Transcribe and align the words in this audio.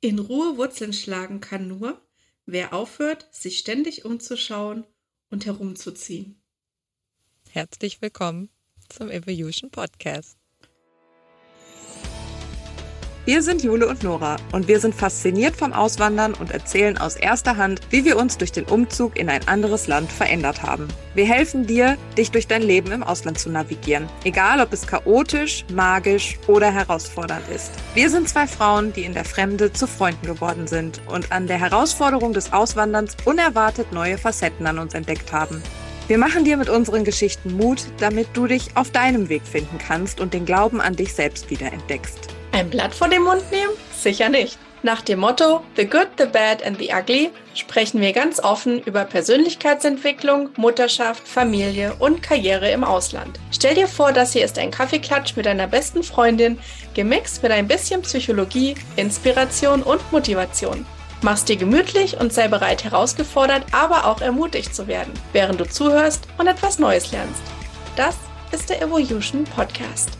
In 0.00 0.20
Ruhe 0.20 0.56
Wurzeln 0.56 0.92
schlagen 0.92 1.40
kann 1.40 1.66
nur, 1.66 2.00
wer 2.46 2.72
aufhört, 2.72 3.26
sich 3.32 3.58
ständig 3.58 4.04
umzuschauen 4.04 4.86
und 5.28 5.44
herumzuziehen. 5.44 6.40
Herzlich 7.50 8.00
willkommen 8.00 8.48
zum 8.88 9.10
Evolution 9.10 9.72
Podcast. 9.72 10.37
Wir 13.28 13.42
sind 13.42 13.62
Jule 13.62 13.86
und 13.86 14.02
Nora 14.04 14.36
und 14.52 14.68
wir 14.68 14.80
sind 14.80 14.94
fasziniert 14.94 15.54
vom 15.54 15.74
Auswandern 15.74 16.32
und 16.32 16.50
erzählen 16.50 16.96
aus 16.96 17.14
erster 17.14 17.58
Hand, 17.58 17.82
wie 17.90 18.06
wir 18.06 18.16
uns 18.16 18.38
durch 18.38 18.52
den 18.52 18.64
Umzug 18.64 19.18
in 19.18 19.28
ein 19.28 19.46
anderes 19.46 19.86
Land 19.86 20.10
verändert 20.10 20.62
haben. 20.62 20.88
Wir 21.14 21.26
helfen 21.26 21.66
dir, 21.66 21.98
dich 22.16 22.30
durch 22.30 22.46
dein 22.46 22.62
Leben 22.62 22.90
im 22.90 23.02
Ausland 23.02 23.38
zu 23.38 23.50
navigieren, 23.50 24.08
egal 24.24 24.62
ob 24.62 24.72
es 24.72 24.86
chaotisch, 24.86 25.66
magisch 25.70 26.38
oder 26.46 26.72
herausfordernd 26.72 27.46
ist. 27.54 27.70
Wir 27.92 28.08
sind 28.08 28.30
zwei 28.30 28.46
Frauen, 28.46 28.94
die 28.94 29.04
in 29.04 29.12
der 29.12 29.26
Fremde 29.26 29.74
zu 29.74 29.86
Freunden 29.86 30.26
geworden 30.26 30.66
sind 30.66 31.02
und 31.06 31.30
an 31.30 31.46
der 31.46 31.60
Herausforderung 31.60 32.32
des 32.32 32.54
Auswanderns 32.54 33.14
unerwartet 33.26 33.92
neue 33.92 34.16
Facetten 34.16 34.66
an 34.66 34.78
uns 34.78 34.94
entdeckt 34.94 35.34
haben. 35.34 35.62
Wir 36.06 36.16
machen 36.16 36.44
dir 36.46 36.56
mit 36.56 36.70
unseren 36.70 37.04
Geschichten 37.04 37.58
Mut, 37.58 37.88
damit 37.98 38.28
du 38.32 38.46
dich 38.46 38.74
auf 38.74 38.90
deinem 38.90 39.28
Weg 39.28 39.42
finden 39.42 39.76
kannst 39.76 40.18
und 40.18 40.32
den 40.32 40.46
Glauben 40.46 40.80
an 40.80 40.96
dich 40.96 41.12
selbst 41.12 41.50
wieder 41.50 41.70
entdeckst. 41.70 42.37
Ein 42.52 42.70
Blatt 42.70 42.94
vor 42.94 43.08
den 43.08 43.22
Mund 43.22 43.50
nehmen? 43.50 43.72
Sicher 43.92 44.28
nicht. 44.28 44.58
Nach 44.82 45.02
dem 45.02 45.18
Motto 45.18 45.64
The 45.76 45.86
Good, 45.86 46.08
the 46.18 46.26
Bad 46.26 46.64
and 46.64 46.78
the 46.78 46.90
Ugly 46.92 47.30
sprechen 47.54 48.00
wir 48.00 48.12
ganz 48.12 48.38
offen 48.38 48.80
über 48.84 49.04
Persönlichkeitsentwicklung, 49.04 50.50
Mutterschaft, 50.56 51.26
Familie 51.26 51.94
und 51.98 52.22
Karriere 52.22 52.70
im 52.70 52.84
Ausland. 52.84 53.40
Stell 53.50 53.74
dir 53.74 53.88
vor, 53.88 54.12
das 54.12 54.32
hier 54.32 54.44
ist 54.44 54.56
ein 54.58 54.70
Kaffeeklatsch 54.70 55.36
mit 55.36 55.46
deiner 55.46 55.66
besten 55.66 56.04
Freundin, 56.04 56.58
gemixt 56.94 57.42
mit 57.42 57.50
ein 57.50 57.66
bisschen 57.66 58.02
Psychologie, 58.02 58.76
Inspiration 58.94 59.82
und 59.82 60.00
Motivation. 60.12 60.86
Mach's 61.22 61.44
dir 61.44 61.56
gemütlich 61.56 62.20
und 62.20 62.32
sei 62.32 62.46
bereit, 62.46 62.84
herausgefordert, 62.84 63.64
aber 63.72 64.06
auch 64.06 64.20
ermutigt 64.20 64.72
zu 64.72 64.86
werden, 64.86 65.12
während 65.32 65.58
du 65.58 65.68
zuhörst 65.68 66.28
und 66.38 66.46
etwas 66.46 66.78
Neues 66.78 67.10
lernst. 67.10 67.42
Das 67.96 68.16
ist 68.52 68.70
der 68.70 68.80
Evolution 68.80 69.42
Podcast. 69.42 70.10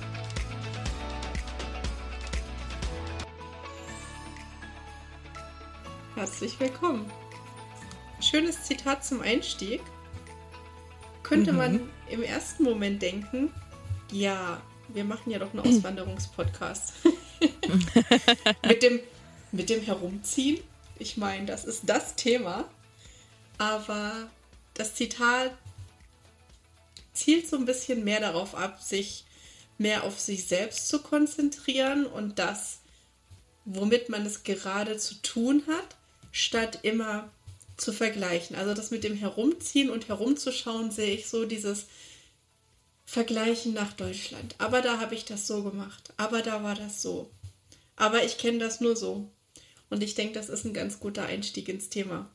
Herzlich 6.19 6.59
willkommen. 6.59 7.09
Schönes 8.21 8.65
Zitat 8.65 9.05
zum 9.05 9.21
Einstieg. 9.21 9.81
Könnte 11.23 11.53
mhm. 11.53 11.59
man 11.59 11.91
im 12.11 12.25
ersten 12.25 12.65
Moment 12.65 13.01
denken, 13.01 13.55
ja, 14.11 14.61
wir 14.89 15.05
machen 15.05 15.31
ja 15.31 15.39
doch 15.39 15.53
einen 15.53 15.61
Auswanderungspodcast. 15.61 16.95
mit, 18.67 18.83
dem, 18.83 18.99
mit 19.53 19.71
dem 19.71 19.81
Herumziehen. 19.81 20.59
Ich 20.99 21.19
meine, 21.19 21.47
das 21.47 21.65
ist 21.65 21.83
das 21.87 22.17
Thema. 22.17 22.65
Aber 23.57 24.29
das 24.75 24.97
Zitat 24.97 25.53
zielt 27.13 27.49
so 27.49 27.55
ein 27.55 27.65
bisschen 27.65 28.03
mehr 28.03 28.19
darauf 28.19 28.57
ab, 28.57 28.83
sich 28.83 29.25
mehr 29.79 30.03
auf 30.03 30.19
sich 30.19 30.47
selbst 30.47 30.89
zu 30.89 31.01
konzentrieren 31.01 32.07
und 32.07 32.41
das, 32.41 32.81
womit 33.65 34.09
man 34.09 34.27
es 34.27 34.43
gerade 34.43 34.99
zu 34.99 35.15
tun 35.23 35.63
hat 35.69 35.95
statt 36.33 36.81
immer 36.83 37.31
zu 37.79 37.93
vergleichen. 37.93 38.57
Also 38.57 38.75
das 38.75 38.91
mit 38.91 39.05
dem 39.05 39.17
Herumziehen 39.17 39.89
und 39.89 40.09
herumzuschauen 40.09 40.91
sehe 40.91 41.15
ich 41.15 41.29
so 41.29 41.47
dieses 41.47 41.87
Vergleichen 43.07 43.73
nach 43.73 43.93
Deutschland. 43.95 44.55
Aber 44.59 44.83
da 44.83 45.01
habe 45.01 45.15
ich 45.15 45.25
das 45.25 45.47
so 45.47 45.63
gemacht. 45.63 46.13
Aber 46.17 46.43
da 46.43 46.63
war 46.63 46.75
das 46.75 47.01
so. 47.01 47.31
Aber 47.97 48.25
ich 48.25 48.37
kenne 48.37 48.59
das 48.59 48.81
nur 48.81 48.97
so. 48.97 49.31
Und 49.91 50.03
ich 50.03 50.15
denke, 50.15 50.35
das 50.35 50.49
ist 50.49 50.65
ein 50.65 50.75
ganz 50.75 51.01
guter 51.01 51.25
Einstieg 51.25 51.69
ins 51.69 51.89
Thema. 51.89 52.29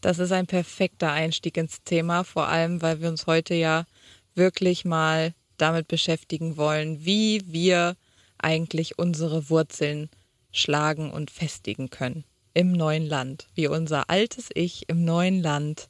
Das 0.00 0.18
ist 0.18 0.32
ein 0.32 0.48
perfekter 0.48 1.12
Einstieg 1.12 1.56
ins 1.56 1.84
Thema, 1.84 2.24
vor 2.24 2.48
allem 2.48 2.82
weil 2.82 3.00
wir 3.00 3.08
uns 3.08 3.26
heute 3.26 3.54
ja 3.54 3.86
wirklich 4.34 4.84
mal 4.84 5.32
damit 5.58 5.86
beschäftigen 5.86 6.56
wollen, 6.56 7.04
wie 7.04 7.42
wir 7.46 7.96
eigentlich 8.38 8.98
unsere 8.98 9.48
Wurzeln 9.48 10.10
schlagen 10.50 11.12
und 11.12 11.30
festigen 11.30 11.88
können 11.88 12.24
im 12.54 12.72
neuen 12.72 13.06
Land, 13.06 13.48
wie 13.54 13.66
unser 13.66 14.10
altes 14.10 14.48
Ich 14.54 14.88
im 14.88 15.04
neuen 15.04 15.40
Land 15.40 15.88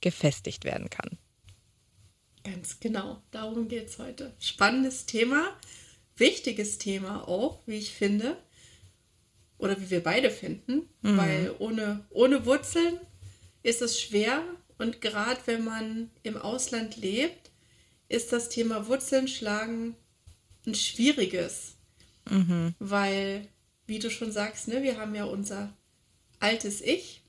gefestigt 0.00 0.64
werden 0.64 0.90
kann. 0.90 1.18
Ganz 2.44 2.80
genau, 2.80 3.22
darum 3.30 3.68
geht 3.68 3.88
es 3.88 3.98
heute. 3.98 4.34
Spannendes 4.40 5.06
Thema, 5.06 5.56
wichtiges 6.16 6.78
Thema 6.78 7.28
auch, 7.28 7.60
wie 7.66 7.76
ich 7.76 7.92
finde, 7.92 8.36
oder 9.58 9.80
wie 9.80 9.90
wir 9.90 10.02
beide 10.02 10.30
finden, 10.30 10.88
mhm. 11.02 11.16
weil 11.16 11.54
ohne, 11.58 12.04
ohne 12.10 12.44
Wurzeln 12.46 12.98
ist 13.62 13.80
es 13.80 14.00
schwer 14.00 14.42
und 14.76 15.00
gerade 15.00 15.40
wenn 15.46 15.64
man 15.64 16.10
im 16.24 16.36
Ausland 16.36 16.96
lebt, 16.96 17.52
ist 18.08 18.32
das 18.32 18.48
Thema 18.48 18.88
Wurzeln 18.88 19.28
schlagen 19.28 19.94
ein 20.66 20.74
schwieriges, 20.74 21.76
mhm. 22.28 22.74
weil, 22.80 23.46
wie 23.86 24.00
du 24.00 24.10
schon 24.10 24.32
sagst, 24.32 24.66
ne, 24.66 24.82
wir 24.82 24.98
haben 24.98 25.14
ja 25.14 25.24
unser 25.24 25.72
altes 26.42 26.80
Ich 26.80 27.22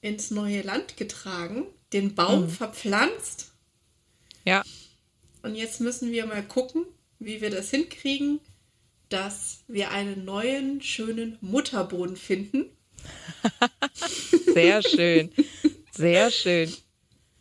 ins 0.00 0.30
neue 0.30 0.62
Land 0.62 0.96
getragen, 0.96 1.66
den 1.92 2.14
Baum 2.14 2.42
mhm. 2.42 2.50
verpflanzt. 2.50 3.52
Ja. 4.44 4.62
Und 5.42 5.54
jetzt 5.54 5.80
müssen 5.80 6.10
wir 6.10 6.26
mal 6.26 6.42
gucken, 6.42 6.84
wie 7.18 7.40
wir 7.40 7.50
das 7.50 7.70
hinkriegen, 7.70 8.40
dass 9.08 9.64
wir 9.68 9.90
einen 9.90 10.24
neuen, 10.24 10.82
schönen 10.82 11.38
Mutterboden 11.40 12.16
finden. 12.16 12.66
Sehr 14.54 14.82
schön. 14.82 15.30
Sehr 15.92 16.30
schön. 16.30 16.72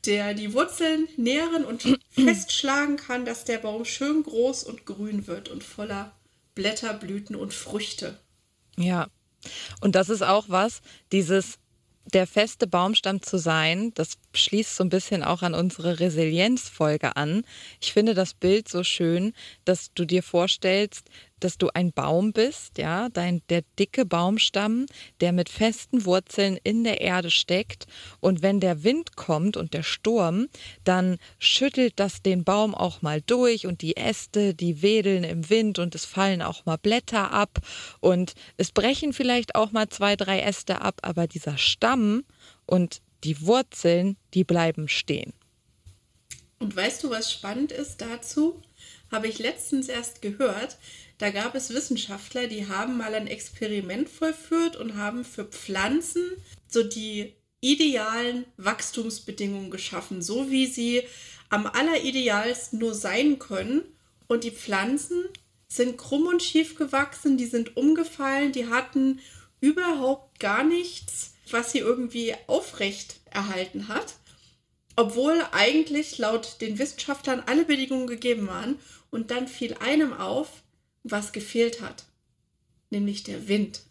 Der 0.05 0.33
die 0.33 0.53
Wurzeln 0.53 1.07
nähren 1.15 1.65
und 1.65 1.99
festschlagen 2.09 2.97
kann, 2.97 3.25
dass 3.25 3.45
der 3.45 3.57
Baum 3.57 3.85
schön 3.85 4.23
groß 4.23 4.65
und 4.65 4.85
grün 4.85 5.27
wird 5.27 5.49
und 5.49 5.63
voller 5.63 6.13
Blätter, 6.55 6.93
Blüten 6.93 7.35
und 7.35 7.53
Früchte. 7.53 8.19
Ja, 8.77 9.07
und 9.81 9.95
das 9.95 10.09
ist 10.09 10.23
auch 10.23 10.45
was, 10.49 10.81
dieses 11.11 11.59
der 12.11 12.27
feste 12.27 12.67
Baumstamm 12.67 13.21
zu 13.21 13.37
sein, 13.37 13.93
das 13.93 14.17
schließt 14.33 14.75
so 14.75 14.83
ein 14.83 14.89
bisschen 14.89 15.23
auch 15.23 15.41
an 15.41 15.53
unsere 15.53 15.99
Resilienzfolge 15.99 17.15
an. 17.15 17.43
Ich 17.79 17.93
finde 17.93 18.13
das 18.13 18.33
Bild 18.33 18.67
so 18.67 18.83
schön, 18.83 19.33
dass 19.63 19.93
du 19.93 20.05
dir 20.05 20.21
vorstellst, 20.21 21.09
dass 21.43 21.57
du 21.57 21.69
ein 21.73 21.91
Baum 21.91 22.33
bist, 22.33 22.77
ja, 22.77 23.09
dein, 23.09 23.41
der 23.49 23.63
dicke 23.77 24.05
Baumstamm, 24.05 24.85
der 25.21 25.31
mit 25.31 25.49
festen 25.49 26.05
Wurzeln 26.05 26.57
in 26.63 26.83
der 26.83 27.01
Erde 27.01 27.29
steckt. 27.29 27.85
Und 28.19 28.41
wenn 28.41 28.59
der 28.59 28.83
Wind 28.83 29.15
kommt 29.15 29.57
und 29.57 29.73
der 29.73 29.83
Sturm, 29.83 30.47
dann 30.83 31.17
schüttelt 31.39 31.93
das 31.97 32.21
den 32.21 32.43
Baum 32.43 32.75
auch 32.75 33.01
mal 33.01 33.21
durch 33.21 33.67
und 33.67 33.81
die 33.81 33.97
Äste, 33.97 34.53
die 34.53 34.81
wedeln 34.81 35.23
im 35.23 35.49
Wind 35.49 35.79
und 35.79 35.95
es 35.95 36.05
fallen 36.05 36.41
auch 36.41 36.65
mal 36.65 36.77
Blätter 36.77 37.31
ab 37.31 37.59
und 37.99 38.33
es 38.57 38.71
brechen 38.71 39.13
vielleicht 39.13 39.55
auch 39.55 39.71
mal 39.71 39.89
zwei, 39.89 40.15
drei 40.15 40.39
Äste 40.39 40.81
ab, 40.81 40.99
aber 41.01 41.27
dieser 41.27 41.57
Stamm 41.57 42.23
und 42.65 43.01
die 43.23 43.45
Wurzeln, 43.45 44.17
die 44.33 44.43
bleiben 44.43 44.87
stehen. 44.87 45.33
Und 46.59 46.75
weißt 46.75 47.03
du, 47.03 47.09
was 47.09 47.31
spannend 47.31 47.71
ist 47.71 48.01
dazu? 48.01 48.61
Habe 49.11 49.27
ich 49.27 49.39
letztens 49.39 49.89
erst 49.89 50.21
gehört, 50.21 50.77
da 51.23 51.29
gab 51.29 51.55
es 51.55 51.73
Wissenschaftler, 51.73 52.47
die 52.47 52.67
haben 52.67 52.97
mal 52.97 53.15
ein 53.15 53.27
Experiment 53.27 54.09
vollführt 54.09 54.75
und 54.75 54.97
haben 54.97 55.23
für 55.23 55.45
Pflanzen 55.45 56.21
so 56.67 56.83
die 56.83 57.31
idealen 57.61 58.43
Wachstumsbedingungen 58.57 59.71
geschaffen, 59.71 60.21
so 60.21 60.51
wie 60.51 60.67
sie 60.67 61.03
am 61.47 61.65
alleridealsten 61.65 62.77
nur 62.77 62.93
sein 62.93 63.39
können. 63.39 63.83
Und 64.27 64.43
die 64.43 64.51
Pflanzen 64.51 65.23
sind 65.69 65.97
krumm 65.97 66.27
und 66.27 66.43
schief 66.43 66.75
gewachsen, 66.75 67.37
die 67.37 67.45
sind 67.45 67.77
umgefallen, 67.77 68.51
die 68.51 68.67
hatten 68.67 69.21
überhaupt 69.61 70.41
gar 70.41 70.65
nichts, 70.65 71.35
was 71.49 71.71
sie 71.71 71.79
irgendwie 71.79 72.35
aufrecht 72.47 73.21
erhalten 73.31 73.87
hat. 73.87 74.15
Obwohl 74.97 75.41
eigentlich 75.53 76.17
laut 76.17 76.57
den 76.59 76.79
Wissenschaftlern 76.79 77.43
alle 77.45 77.63
Bedingungen 77.63 78.07
gegeben 78.07 78.47
waren. 78.47 78.77
Und 79.09 79.31
dann 79.31 79.47
fiel 79.47 79.75
einem 79.75 80.11
auf, 80.11 80.62
was 81.03 81.31
gefehlt 81.31 81.81
hat, 81.81 82.05
nämlich 82.89 83.23
der 83.23 83.47
Wind. 83.47 83.81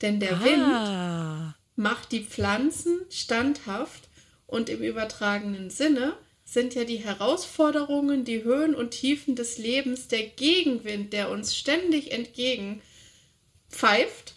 Denn 0.00 0.20
der 0.20 0.34
ah. 0.34 0.44
Wind 0.44 1.54
macht 1.76 2.12
die 2.12 2.24
Pflanzen 2.24 3.00
standhaft 3.10 4.08
und 4.46 4.68
im 4.68 4.82
übertragenen 4.82 5.70
Sinne 5.70 6.16
sind 6.44 6.74
ja 6.74 6.84
die 6.84 6.98
Herausforderungen, 6.98 8.24
die 8.24 8.44
Höhen 8.44 8.74
und 8.74 8.90
Tiefen 8.90 9.34
des 9.34 9.58
Lebens, 9.58 10.08
der 10.08 10.26
Gegenwind, 10.26 11.12
der 11.12 11.30
uns 11.30 11.56
ständig 11.56 12.12
entgegen 12.12 12.82
pfeift, 13.70 14.34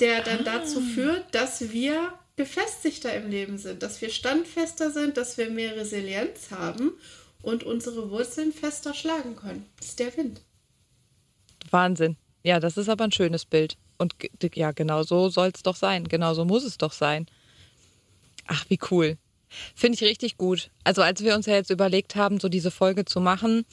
der 0.00 0.22
dann 0.22 0.40
ah. 0.40 0.58
dazu 0.58 0.80
führt, 0.80 1.34
dass 1.34 1.72
wir 1.72 2.12
gefestigter 2.36 3.14
im 3.14 3.30
Leben 3.30 3.58
sind, 3.58 3.82
dass 3.82 4.00
wir 4.02 4.10
standfester 4.10 4.90
sind, 4.90 5.16
dass 5.16 5.38
wir 5.38 5.48
mehr 5.48 5.76
Resilienz 5.76 6.50
haben 6.50 6.92
und 7.42 7.64
unsere 7.64 8.10
Wurzeln 8.10 8.52
fester 8.52 8.92
schlagen 8.92 9.36
können. 9.36 9.64
Das 9.78 9.88
ist 9.88 9.98
der 9.98 10.14
Wind. 10.16 10.42
Wahnsinn. 11.72 12.16
Ja, 12.42 12.60
das 12.60 12.76
ist 12.76 12.88
aber 12.88 13.04
ein 13.04 13.12
schönes 13.12 13.44
Bild. 13.44 13.76
Und 13.98 14.14
ja, 14.54 14.72
genau 14.72 15.02
so 15.02 15.28
soll 15.28 15.50
es 15.54 15.62
doch 15.62 15.76
sein. 15.76 16.04
Genau 16.04 16.34
so 16.34 16.44
muss 16.44 16.64
es 16.64 16.78
doch 16.78 16.92
sein. 16.92 17.26
Ach, 18.46 18.64
wie 18.68 18.78
cool. 18.90 19.16
Finde 19.74 19.96
ich 19.96 20.02
richtig 20.02 20.36
gut. 20.36 20.70
Also 20.84 21.02
als 21.02 21.22
wir 21.22 21.34
uns 21.34 21.46
ja 21.46 21.54
jetzt 21.54 21.70
überlegt 21.70 22.16
haben, 22.16 22.40
so 22.40 22.48
diese 22.48 22.70
Folge 22.70 23.04
zu 23.04 23.20
machen, 23.20 23.64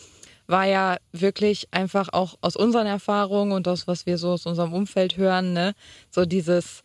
war 0.47 0.65
ja 0.65 0.97
wirklich 1.11 1.67
einfach 1.71 2.09
auch 2.11 2.37
aus 2.41 2.55
unseren 2.55 2.87
Erfahrungen 2.87 3.53
und 3.53 3.67
aus 3.67 3.87
was 3.87 4.05
wir 4.05 4.17
so 4.17 4.31
aus 4.31 4.45
unserem 4.45 4.73
Umfeld 4.73 5.17
hören, 5.17 5.53
ne, 5.53 5.73
so 6.09 6.25
dieses, 6.25 6.83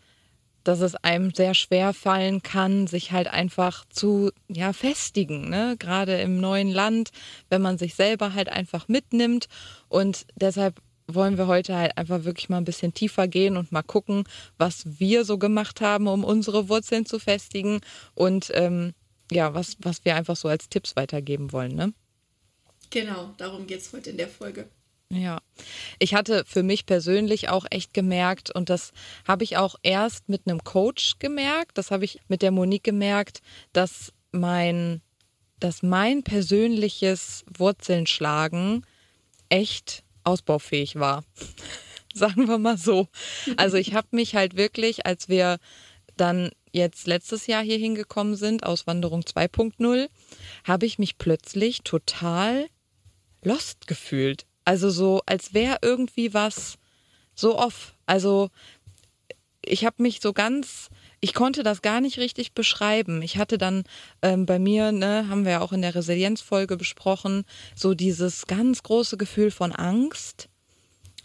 dass 0.62 0.80
es 0.80 0.94
einem 0.96 1.34
sehr 1.34 1.54
schwer 1.54 1.92
fallen 1.92 2.42
kann, 2.42 2.86
sich 2.86 3.10
halt 3.12 3.26
einfach 3.28 3.84
zu 3.88 4.30
ja 4.48 4.72
festigen, 4.72 5.48
ne, 5.50 5.76
gerade 5.78 6.20
im 6.20 6.40
neuen 6.40 6.70
Land, 6.70 7.10
wenn 7.48 7.62
man 7.62 7.78
sich 7.78 7.94
selber 7.94 8.34
halt 8.34 8.48
einfach 8.48 8.86
mitnimmt 8.86 9.48
und 9.88 10.26
deshalb 10.36 10.80
wollen 11.08 11.38
wir 11.38 11.46
heute 11.46 11.76
halt 11.76 11.96
einfach 11.96 12.24
wirklich 12.24 12.48
mal 12.48 12.58
ein 12.58 12.64
bisschen 12.64 12.94
tiefer 12.94 13.26
gehen 13.28 13.56
und 13.56 13.72
mal 13.72 13.82
gucken, 13.82 14.24
was 14.58 15.00
wir 15.00 15.24
so 15.24 15.38
gemacht 15.38 15.80
haben, 15.80 16.06
um 16.06 16.22
unsere 16.22 16.68
Wurzeln 16.68 17.06
zu 17.06 17.18
festigen 17.18 17.80
und 18.14 18.50
ähm, 18.54 18.92
ja, 19.32 19.54
was, 19.54 19.76
was 19.80 20.04
wir 20.04 20.14
einfach 20.14 20.36
so 20.36 20.48
als 20.48 20.68
Tipps 20.68 20.96
weitergeben 20.96 21.52
wollen, 21.52 21.74
ne? 21.74 21.92
Genau, 22.90 23.34
darum 23.36 23.66
geht 23.66 23.80
es 23.80 23.92
heute 23.92 24.10
in 24.10 24.16
der 24.16 24.28
Folge. 24.28 24.68
Ja, 25.10 25.40
ich 25.98 26.14
hatte 26.14 26.44
für 26.46 26.62
mich 26.62 26.84
persönlich 26.84 27.48
auch 27.48 27.64
echt 27.70 27.94
gemerkt 27.94 28.54
und 28.54 28.68
das 28.68 28.92
habe 29.26 29.42
ich 29.44 29.56
auch 29.56 29.76
erst 29.82 30.28
mit 30.28 30.42
einem 30.46 30.62
Coach 30.64 31.18
gemerkt, 31.18 31.78
das 31.78 31.90
habe 31.90 32.04
ich 32.04 32.20
mit 32.28 32.42
der 32.42 32.50
Monique 32.50 32.84
gemerkt, 32.84 33.40
dass 33.72 34.12
mein, 34.32 35.00
dass 35.60 35.82
mein 35.82 36.22
persönliches 36.24 37.44
Wurzeln 37.56 38.06
schlagen 38.06 38.84
echt 39.48 40.04
ausbaufähig 40.28 40.96
war. 40.96 41.24
Sagen 42.14 42.48
wir 42.48 42.58
mal 42.58 42.78
so. 42.78 43.08
Also 43.56 43.76
ich 43.76 43.94
habe 43.94 44.08
mich 44.12 44.34
halt 44.34 44.56
wirklich, 44.56 45.06
als 45.06 45.28
wir 45.28 45.58
dann 46.16 46.50
jetzt 46.72 47.06
letztes 47.06 47.46
Jahr 47.46 47.62
hier 47.62 47.78
hingekommen 47.78 48.36
sind, 48.36 48.64
Auswanderung 48.64 49.22
2.0, 49.22 50.08
habe 50.64 50.86
ich 50.86 50.98
mich 50.98 51.18
plötzlich 51.18 51.82
total 51.82 52.66
lost 53.42 53.86
gefühlt. 53.86 54.46
Also 54.64 54.90
so, 54.90 55.22
als 55.26 55.54
wäre 55.54 55.78
irgendwie 55.82 56.34
was 56.34 56.78
so 57.34 57.58
off. 57.58 57.94
Also 58.06 58.50
ich 59.64 59.84
habe 59.84 60.02
mich 60.02 60.20
so 60.20 60.32
ganz, 60.32 60.88
ich 61.20 61.34
konnte 61.34 61.62
das 61.62 61.82
gar 61.82 62.00
nicht 62.00 62.18
richtig 62.18 62.52
beschreiben. 62.52 63.22
Ich 63.22 63.38
hatte 63.38 63.58
dann 63.58 63.84
ähm, 64.22 64.46
bei 64.46 64.58
mir, 64.58 64.92
ne, 64.92 65.28
haben 65.28 65.44
wir 65.44 65.52
ja 65.52 65.60
auch 65.60 65.72
in 65.72 65.82
der 65.82 65.94
Resilienzfolge 65.94 66.76
besprochen, 66.76 67.44
so 67.74 67.94
dieses 67.94 68.46
ganz 68.46 68.82
große 68.82 69.16
Gefühl 69.16 69.50
von 69.50 69.72
Angst 69.72 70.48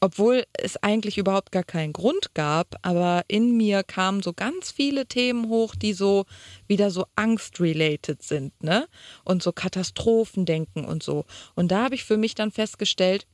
obwohl 0.03 0.43
es 0.51 0.75
eigentlich 0.83 1.17
überhaupt 1.17 1.53
gar 1.53 1.63
keinen 1.63 1.93
Grund 1.93 2.33
gab, 2.33 2.75
aber 2.81 3.23
in 3.29 3.55
mir 3.55 3.83
kamen 3.83 4.21
so 4.21 4.33
ganz 4.33 4.69
viele 4.69 5.05
Themen 5.05 5.47
hoch, 5.47 5.75
die 5.75 5.93
so 5.93 6.25
wieder 6.67 6.91
so 6.91 7.05
angst-related 7.15 8.21
sind, 8.21 8.51
ne? 8.61 8.85
Und 9.23 9.41
so 9.41 9.53
Katastrophendenken 9.53 10.83
und 10.83 11.03
so. 11.03 11.23
Und 11.55 11.71
da 11.71 11.85
habe 11.85 11.95
ich 11.95 12.03
für 12.03 12.17
mich 12.17 12.35
dann 12.35 12.51
festgestellt, 12.51 13.27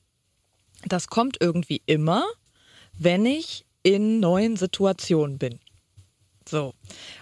das 0.86 1.08
kommt 1.08 1.38
irgendwie 1.40 1.82
immer, 1.88 2.24
wenn 2.94 3.26
ich 3.26 3.66
in 3.82 4.20
neuen 4.20 4.56
Situationen 4.56 5.40
bin. 5.40 5.60
So. 6.50 6.74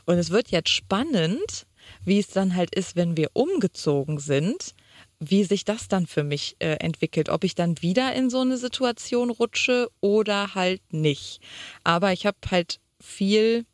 Und 0.06 0.18
es 0.18 0.30
wird 0.30 0.50
jetzt 0.50 0.70
spannend, 0.70 1.68
wie 2.04 2.20
es 2.20 2.28
dann 2.28 2.56
halt 2.56 2.74
ist, 2.76 2.96
wenn 2.96 3.18
wir 3.18 3.30
umgezogen 3.34 4.20
sind 4.20 4.74
wie 5.20 5.44
sich 5.44 5.66
das 5.66 5.88
dann 5.88 6.06
für 6.06 6.24
mich 6.24 6.56
äh, 6.60 6.76
entwickelt, 6.76 7.30
ob 7.30 7.44
ich 7.44 7.56
dann 7.56 7.82
wieder 7.82 8.14
in 8.14 8.30
so 8.30 8.42
eine 8.42 8.58
Situation 8.58 9.30
rutsche 9.30 9.90
oder 10.00 10.54
halt 10.54 10.82
nicht. 10.94 11.42
Aber 11.84 12.14
ich 12.14 12.26
habe 12.26 12.38
halt 12.52 12.80
viel 13.02 13.66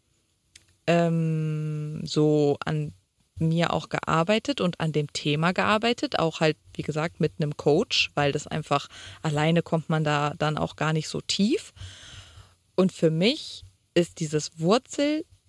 ähm, 0.88 2.02
so 2.06 2.58
an 2.66 2.94
mir 3.40 3.74
auch 3.74 3.90
gearbeitet 3.90 4.62
und 4.62 4.80
an 4.80 4.92
dem 4.94 5.12
Thema 5.12 5.52
gearbeitet, 5.52 6.20
auch 6.20 6.40
halt, 6.40 6.56
wie 6.76 6.82
gesagt, 6.82 7.20
mit 7.20 7.34
einem 7.40 7.58
Coach, 7.58 8.12
weil 8.14 8.32
das 8.32 8.48
einfach 8.48 8.88
alleine 9.22 9.64
kommt 9.64 9.90
man 9.90 10.04
da 10.04 10.34
dann 10.38 10.58
auch 10.58 10.76
gar 10.76 10.94
nicht 10.94 11.10
so 11.10 11.20
tief. 11.20 11.74
Und 12.76 12.92
für 12.92 13.10
mich 13.10 13.64
ist 13.96 14.20
dieses 14.20 14.60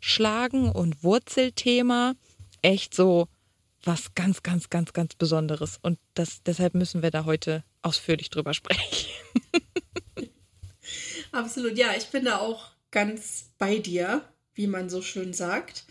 Wurzelschlagen 0.04 0.70
und 0.70 1.02
Wurzelthema 1.02 2.14
echt 2.60 2.94
so 2.94 3.26
was 3.84 4.14
ganz, 4.14 4.42
ganz, 4.42 4.68
ganz, 4.68 4.92
ganz 4.92 5.14
Besonderes. 5.14 5.78
Und 5.80 5.98
das, 6.12 6.42
deshalb 6.42 6.74
müssen 6.74 7.02
wir 7.02 7.10
da 7.10 7.24
heute 7.24 7.64
ausführlich 7.82 8.28
drüber 8.30 8.52
sprechen. 8.54 9.10
Absolut, 11.32 11.76
ja, 11.78 11.94
ich 11.96 12.08
bin 12.08 12.26
da 12.26 12.38
auch 12.38 12.70
ganz 12.90 13.50
bei 13.58 13.78
dir, 13.78 14.22
wie 14.54 14.66
man 14.66 14.88
so 14.88 15.00
schön 15.00 15.32
sagt, 15.32 15.84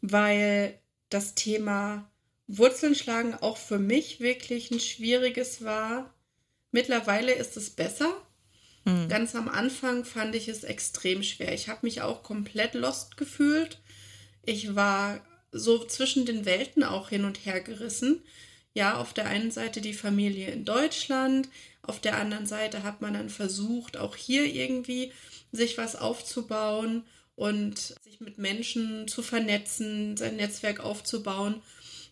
weil 0.00 0.78
das 1.08 1.34
Thema 1.34 2.10
Wurzeln 2.46 2.94
schlagen 2.94 3.34
auch 3.34 3.56
für 3.56 3.78
mich 3.78 4.20
wirklich 4.20 4.70
ein 4.70 4.80
schwieriges 4.80 5.64
war. 5.64 6.14
Mittlerweile 6.72 7.32
ist 7.32 7.56
es 7.56 7.70
besser. 7.70 8.12
Mhm. 8.86 9.08
Ganz 9.08 9.34
am 9.34 9.48
Anfang 9.48 10.04
fand 10.04 10.34
ich 10.34 10.48
es 10.48 10.64
extrem 10.64 11.22
schwer. 11.22 11.52
Ich 11.52 11.68
habe 11.68 11.80
mich 11.82 12.02
auch 12.02 12.22
komplett 12.22 12.74
lost 12.74 13.16
gefühlt. 13.16 13.80
Ich 14.44 14.74
war 14.74 15.20
so 15.52 15.84
zwischen 15.84 16.24
den 16.24 16.44
Welten 16.44 16.84
auch 16.84 17.08
hin 17.08 17.24
und 17.24 17.44
her 17.44 17.60
gerissen. 17.60 18.22
Ja, 18.74 18.98
auf 18.98 19.12
der 19.12 19.26
einen 19.26 19.50
Seite 19.50 19.80
die 19.80 19.94
Familie 19.94 20.50
in 20.50 20.64
Deutschland, 20.64 21.48
auf 21.82 22.00
der 22.00 22.16
anderen 22.16 22.46
Seite 22.46 22.82
hat 22.82 23.00
man 23.00 23.14
dann 23.14 23.30
versucht, 23.30 23.96
auch 23.96 24.16
hier 24.16 24.44
irgendwie 24.44 25.12
sich 25.50 25.78
was 25.78 25.96
aufzubauen 25.96 27.04
und 27.36 27.78
sich 28.02 28.20
mit 28.20 28.38
Menschen 28.38 29.08
zu 29.08 29.22
vernetzen, 29.22 30.16
sein 30.16 30.36
Netzwerk 30.36 30.80
aufzubauen 30.80 31.62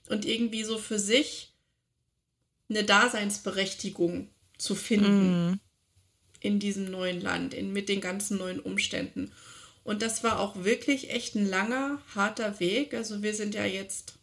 und 0.09 0.25
irgendwie 0.25 0.65
so 0.65 0.79
für 0.79 0.99
sich 0.99 1.53
eine 2.69 2.85
Daseinsberechtigung 2.85 4.29
zu 4.59 4.75
finden 4.75 5.53
mm. 5.53 5.61
In 6.45 6.61
diesem 6.61 6.91
neuen 6.91 7.23
Land, 7.23 7.55
in, 7.55 7.73
mit 7.73 7.89
den 7.89 8.03
ganzen 8.03 8.37
neuen 8.37 8.61
Umständen. 8.61 9.33
Und 9.83 10.03
das 10.03 10.23
war 10.23 10.39
auch 10.39 10.63
wirklich 10.63 11.11
echt 11.11 11.35
ein 11.35 11.49
langer, 11.49 12.03
harter 12.15 12.61
Weg. 12.61 12.93
Also 12.93 13.23
wir 13.23 13.35
sind 13.35 13.55
ja 13.55 13.65
jetzt 13.65 14.15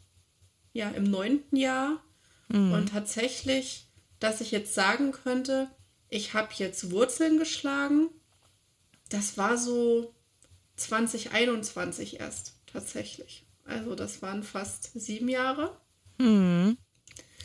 ja 0.71 0.89
im 0.89 1.03
neunten 1.03 1.55
Jahr 1.55 1.99
mhm. 2.47 2.73
und 2.73 2.89
tatsächlich, 2.89 3.87
dass 4.19 4.39
ich 4.39 4.51
jetzt 4.51 4.75
sagen 4.75 5.11
könnte, 5.11 5.67
ich 6.09 6.33
habe 6.35 6.49
jetzt 6.57 6.91
Wurzeln 6.91 7.39
geschlagen, 7.39 8.09
das 9.09 9.37
war 9.37 9.57
so 9.57 10.13
2021 10.75 12.19
erst 12.19 12.53
tatsächlich. 12.71 13.45
Also 13.65 13.95
das 13.95 14.21
waren 14.21 14.43
fast 14.43 14.91
sieben 14.93 15.27
Jahre. 15.27 15.75
Mhm. 16.19 16.77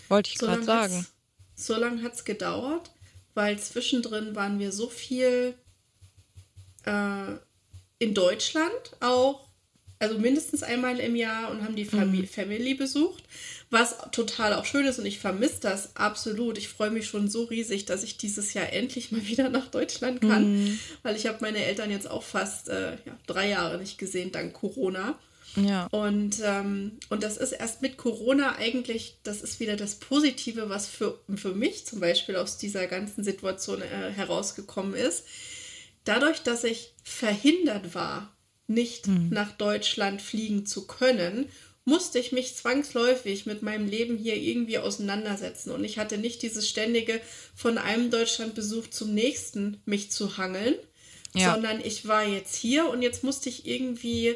Wollte 0.09 0.31
ich 0.31 0.39
so 0.39 0.47
gerade 0.47 0.65
sagen. 0.65 1.07
So 1.55 1.75
lange 1.77 2.03
hat 2.03 2.13
es 2.13 2.25
gedauert, 2.25 2.91
weil 3.37 3.59
zwischendrin 3.59 4.35
waren 4.35 4.59
wir 4.59 4.73
so 4.73 4.89
viel 4.89 5.55
äh, 6.87 7.33
in 7.99 8.15
Deutschland 8.15 8.73
auch, 9.01 9.47
also 9.99 10.19
mindestens 10.19 10.63
einmal 10.63 10.99
im 10.99 11.15
Jahr 11.15 11.51
und 11.51 11.63
haben 11.63 11.77
die 11.77 11.85
Famili 11.85 12.23
mhm. 12.23 12.29
Family 12.29 12.75
besucht, 12.75 13.25
was 13.71 13.97
total 14.11 14.55
auch 14.55 14.65
schön 14.65 14.87
ist 14.87 14.99
und 14.99 15.05
ich 15.05 15.19
vermisse 15.19 15.61
das 15.61 15.97
absolut. 15.97 16.57
Ich 16.57 16.69
freue 16.69 16.91
mich 16.91 17.07
schon 17.07 17.29
so 17.29 17.45
riesig, 17.45 17.85
dass 17.85 18.05
ich 18.05 18.17
dieses 18.17 18.55
Jahr 18.55 18.73
endlich 18.73 19.13
mal 19.13 19.27
wieder 19.27 19.51
nach 19.51 19.67
Deutschland 19.67 20.23
kann, 20.23 20.65
mhm. 20.65 20.79
weil 21.03 21.15
ich 21.15 21.27
habe 21.27 21.39
meine 21.43 21.63
Eltern 21.63 21.91
jetzt 21.91 22.11
auch 22.11 22.23
fast 22.23 22.71
äh, 22.71 22.93
ja, 22.93 23.19
drei 23.27 23.51
Jahre 23.51 23.77
nicht 23.77 23.99
gesehen, 23.99 24.33
dank 24.33 24.55
Corona. 24.55 25.19
Ja. 25.55 25.87
Und, 25.87 26.37
ähm, 26.43 26.99
und 27.09 27.23
das 27.23 27.37
ist 27.37 27.53
erst 27.53 27.81
mit 27.81 27.97
Corona 27.97 28.57
eigentlich, 28.57 29.19
das 29.23 29.41
ist 29.41 29.61
wieder 29.61 29.77
das 29.77 29.95
Positive, 29.95 30.69
was 30.69 30.87
für, 30.87 31.19
für 31.35 31.55
mich 31.55 31.87
zum 31.87 32.01
Beispiel 32.01 32.37
aus 32.37 32.59
dieser 32.59 32.87
ganzen 32.89 33.25
Situation 33.25 33.81
äh, 33.81 34.11
herausgekommen 34.11 34.95
ist 34.95 35.25
dadurch, 36.07 36.43
dass 36.43 36.65
ich 36.65 36.95
verhindert 37.03 37.95
war, 37.95 38.35
nicht 38.67 39.07
mhm. 39.07 39.29
nach 39.31 39.53
Deutschland 39.53 40.23
fliegen 40.23 40.65
zu 40.65 40.87
können, 40.87 41.49
musste 41.85 42.19
ich 42.19 42.33
mich 42.33 42.57
zwangsläufig 42.57 43.47
mit 43.47 43.63
meinem 43.63 43.87
Leben 43.87 44.17
hier 44.17 44.37
irgendwie 44.37 44.79
auseinandersetzen. 44.79 45.71
Und 45.71 45.85
ich 45.85 45.99
hatte 45.99 46.19
nicht 46.19 46.43
dieses 46.43 46.69
ständige 46.69 47.21
von 47.55 47.79
einem 47.79 48.11
Deutschlandbesuch 48.11 48.89
zum 48.89 49.15
nächsten 49.15 49.81
mich 49.85 50.11
zu 50.11 50.37
hangeln, 50.37 50.75
ja. 51.33 51.53
sondern 51.53 51.81
ich 51.81 52.09
war 52.09 52.25
jetzt 52.25 52.57
hier 52.57 52.89
und 52.89 53.03
jetzt 53.03 53.23
musste 53.23 53.49
ich 53.49 53.67
irgendwie 53.67 54.35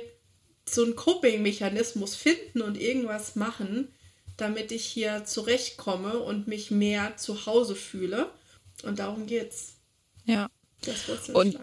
so 0.74 0.84
einen 0.84 0.96
Coping-Mechanismus 0.96 2.16
finden 2.16 2.62
und 2.62 2.80
irgendwas 2.80 3.36
machen, 3.36 3.88
damit 4.36 4.72
ich 4.72 4.84
hier 4.84 5.24
zurechtkomme 5.24 6.18
und 6.18 6.48
mich 6.48 6.70
mehr 6.70 7.16
zu 7.16 7.46
Hause 7.46 7.74
fühle. 7.74 8.30
Und 8.82 8.98
darum 8.98 9.26
geht's. 9.26 9.74
Ja. 10.24 10.48
Und, 11.34 11.58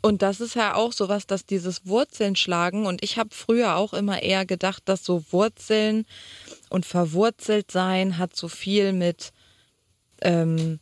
und 0.00 0.22
das 0.22 0.40
ist 0.40 0.54
ja 0.54 0.74
auch 0.74 0.92
sowas, 0.92 1.26
dass 1.26 1.44
dieses 1.44 1.86
Wurzeln 1.86 2.36
schlagen, 2.36 2.86
und 2.86 3.02
ich 3.02 3.18
habe 3.18 3.30
früher 3.34 3.76
auch 3.76 3.92
immer 3.92 4.22
eher 4.22 4.46
gedacht, 4.46 4.82
dass 4.84 5.04
so 5.04 5.24
Wurzeln 5.30 6.06
und 6.68 6.86
verwurzelt 6.86 7.72
sein 7.72 8.18
hat 8.18 8.36
so 8.36 8.48
viel 8.48 8.92
mit, 8.92 9.32
ähm, 10.20 10.78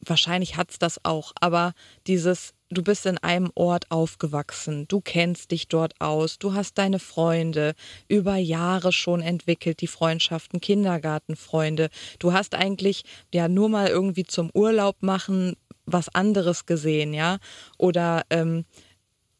wahrscheinlich 0.00 0.56
hat 0.56 0.70
es 0.70 0.78
das 0.78 1.04
auch, 1.04 1.32
aber 1.40 1.74
dieses 2.06 2.54
du 2.70 2.82
bist 2.82 3.06
in 3.06 3.18
einem 3.18 3.50
Ort 3.54 3.90
aufgewachsen, 3.90 4.86
du 4.88 5.00
kennst 5.00 5.50
dich 5.50 5.68
dort 5.68 6.00
aus, 6.00 6.38
du 6.38 6.54
hast 6.54 6.78
deine 6.78 6.98
Freunde 6.98 7.74
über 8.08 8.36
Jahre 8.36 8.92
schon 8.92 9.20
entwickelt, 9.20 9.80
die 9.80 9.86
Freundschaften, 9.86 10.60
Kindergartenfreunde. 10.60 11.88
Du 12.18 12.32
hast 12.32 12.54
eigentlich 12.54 13.04
ja 13.32 13.48
nur 13.48 13.68
mal 13.68 13.88
irgendwie 13.88 14.24
zum 14.24 14.50
Urlaub 14.54 14.96
machen 15.00 15.54
was 15.86 16.14
anderes 16.14 16.66
gesehen, 16.66 17.14
ja. 17.14 17.38
Oder 17.78 18.22
ähm, 18.30 18.66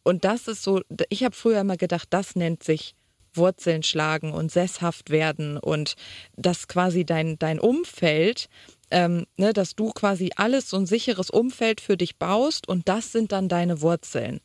und 0.02 0.24
das 0.24 0.48
ist 0.48 0.62
so, 0.62 0.80
ich 1.10 1.24
habe 1.24 1.36
früher 1.36 1.60
immer 1.60 1.76
gedacht, 1.76 2.08
das 2.10 2.34
nennt 2.34 2.62
sich 2.62 2.94
Wurzeln 3.34 3.82
schlagen 3.82 4.32
und 4.32 4.50
sesshaft 4.50 5.10
werden 5.10 5.58
und 5.58 5.96
dass 6.36 6.66
quasi 6.66 7.04
dein, 7.04 7.38
dein 7.38 7.60
Umfeld 7.60 8.48
ähm, 8.90 9.26
ne, 9.36 9.52
dass 9.52 9.74
du 9.74 9.90
quasi 9.90 10.30
alles 10.36 10.70
so 10.70 10.76
ein 10.76 10.86
sicheres 10.86 11.30
Umfeld 11.30 11.80
für 11.80 11.96
dich 11.96 12.16
baust 12.16 12.68
und 12.68 12.88
das 12.88 13.12
sind 13.12 13.32
dann 13.32 13.48
deine 13.48 13.80
Wurzeln. 13.80 14.40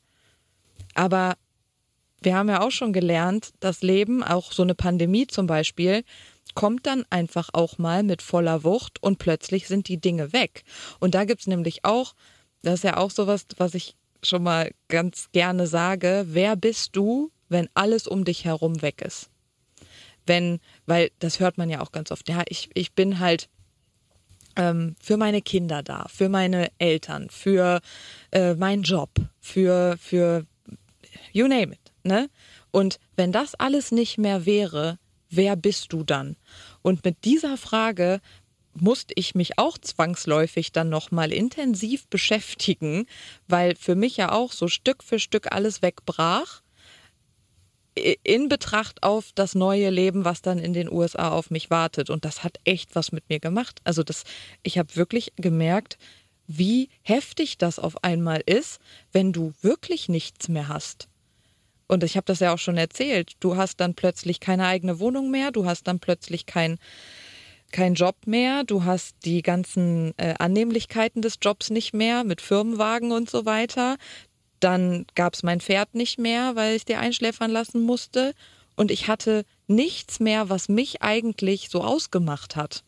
Aber 0.93 1.35
wir 2.21 2.35
haben 2.35 2.49
ja 2.49 2.61
auch 2.61 2.71
schon 2.71 2.93
gelernt, 2.93 3.53
das 3.59 3.81
Leben, 3.81 4.23
auch 4.23 4.51
so 4.51 4.63
eine 4.63 4.75
Pandemie 4.75 5.27
zum 5.27 5.47
Beispiel, 5.47 6.03
kommt 6.55 6.85
dann 6.85 7.05
einfach 7.09 7.49
auch 7.53 7.77
mal 7.77 8.03
mit 8.03 8.21
voller 8.21 8.63
Wucht 8.63 9.01
und 9.01 9.17
plötzlich 9.17 9.67
sind 9.67 9.87
die 9.87 9.99
Dinge 9.99 10.33
weg. 10.33 10.63
Und 10.99 11.15
da 11.15 11.25
gibt 11.25 11.41
es 11.41 11.47
nämlich 11.47 11.83
auch, 11.83 12.13
das 12.61 12.75
ist 12.75 12.83
ja 12.83 12.97
auch 12.97 13.11
sowas, 13.11 13.45
was 13.57 13.73
ich 13.73 13.95
schon 14.21 14.43
mal 14.43 14.71
ganz 14.87 15.29
gerne 15.31 15.67
sage, 15.67 16.25
wer 16.27 16.55
bist 16.55 16.95
du, 16.95 17.31
wenn 17.49 17.69
alles 17.73 18.07
um 18.07 18.23
dich 18.23 18.45
herum 18.45 18.81
weg 18.81 19.01
ist? 19.01 19.29
Wenn, 20.25 20.59
weil 20.85 21.11
das 21.19 21.39
hört 21.39 21.57
man 21.57 21.69
ja 21.69 21.81
auch 21.81 21.91
ganz 21.91 22.11
oft, 22.11 22.29
ja, 22.29 22.43
ich, 22.47 22.69
ich 22.73 22.93
bin 22.93 23.19
halt 23.19 23.49
ähm, 24.55 24.95
für 25.01 25.17
meine 25.17 25.41
Kinder 25.41 25.83
da, 25.83 26.07
für 26.09 26.29
meine 26.29 26.69
Eltern, 26.77 27.29
für 27.29 27.81
äh, 28.31 28.53
meinen 28.55 28.83
Job, 28.83 29.09
für, 29.39 29.97
für 29.99 30.45
you 31.31 31.47
name 31.47 31.73
it. 31.73 31.93
Ne? 32.03 32.29
Und 32.71 32.99
wenn 33.15 33.31
das 33.31 33.55
alles 33.55 33.91
nicht 33.91 34.17
mehr 34.17 34.45
wäre, 34.45 34.97
wer 35.29 35.55
bist 35.55 35.93
du 35.93 36.03
dann? 36.03 36.35
Und 36.81 37.05
mit 37.05 37.23
dieser 37.25 37.57
Frage 37.57 38.19
musste 38.73 39.13
ich 39.15 39.35
mich 39.35 39.59
auch 39.59 39.77
zwangsläufig 39.77 40.71
dann 40.71 40.89
nochmal 40.89 41.31
intensiv 41.31 42.07
beschäftigen, 42.07 43.05
weil 43.47 43.75
für 43.75 43.95
mich 43.95 44.17
ja 44.17 44.31
auch 44.31 44.51
so 44.51 44.67
Stück 44.67 45.03
für 45.03 45.19
Stück 45.19 45.51
alles 45.51 45.81
wegbrach 45.81 46.62
in 47.95 48.49
Betracht 48.49 49.03
auf 49.03 49.31
das 49.35 49.55
neue 49.55 49.89
Leben, 49.89 50.25
was 50.25 50.41
dann 50.41 50.59
in 50.59 50.73
den 50.73 50.91
USA 50.91 51.29
auf 51.29 51.51
mich 51.51 51.69
wartet. 51.69 52.09
Und 52.09 52.25
das 52.25 52.43
hat 52.43 52.59
echt 52.63 52.95
was 52.95 53.11
mit 53.11 53.29
mir 53.29 53.39
gemacht. 53.39 53.81
Also 53.83 54.03
das, 54.03 54.23
ich 54.63 54.77
habe 54.77 54.95
wirklich 54.95 55.33
gemerkt, 55.35 55.97
wie 56.47 56.89
heftig 57.01 57.57
das 57.57 57.79
auf 57.79 58.03
einmal 58.03 58.41
ist, 58.45 58.79
wenn 59.11 59.31
du 59.31 59.53
wirklich 59.61 60.09
nichts 60.09 60.49
mehr 60.49 60.67
hast. 60.67 61.07
Und 61.87 62.03
ich 62.03 62.15
habe 62.17 62.25
das 62.25 62.39
ja 62.39 62.53
auch 62.53 62.59
schon 62.59 62.77
erzählt. 62.77 63.33
Du 63.39 63.55
hast 63.55 63.79
dann 63.79 63.93
plötzlich 63.93 64.39
keine 64.39 64.65
eigene 64.65 64.99
Wohnung 64.99 65.31
mehr, 65.31 65.51
du 65.51 65.65
hast 65.65 65.87
dann 65.87 65.99
plötzlich 65.99 66.45
kein, 66.45 66.79
kein 67.71 67.93
Job 67.93 68.15
mehr, 68.25 68.63
du 68.63 68.83
hast 68.83 69.15
die 69.25 69.41
ganzen 69.41 70.13
äh, 70.17 70.33
Annehmlichkeiten 70.39 71.21
des 71.21 71.37
Jobs 71.41 71.69
nicht 71.69 71.93
mehr 71.93 72.23
mit 72.23 72.41
Firmenwagen 72.41 73.11
und 73.11 73.29
so 73.29 73.45
weiter. 73.45 73.97
Dann 74.63 75.05
gab 75.15 75.33
es 75.33 75.43
mein 75.43 75.59
Pferd 75.59 75.93
nicht 75.93 76.17
mehr, 76.17 76.55
weil 76.55 76.77
ich 76.77 76.85
dir 76.85 76.99
einschläfern 76.99 77.51
lassen 77.51 77.81
musste. 77.81 78.33
Und 78.77 78.91
ich 78.91 79.09
hatte 79.09 79.43
nichts 79.67 80.21
mehr, 80.21 80.49
was 80.49 80.69
mich 80.69 81.01
eigentlich 81.01 81.67
so 81.69 81.83
ausgemacht 81.83 82.55
hat. 82.55 82.85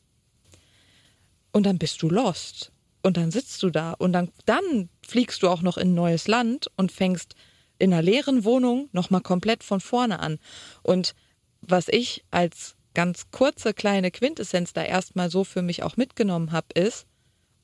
Und 1.52 1.66
dann 1.66 1.78
bist 1.78 2.02
du 2.02 2.10
lost. 2.10 2.72
Und 3.04 3.18
dann 3.18 3.30
sitzt 3.30 3.62
du 3.62 3.70
da. 3.70 3.92
Und 3.92 4.14
dann, 4.14 4.32
dann 4.46 4.88
fliegst 5.06 5.44
du 5.44 5.50
auch 5.50 5.62
noch 5.62 5.78
in 5.78 5.90
ein 5.90 5.96
neues 5.96 6.30
Land 6.30 6.72
und 6.78 6.94
fängst 6.94 7.36
in 7.78 7.92
einer 7.92 8.02
leeren 8.02 8.46
Wohnung 8.46 8.88
nochmal 8.94 9.22
komplett 9.22 9.62
von 9.62 9.82
vorne 9.82 10.20
an. 10.20 10.40
Und 10.82 11.14
was 11.60 11.90
ich 11.90 12.24
als 12.32 12.76
ganz 12.94 13.32
kurze 13.32 13.74
kleine 13.74 14.12
Quintessenz 14.12 14.72
da 14.72 14.82
erstmal 14.82 15.30
so 15.30 15.44
für 15.44 15.62
mich 15.62 15.84
auch 15.84 15.98
mitgenommen 15.98 16.54
habe, 16.54 16.68
ist, 16.74 17.06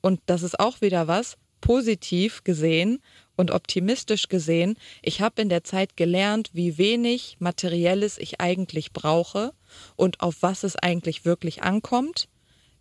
und 0.02 0.20
das 0.26 0.42
ist 0.42 0.60
auch 0.60 0.82
wieder 0.82 1.08
was, 1.08 1.38
positiv 1.62 2.44
gesehen 2.44 3.00
und 3.36 3.50
optimistisch 3.50 4.28
gesehen, 4.28 4.76
ich 5.00 5.20
habe 5.20 5.42
in 5.42 5.48
der 5.48 5.64
Zeit 5.64 5.96
gelernt, 5.96 6.50
wie 6.52 6.78
wenig 6.78 7.36
materielles 7.38 8.18
ich 8.18 8.40
eigentlich 8.40 8.92
brauche 8.92 9.52
und 9.96 10.20
auf 10.20 10.36
was 10.40 10.64
es 10.64 10.76
eigentlich 10.76 11.24
wirklich 11.24 11.62
ankommt, 11.62 12.28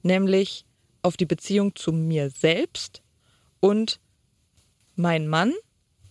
nämlich 0.02 0.66
auf 1.02 1.18
die 1.18 1.26
Beziehung 1.26 1.76
zu 1.76 1.92
mir 1.92 2.30
selbst 2.30 3.02
und 3.60 4.00
mein 4.96 5.28
Mann 5.28 5.54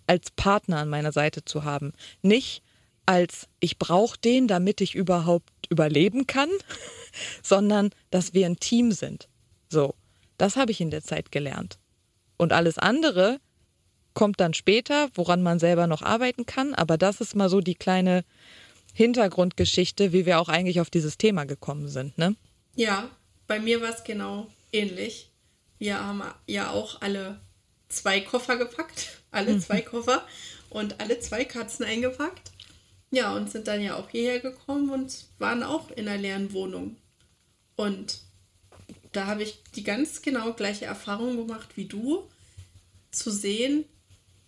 als 0.06 0.30
Partner 0.32 0.78
an 0.78 0.88
meiner 0.88 1.12
Seite 1.12 1.44
zu 1.44 1.64
haben, 1.64 1.92
nicht 2.22 2.62
als 3.06 3.48
ich 3.60 3.78
brauche 3.78 4.18
den, 4.18 4.48
damit 4.48 4.80
ich 4.80 4.94
überhaupt 4.94 5.50
überleben 5.68 6.26
kann, 6.26 6.48
sondern 7.42 7.90
dass 8.10 8.34
wir 8.34 8.46
ein 8.46 8.58
Team 8.58 8.92
sind. 8.92 9.28
So, 9.68 9.94
das 10.38 10.56
habe 10.56 10.72
ich 10.72 10.80
in 10.80 10.90
der 10.90 11.02
Zeit 11.02 11.30
gelernt. 11.30 11.78
Und 12.36 12.52
alles 12.52 12.78
andere 12.78 13.40
kommt 14.14 14.40
dann 14.40 14.54
später, 14.54 15.10
woran 15.14 15.42
man 15.42 15.58
selber 15.58 15.86
noch 15.86 16.02
arbeiten 16.02 16.46
kann. 16.46 16.74
Aber 16.74 16.98
das 16.98 17.20
ist 17.20 17.36
mal 17.36 17.48
so 17.48 17.60
die 17.60 17.74
kleine 17.74 18.24
Hintergrundgeschichte, 18.94 20.12
wie 20.12 20.26
wir 20.26 20.40
auch 20.40 20.48
eigentlich 20.48 20.80
auf 20.80 20.90
dieses 20.90 21.18
Thema 21.18 21.44
gekommen 21.44 21.88
sind. 21.88 22.18
Ne? 22.18 22.36
Ja, 22.74 23.10
bei 23.46 23.60
mir 23.60 23.80
war 23.80 23.90
es 23.90 24.04
genau 24.04 24.48
ähnlich. 24.72 25.30
Wir 25.78 26.00
haben 26.00 26.22
ja 26.46 26.70
auch 26.70 27.00
alle 27.00 27.40
zwei 27.88 28.20
Koffer 28.20 28.56
gepackt, 28.56 29.20
alle 29.30 29.54
mhm. 29.54 29.60
zwei 29.60 29.80
Koffer 29.80 30.26
und 30.68 31.00
alle 31.00 31.18
zwei 31.20 31.44
Katzen 31.44 31.84
eingepackt. 31.84 32.52
Ja, 33.10 33.34
und 33.34 33.50
sind 33.50 33.66
dann 33.66 33.82
ja 33.82 33.96
auch 33.96 34.08
hierher 34.10 34.38
gekommen 34.38 34.90
und 34.90 35.26
waren 35.38 35.62
auch 35.62 35.90
in 35.90 36.08
einer 36.08 36.20
leeren 36.20 36.52
Wohnung. 36.52 36.96
Und 37.74 38.20
da 39.12 39.26
habe 39.26 39.42
ich 39.42 39.62
die 39.74 39.82
ganz 39.82 40.22
genau 40.22 40.52
gleiche 40.52 40.84
Erfahrung 40.84 41.36
gemacht 41.36 41.70
wie 41.76 41.86
du, 41.86 42.28
zu 43.10 43.30
sehen, 43.30 43.84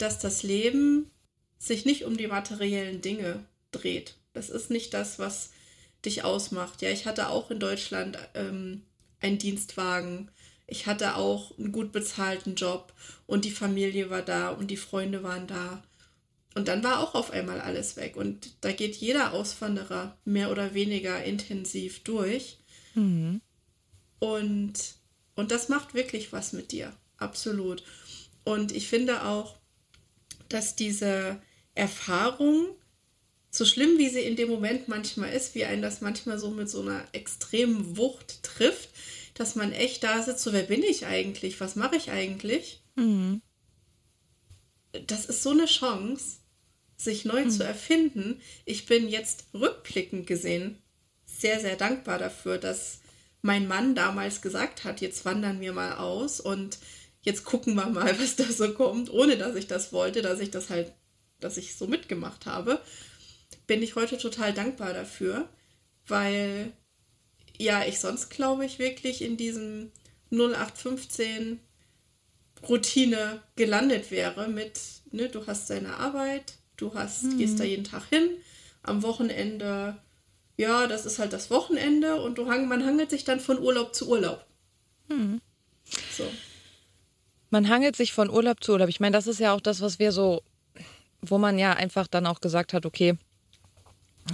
dass 0.02 0.18
das 0.18 0.42
Leben 0.42 1.10
sich 1.58 1.84
nicht 1.84 2.04
um 2.04 2.16
die 2.16 2.26
materiellen 2.26 3.00
Dinge 3.00 3.44
dreht. 3.70 4.16
Das 4.32 4.50
ist 4.50 4.70
nicht 4.70 4.92
das, 4.94 5.18
was 5.18 5.50
dich 6.04 6.24
ausmacht. 6.24 6.82
Ja, 6.82 6.90
ich 6.90 7.06
hatte 7.06 7.28
auch 7.28 7.50
in 7.50 7.60
Deutschland 7.60 8.18
ähm, 8.34 8.82
einen 9.20 9.38
Dienstwagen. 9.38 10.28
Ich 10.66 10.86
hatte 10.86 11.14
auch 11.16 11.56
einen 11.56 11.70
gut 11.70 11.92
bezahlten 11.92 12.56
Job 12.56 12.92
und 13.26 13.44
die 13.44 13.52
Familie 13.52 14.10
war 14.10 14.22
da 14.22 14.50
und 14.50 14.72
die 14.72 14.76
Freunde 14.76 15.22
waren 15.22 15.46
da. 15.46 15.82
Und 16.54 16.68
dann 16.68 16.82
war 16.82 17.00
auch 17.00 17.14
auf 17.14 17.30
einmal 17.30 17.60
alles 17.60 17.96
weg. 17.96 18.16
Und 18.16 18.56
da 18.60 18.72
geht 18.72 18.96
jeder 18.96 19.32
Auswanderer 19.32 20.16
mehr 20.24 20.50
oder 20.50 20.74
weniger 20.74 21.22
intensiv 21.22 22.02
durch. 22.02 22.58
Mhm. 22.94 23.40
Und, 24.18 24.74
und 25.36 25.50
das 25.50 25.68
macht 25.68 25.94
wirklich 25.94 26.32
was 26.32 26.52
mit 26.52 26.72
dir. 26.72 26.92
Absolut. 27.18 27.84
Und 28.44 28.72
ich 28.72 28.88
finde 28.88 29.24
auch, 29.24 29.61
dass 30.52 30.76
diese 30.76 31.40
Erfahrung, 31.74 32.68
so 33.50 33.64
schlimm 33.64 33.98
wie 33.98 34.08
sie 34.08 34.20
in 34.20 34.36
dem 34.36 34.48
Moment 34.48 34.88
manchmal 34.88 35.32
ist, 35.32 35.54
wie 35.54 35.64
einen 35.64 35.82
das 35.82 36.00
manchmal 36.00 36.38
so 36.38 36.50
mit 36.50 36.70
so 36.70 36.80
einer 36.80 37.04
extremen 37.12 37.96
Wucht 37.96 38.42
trifft, 38.42 38.90
dass 39.34 39.54
man 39.54 39.72
echt 39.72 40.04
da 40.04 40.22
sitzt, 40.22 40.42
so 40.42 40.52
wer 40.52 40.62
bin 40.62 40.82
ich 40.82 41.06
eigentlich, 41.06 41.60
was 41.60 41.76
mache 41.76 41.96
ich 41.96 42.10
eigentlich? 42.10 42.82
Mhm. 42.96 43.40
Das 45.06 45.26
ist 45.26 45.42
so 45.42 45.50
eine 45.50 45.66
Chance, 45.66 46.38
sich 46.96 47.24
neu 47.24 47.44
mhm. 47.44 47.50
zu 47.50 47.64
erfinden. 47.64 48.40
Ich 48.64 48.86
bin 48.86 49.08
jetzt 49.08 49.46
rückblickend 49.54 50.26
gesehen 50.26 50.78
sehr, 51.24 51.60
sehr 51.60 51.76
dankbar 51.76 52.18
dafür, 52.18 52.58
dass 52.58 53.00
mein 53.40 53.66
Mann 53.66 53.94
damals 53.94 54.42
gesagt 54.42 54.84
hat, 54.84 55.00
jetzt 55.00 55.24
wandern 55.24 55.60
wir 55.60 55.72
mal 55.72 55.96
aus 55.96 56.40
und 56.40 56.78
jetzt 57.22 57.44
gucken 57.44 57.74
wir 57.74 57.86
mal, 57.86 58.18
was 58.20 58.36
da 58.36 58.44
so 58.44 58.72
kommt, 58.74 59.10
ohne 59.10 59.36
dass 59.36 59.56
ich 59.56 59.66
das 59.66 59.92
wollte, 59.92 60.22
dass 60.22 60.40
ich 60.40 60.50
das 60.50 60.70
halt, 60.70 60.92
dass 61.40 61.56
ich 61.56 61.74
so 61.74 61.86
mitgemacht 61.86 62.46
habe, 62.46 62.80
bin 63.66 63.82
ich 63.82 63.96
heute 63.96 64.18
total 64.18 64.52
dankbar 64.52 64.92
dafür, 64.92 65.48
weil 66.06 66.72
ja, 67.58 67.84
ich 67.84 68.00
sonst 68.00 68.30
glaube 68.30 68.64
ich 68.64 68.78
wirklich 68.78 69.22
in 69.22 69.36
diesem 69.36 69.92
0815 70.30 71.60
Routine 72.68 73.42
gelandet 73.56 74.10
wäre 74.10 74.48
mit, 74.48 74.80
ne, 75.10 75.28
du 75.28 75.46
hast 75.46 75.70
deine 75.70 75.96
Arbeit, 75.96 76.54
du 76.76 76.94
hast, 76.94 77.24
mhm. 77.24 77.38
gehst 77.38 77.60
da 77.60 77.64
jeden 77.64 77.84
Tag 77.84 78.04
hin, 78.08 78.30
am 78.82 79.02
Wochenende, 79.02 79.96
ja, 80.56 80.86
das 80.86 81.06
ist 81.06 81.18
halt 81.18 81.32
das 81.32 81.50
Wochenende 81.50 82.20
und 82.20 82.38
du 82.38 82.48
hang, 82.48 82.68
man 82.68 82.84
hangelt 82.84 83.10
sich 83.10 83.24
dann 83.24 83.40
von 83.40 83.60
Urlaub 83.60 83.94
zu 83.94 84.08
Urlaub. 84.08 84.44
Mhm. 85.08 85.40
So 86.16 86.24
man 87.52 87.68
hangelt 87.68 87.96
sich 87.96 88.12
von 88.12 88.30
Urlaub 88.30 88.64
zu 88.64 88.72
Urlaub. 88.72 88.88
Ich 88.88 88.98
meine, 89.00 89.12
das 89.16 89.26
ist 89.26 89.38
ja 89.38 89.54
auch 89.54 89.60
das, 89.60 89.80
was 89.80 89.98
wir 89.98 90.10
so, 90.10 90.42
wo 91.20 91.38
man 91.38 91.58
ja 91.58 91.74
einfach 91.74 92.06
dann 92.06 92.26
auch 92.26 92.40
gesagt 92.40 92.72
hat, 92.72 92.86
okay, 92.86 93.16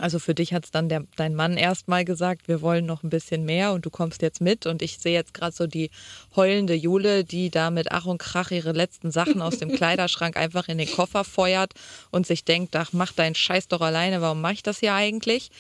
Also 0.01 0.19
für 0.19 0.35
dich 0.35 0.53
hat 0.53 0.67
es 0.67 0.71
dann 0.71 0.89
der, 0.89 1.05
dein 1.17 1.35
Mann 1.35 1.57
erstmal 1.57 2.05
gesagt, 2.05 2.47
wir 2.47 2.61
wollen 2.61 2.85
noch 2.85 3.03
ein 3.03 3.11
bisschen 3.11 3.45
mehr 3.45 3.73
und 3.73 3.87
du 3.87 3.91
kommst 3.91 4.21
jetzt 4.21 4.41
mit. 4.41 4.67
Und 4.67 4.83
ich 4.83 4.99
sehe 4.99 5.15
jetzt 5.15 5.33
gerade 5.33 5.57
so 5.57 5.67
die 5.67 5.91
heulende 6.37 6.75
Jule, 6.75 7.25
die 7.25 7.51
da 7.51 7.71
mit 7.71 7.91
Ach 7.91 8.05
und 8.05 8.19
Krach 8.19 8.51
ihre 8.51 8.73
letzten 8.73 9.11
Sachen 9.11 9.41
aus 9.41 9.59
dem 9.59 9.73
Kleiderschrank 9.77 10.37
einfach 10.37 10.69
in 10.69 10.79
den 10.79 10.91
Koffer 10.91 11.25
feuert 11.25 11.73
und 12.11 12.27
sich 12.27 12.45
denkt, 12.45 12.77
ach, 12.77 12.93
mach 12.93 13.13
deinen 13.13 13.35
Scheiß 13.35 13.69
doch 13.69 13.81
alleine, 13.81 14.21
warum 14.21 14.43
mache 14.43 14.55
ich 14.55 14.63
das 14.63 14.79
hier 14.79 14.95
eigentlich? 14.95 15.51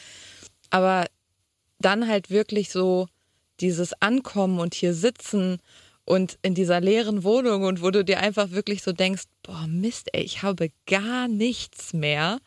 Aber 0.70 1.06
dann 1.80 2.06
halt 2.06 2.28
wirklich 2.30 2.70
so 2.70 3.08
dieses 3.60 3.94
Ankommen 4.02 4.60
und 4.60 4.74
hier 4.74 4.94
sitzen 4.94 5.58
und 6.08 6.38
in 6.42 6.54
dieser 6.54 6.80
leeren 6.80 7.22
Wohnung 7.24 7.64
und 7.64 7.82
wo 7.82 7.90
du 7.90 8.04
dir 8.04 8.20
einfach 8.20 8.50
wirklich 8.50 8.82
so 8.82 8.92
denkst, 8.92 9.24
boah, 9.42 9.66
Mist, 9.68 10.08
ey, 10.12 10.22
ich 10.22 10.42
habe 10.42 10.70
gar 10.86 11.28
nichts 11.28 11.92
mehr 11.92 12.38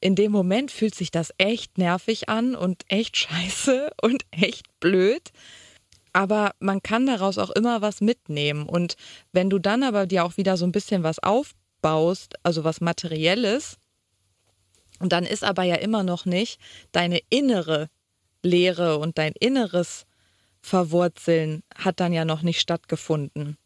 in 0.00 0.14
dem 0.14 0.30
Moment 0.30 0.70
fühlt 0.70 0.94
sich 0.94 1.10
das 1.10 1.32
echt 1.38 1.78
nervig 1.78 2.28
an 2.28 2.54
und 2.54 2.84
echt 2.88 3.16
scheiße 3.16 3.90
und 4.00 4.24
echt 4.30 4.66
blöd. 4.80 5.30
Aber 6.12 6.52
man 6.60 6.82
kann 6.82 7.06
daraus 7.06 7.38
auch 7.38 7.50
immer 7.50 7.82
was 7.82 8.00
mitnehmen. 8.00 8.66
Und 8.66 8.96
wenn 9.32 9.50
du 9.50 9.58
dann 9.58 9.82
aber 9.82 10.06
dir 10.06 10.24
auch 10.24 10.36
wieder 10.36 10.56
so 10.56 10.64
ein 10.64 10.72
bisschen 10.72 11.02
was 11.02 11.18
aufbaust, 11.18 12.34
also 12.42 12.64
was 12.64 12.80
Materielles, 12.80 13.78
und 14.98 15.12
dann 15.12 15.24
ist 15.26 15.44
aber 15.44 15.62
ja 15.64 15.74
immer 15.74 16.02
noch 16.02 16.24
nicht 16.24 16.58
deine 16.92 17.20
innere 17.28 17.88
Lehre 18.42 18.96
und 18.96 19.18
dein 19.18 19.32
inneres 19.38 20.06
Verwurzeln 20.66 21.62
hat 21.76 22.00
dann 22.00 22.12
ja 22.12 22.24
noch 22.24 22.42
nicht 22.42 22.60
stattgefunden. 22.60 23.56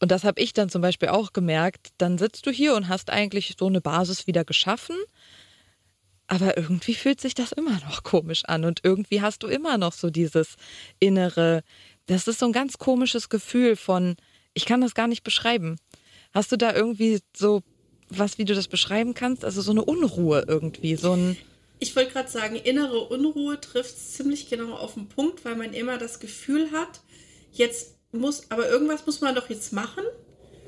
Und 0.00 0.10
das 0.10 0.24
habe 0.24 0.40
ich 0.40 0.52
dann 0.54 0.70
zum 0.70 0.80
Beispiel 0.80 1.08
auch 1.08 1.32
gemerkt. 1.32 1.90
Dann 1.98 2.16
sitzt 2.16 2.46
du 2.46 2.50
hier 2.50 2.74
und 2.74 2.88
hast 2.88 3.10
eigentlich 3.10 3.54
so 3.58 3.66
eine 3.66 3.82
Basis 3.82 4.26
wieder 4.26 4.44
geschaffen. 4.44 4.96
Aber 6.28 6.56
irgendwie 6.56 6.94
fühlt 6.94 7.20
sich 7.20 7.34
das 7.34 7.52
immer 7.52 7.78
noch 7.86 8.02
komisch 8.04 8.44
an. 8.46 8.64
Und 8.64 8.80
irgendwie 8.82 9.20
hast 9.20 9.42
du 9.42 9.48
immer 9.48 9.76
noch 9.76 9.92
so 9.92 10.08
dieses 10.08 10.56
innere, 10.98 11.62
das 12.06 12.26
ist 12.26 12.38
so 12.38 12.46
ein 12.46 12.52
ganz 12.52 12.78
komisches 12.78 13.28
Gefühl 13.28 13.76
von, 13.76 14.16
ich 14.54 14.64
kann 14.64 14.80
das 14.80 14.94
gar 14.94 15.08
nicht 15.08 15.22
beschreiben. 15.22 15.76
Hast 16.32 16.50
du 16.52 16.56
da 16.56 16.74
irgendwie 16.74 17.20
so 17.36 17.62
was, 18.08 18.38
wie 18.38 18.44
du 18.46 18.54
das 18.54 18.66
beschreiben 18.66 19.12
kannst? 19.12 19.44
Also 19.44 19.60
so 19.60 19.72
eine 19.72 19.84
Unruhe 19.84 20.44
irgendwie, 20.48 20.96
so 20.96 21.12
ein. 21.12 21.36
Ich 21.82 21.96
wollte 21.96 22.12
gerade 22.12 22.30
sagen, 22.30 22.54
innere 22.54 23.00
Unruhe 23.00 23.60
trifft 23.60 23.98
ziemlich 23.98 24.48
genau 24.48 24.74
auf 24.74 24.94
den 24.94 25.08
Punkt, 25.08 25.44
weil 25.44 25.56
man 25.56 25.74
immer 25.74 25.98
das 25.98 26.20
Gefühl 26.20 26.70
hat, 26.70 27.00
jetzt 27.50 27.96
muss, 28.12 28.52
aber 28.52 28.68
irgendwas 28.68 29.04
muss 29.04 29.20
man 29.20 29.34
doch 29.34 29.50
jetzt 29.50 29.72
machen. 29.72 30.04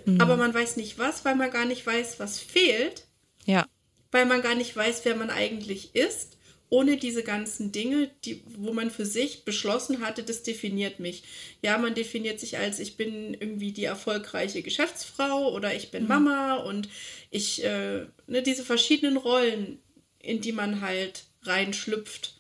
Mhm. 0.06 0.21
Aber 0.21 0.37
man 0.37 0.52
weiß 0.52 0.76
nicht 0.76 0.99
was, 0.99 1.25
weil 1.25 1.37
man 1.37 1.52
gar 1.52 1.66
nicht 1.66 1.87
weiß, 1.87 2.18
was 2.18 2.40
fehlt. 2.40 3.04
Ja. 3.44 3.64
Weil 4.11 4.26
man 4.26 4.42
gar 4.42 4.56
nicht 4.56 4.75
weiß, 4.75 5.04
wer 5.04 5.14
man 5.14 5.30
eigentlich 5.30 5.94
ist. 5.94 6.37
Ohne 6.68 6.97
diese 6.97 7.23
ganzen 7.23 7.71
Dinge, 7.71 8.11
die, 8.25 8.42
wo 8.59 8.73
man 8.73 8.90
für 8.90 9.06
sich 9.06 9.44
beschlossen 9.44 10.00
hatte, 10.00 10.25
das 10.25 10.42
definiert 10.42 10.99
mich. 10.99 11.23
Ja, 11.62 11.78
man 11.78 11.94
definiert 11.94 12.40
sich 12.40 12.59
als, 12.59 12.80
ich 12.80 12.97
bin 12.97 13.35
irgendwie 13.35 13.71
die 13.71 13.85
erfolgreiche 13.85 14.62
Geschäftsfrau 14.62 15.54
oder 15.54 15.76
ich 15.76 15.92
bin 15.92 16.02
mhm. 16.02 16.09
Mama 16.09 16.56
und 16.56 16.88
ich, 17.30 17.62
äh, 17.62 18.06
ne, 18.26 18.42
diese 18.42 18.64
verschiedenen 18.64 19.16
Rollen, 19.16 19.78
in 20.25 20.40
die 20.40 20.52
man 20.52 20.81
halt 20.81 21.25
reinschlüpft 21.43 22.35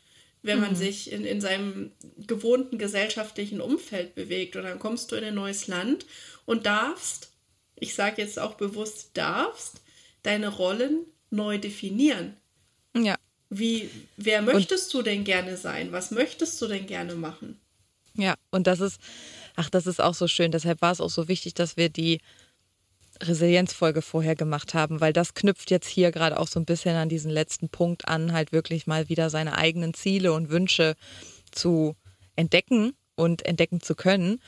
wenn 0.44 0.60
man 0.60 0.72
mhm. 0.72 0.76
sich 0.76 1.10
in, 1.10 1.24
in 1.24 1.40
seinem 1.40 1.90
gewohnten 2.18 2.76
gesellschaftlichen 2.76 3.62
Umfeld 3.62 4.14
bewegt. 4.14 4.56
Und 4.56 4.64
dann 4.64 4.78
kommst 4.78 5.10
du 5.10 5.16
in 5.16 5.24
ein 5.24 5.34
neues 5.34 5.68
Land 5.68 6.04
und 6.44 6.66
darfst, 6.66 7.32
ich 7.76 7.94
sage 7.94 8.20
jetzt 8.20 8.38
auch 8.38 8.54
bewusst 8.54 9.12
darfst, 9.14 9.80
deine 10.22 10.48
Rollen 10.48 11.06
neu 11.30 11.56
definieren. 11.56 12.36
Ja. 12.94 13.16
Wie, 13.48 13.88
wer 14.18 14.42
möchtest 14.42 14.94
und, 14.94 15.00
du 15.00 15.10
denn 15.10 15.24
gerne 15.24 15.56
sein? 15.56 15.92
Was 15.92 16.10
möchtest 16.10 16.60
du 16.60 16.66
denn 16.66 16.86
gerne 16.86 17.14
machen? 17.14 17.58
Ja, 18.14 18.34
und 18.50 18.66
das 18.66 18.80
ist, 18.80 19.00
ach, 19.56 19.70
das 19.70 19.86
ist 19.86 20.00
auch 20.00 20.14
so 20.14 20.28
schön. 20.28 20.52
Deshalb 20.52 20.82
war 20.82 20.92
es 20.92 21.00
auch 21.00 21.10
so 21.10 21.26
wichtig, 21.26 21.54
dass 21.54 21.78
wir 21.78 21.88
die 21.88 22.20
Resilienzfolge 23.26 24.02
vorher 24.02 24.34
gemacht 24.34 24.74
haben, 24.74 25.00
weil 25.00 25.12
das 25.12 25.34
knüpft 25.34 25.70
jetzt 25.70 25.88
hier 25.88 26.12
gerade 26.12 26.38
auch 26.38 26.48
so 26.48 26.60
ein 26.60 26.64
bisschen 26.64 26.96
an 26.96 27.08
diesen 27.08 27.30
letzten 27.30 27.68
Punkt 27.68 28.08
an, 28.08 28.32
halt 28.32 28.52
wirklich 28.52 28.86
mal 28.86 29.08
wieder 29.08 29.30
seine 29.30 29.56
eigenen 29.56 29.94
Ziele 29.94 30.32
und 30.32 30.50
Wünsche 30.50 30.94
zu 31.50 31.96
entdecken 32.36 32.92
und 33.16 33.44
entdecken 33.46 33.80
zu 33.80 33.94
können. 33.94 34.40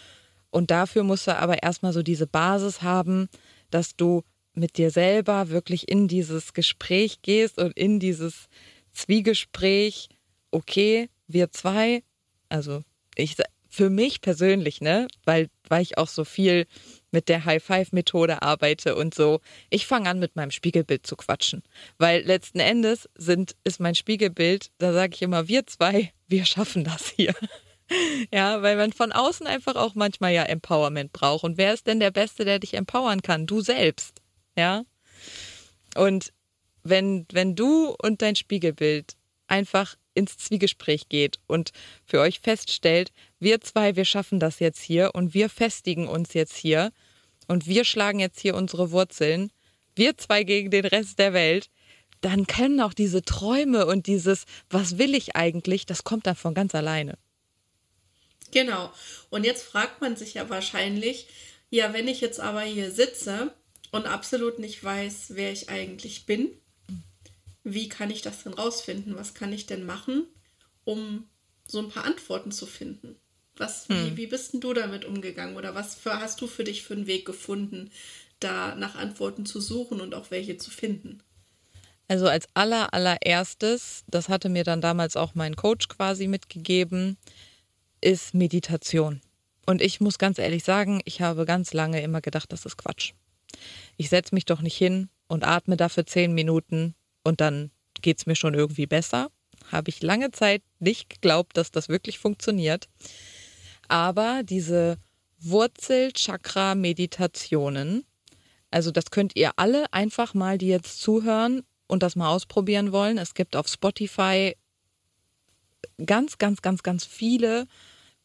Und 0.51 0.71
dafür 0.71 1.03
musst 1.03 1.27
du 1.27 1.37
aber 1.37 1.63
erstmal 1.63 1.93
so 1.93 2.03
diese 2.03 2.27
Basis 2.27 2.83
haben, 2.83 3.29
dass 3.71 3.97
du 3.97 4.23
mit 4.55 4.79
dir 4.79 4.91
selber 4.91 5.51
wirklich 5.51 5.89
in 5.89 6.09
dieses 6.09 6.55
Gespräch 6.55 7.21
gehst 7.23 7.59
und 7.59 7.77
in 7.77 8.01
dieses 8.01 8.49
Zwiegespräch, 8.93 10.09
okay, 10.51 11.11
wir 11.29 11.51
zwei, 11.51 12.03
also 12.49 12.83
ich 13.17 13.37
für 13.77 13.91
mich 13.91 14.23
persönlich, 14.23 14.81
ne, 14.81 15.07
weil, 15.27 15.51
weil 15.69 15.83
ich 15.83 15.99
auch 15.99 16.09
so 16.09 16.25
viel 16.25 16.67
mit 17.11 17.29
der 17.29 17.45
High-Five-Methode 17.45 18.41
arbeite 18.41 18.97
und 18.97 19.15
so. 19.15 19.41
Ich 19.69 19.87
fange 19.87 20.09
an, 20.09 20.19
mit 20.19 20.35
meinem 20.35 20.51
Spiegelbild 20.51 21.07
zu 21.07 21.15
quatschen. 21.15 21.63
Weil 21.99 22.23
letzten 22.23 22.59
Endes 22.59 23.07
sind, 23.17 23.55
ist 23.65 23.79
mein 23.79 23.95
Spiegelbild, 23.95 24.71
da 24.79 24.95
sage 24.95 25.15
ich 25.15 25.21
immer, 25.21 25.47
wir 25.49 25.67
zwei, 25.67 26.11
wir 26.27 26.47
schaffen 26.47 26.85
das 26.85 27.11
hier. 27.11 27.35
ja, 28.33 28.63
weil 28.63 28.77
man 28.77 28.95
von 28.95 29.13
außen 29.13 29.47
einfach 29.47 29.77
auch 29.77 29.95
manchmal 29.95 30.33
ja 30.33 30.45
Empowerment 30.45 31.13
braucht. 31.13 31.45
Und 31.45 31.59
wer 31.59 31.75
ist 31.75 31.87
denn 31.87 32.01
der 32.01 32.11
Beste, 32.11 32.47
der 32.47 32.59
dich 32.59 32.73
empowern 32.73 33.21
kann? 33.21 33.47
Du 33.47 33.61
selbst. 33.61 34.23
Ja. 34.57 34.85
Und 35.97 36.33
wenn, 36.83 37.27
wenn 37.31 37.55
du 37.55 37.95
und 38.03 38.23
dein 38.23 38.37
Spiegelbild 38.37 39.17
einfach 39.49 39.97
ins 40.17 40.39
Zwiegespräch 40.39 41.09
geht 41.09 41.39
und 41.47 41.73
für 42.05 42.21
euch 42.21 42.41
feststellt, 42.41 43.13
wir 43.39 43.61
zwei, 43.61 43.97
wir 43.97 44.05
schaffen 44.05 44.41
das 44.41 44.61
jetzt 44.61 44.81
hier 44.81 45.11
und 45.15 45.35
wir 45.35 45.49
festigen 45.49 46.09
uns 46.09 46.35
jetzt 46.35 46.57
hier 46.57 46.93
und 47.49 47.67
wir 47.67 47.85
schlagen 47.85 48.19
jetzt 48.19 48.41
hier 48.41 48.55
unsere 48.55 48.91
Wurzeln, 48.91 49.51
wir 49.95 50.17
zwei 50.19 50.43
gegen 50.45 50.71
den 50.71 50.85
Rest 50.85 51.19
der 51.19 51.33
Welt, 51.33 51.71
dann 52.21 52.47
können 52.47 52.81
auch 52.81 52.95
diese 52.95 53.23
Träume 53.23 53.87
und 53.87 54.07
dieses, 54.07 54.45
was 54.71 54.99
will 54.99 55.15
ich 55.15 55.37
eigentlich, 55.37 55.87
das 55.87 56.05
kommt 56.05 56.27
dann 56.27 56.37
von 56.37 56.55
ganz 56.55 56.75
alleine. 56.75 57.19
Genau. 58.53 58.93
Und 59.31 59.45
jetzt 59.45 59.65
fragt 59.65 60.01
man 60.01 60.17
sich 60.17 60.35
ja 60.35 60.49
wahrscheinlich, 60.49 61.29
ja, 61.71 61.93
wenn 61.93 62.09
ich 62.09 62.21
jetzt 62.21 62.41
aber 62.41 62.63
hier 62.63 62.91
sitze 62.91 63.53
und 63.91 64.07
absolut 64.07 64.59
nicht 64.59 64.83
weiß, 64.83 65.27
wer 65.31 65.53
ich 65.53 65.69
eigentlich 65.69 66.27
bin, 66.27 66.51
wie 67.65 67.89
kann 67.89 68.11
ich 68.11 68.23
das 68.23 68.45
denn 68.45 68.55
rausfinden? 68.55 69.17
Was 69.17 69.35
kann 69.35 69.53
ich 69.53 69.67
denn 69.67 69.85
machen, 69.85 70.27
um 70.85 71.29
so 71.67 71.81
ein 71.81 71.89
paar 71.89 72.05
Antworten 72.05 72.53
zu 72.53 72.65
finden? 72.65 73.17
Was, 73.57 73.89
hm. 73.89 74.13
wie, 74.13 74.17
wie 74.17 74.27
bist 74.27 74.53
denn 74.53 74.61
du 74.61 74.73
damit 74.73 75.05
umgegangen 75.05 75.57
oder 75.57 75.75
was 75.75 75.95
für, 75.95 76.21
hast 76.21 76.41
du 76.41 76.47
für 76.47 76.65
dich 76.65 76.83
für 76.83 76.95
einen 76.95 77.07
Weg 77.07 77.25
gefunden, 77.25 77.91
da 78.41 78.75
nach 78.75 78.95
Antworten 78.95 79.47
zu 79.47 79.61
suchen 79.61 80.01
und 80.01 80.15
auch 80.15 80.31
welche 80.31 80.59
zu 80.59 80.71
finden? 80.71 81.23
Also 82.09 82.29
als 82.29 82.47
aller 82.55 82.95
allererstes, 82.95 84.05
das 84.07 84.29
hatte 84.29 84.49
mir 84.49 84.65
dann 84.65 84.81
damals 84.81 85.17
auch 85.17 85.35
mein 85.35 85.57
Coach 85.57 85.89
quasi 85.89 86.29
mitgegeben, 86.29 87.17
ist 88.01 88.35
Meditation. 88.35 89.21
Und 89.67 89.83
ich 89.83 90.01
muss 90.01 90.19
ganz 90.19 90.39
ehrlich 90.39 90.63
sagen, 90.63 91.01
ich 91.05 91.21
habe 91.21 91.45
ganz 91.45 91.73
lange 91.73 92.01
immer 92.01 92.21
gedacht, 92.21 92.53
das 92.53 92.65
ist 92.65 92.77
Quatsch. 92.77 93.13
Ich 93.97 94.09
setze 94.09 94.35
mich 94.35 94.45
doch 94.45 94.61
nicht 94.61 94.77
hin 94.77 95.09
und 95.27 95.45
atme 95.45 95.77
dafür 95.77 96.07
zehn 96.07 96.33
Minuten 96.33 96.95
und 97.25 97.41
dann 97.41 97.71
geht 98.01 98.19
es 98.19 98.27
mir 98.27 98.37
schon 98.37 98.55
irgendwie 98.55 98.87
besser. 98.87 99.31
Habe 99.73 99.91
ich 99.91 100.03
lange 100.03 100.31
Zeit 100.31 100.63
nicht 100.79 101.11
geglaubt, 101.11 101.57
dass 101.57 101.73
das 101.73 101.89
wirklich 101.89 102.19
funktioniert. 102.19 102.89
Aber 103.89 104.43
diese 104.43 104.99
Wurzelchakra-Meditationen, 105.41 108.05
also 108.71 108.91
das 108.91 109.11
könnt 109.11 109.37
ihr 109.37 109.53
alle 109.57 109.93
einfach 109.93 110.35
mal, 110.35 110.59
die 110.59 110.69
jetzt 110.69 111.01
zuhören 111.01 111.63
und 111.87 112.03
das 112.03 112.17
mal 112.17 112.31
ausprobieren 112.31 112.93
wollen. 112.93 113.19
Es 113.19 113.35
gibt 113.35 113.57
auf 113.57 113.69
Spotify 113.69 114.57
ganz, 116.05 116.39
ganz, 116.39 116.63
ganz, 116.63 116.83
ganz 116.83 117.05
viele 117.05 117.67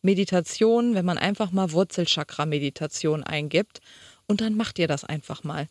Meditationen, 0.01 0.95
wenn 0.95 1.05
man 1.05 1.17
einfach 1.17 1.51
mal 1.51 1.71
Wurzelchakra-Meditation 1.71 3.23
eingibt. 3.23 3.79
Und 4.27 4.41
dann 4.41 4.55
macht 4.55 4.79
ihr 4.79 4.87
das 4.87 5.03
einfach 5.03 5.43
mal. 5.43 5.67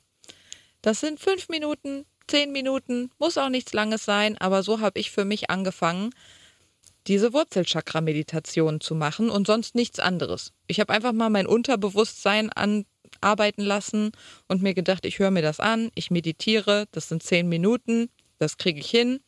Das 0.82 1.00
sind 1.00 1.20
fünf 1.20 1.48
Minuten, 1.48 2.06
zehn 2.26 2.52
Minuten, 2.52 3.10
muss 3.18 3.36
auch 3.36 3.48
nichts 3.48 3.72
Langes 3.72 4.04
sein, 4.04 4.38
aber 4.38 4.62
so 4.62 4.80
habe 4.80 5.00
ich 5.00 5.10
für 5.10 5.24
mich 5.24 5.50
angefangen, 5.50 6.10
diese 7.06 7.32
Wurzelchakra-Meditation 7.32 8.80
zu 8.80 8.94
machen 8.94 9.30
und 9.30 9.46
sonst 9.46 9.74
nichts 9.74 9.98
anderes. 9.98 10.52
Ich 10.66 10.80
habe 10.80 10.92
einfach 10.92 11.12
mal 11.12 11.30
mein 11.30 11.46
Unterbewusstsein 11.46 12.50
arbeiten 13.20 13.62
lassen 13.62 14.12
und 14.48 14.62
mir 14.62 14.74
gedacht, 14.74 15.04
ich 15.04 15.18
höre 15.18 15.30
mir 15.30 15.42
das 15.42 15.60
an, 15.60 15.90
ich 15.94 16.10
meditiere, 16.10 16.86
das 16.92 17.08
sind 17.08 17.22
zehn 17.22 17.48
Minuten, 17.48 18.10
das 18.38 18.56
kriege 18.56 18.80
ich 18.80 18.90
hin. 18.90 19.20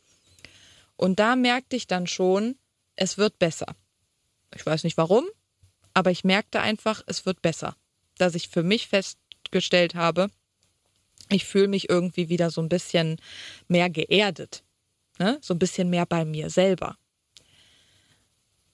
Und 0.96 1.18
da 1.18 1.36
merkte 1.36 1.76
ich 1.76 1.86
dann 1.86 2.06
schon, 2.06 2.56
es 2.96 3.18
wird 3.18 3.38
besser. 3.38 3.74
Ich 4.54 4.64
weiß 4.64 4.84
nicht 4.84 4.96
warum, 4.96 5.24
aber 5.94 6.10
ich 6.10 6.24
merkte 6.24 6.60
einfach, 6.60 7.02
es 7.06 7.26
wird 7.26 7.42
besser. 7.42 7.76
Dass 8.18 8.34
ich 8.34 8.48
für 8.48 8.62
mich 8.62 8.88
festgestellt 8.88 9.94
habe, 9.94 10.30
ich 11.30 11.44
fühle 11.44 11.68
mich 11.68 11.88
irgendwie 11.88 12.28
wieder 12.28 12.50
so 12.50 12.60
ein 12.60 12.68
bisschen 12.68 13.16
mehr 13.68 13.88
geerdet. 13.90 14.62
Ne? 15.18 15.38
So 15.40 15.54
ein 15.54 15.58
bisschen 15.58 15.90
mehr 15.90 16.06
bei 16.06 16.24
mir 16.24 16.50
selber. 16.50 16.96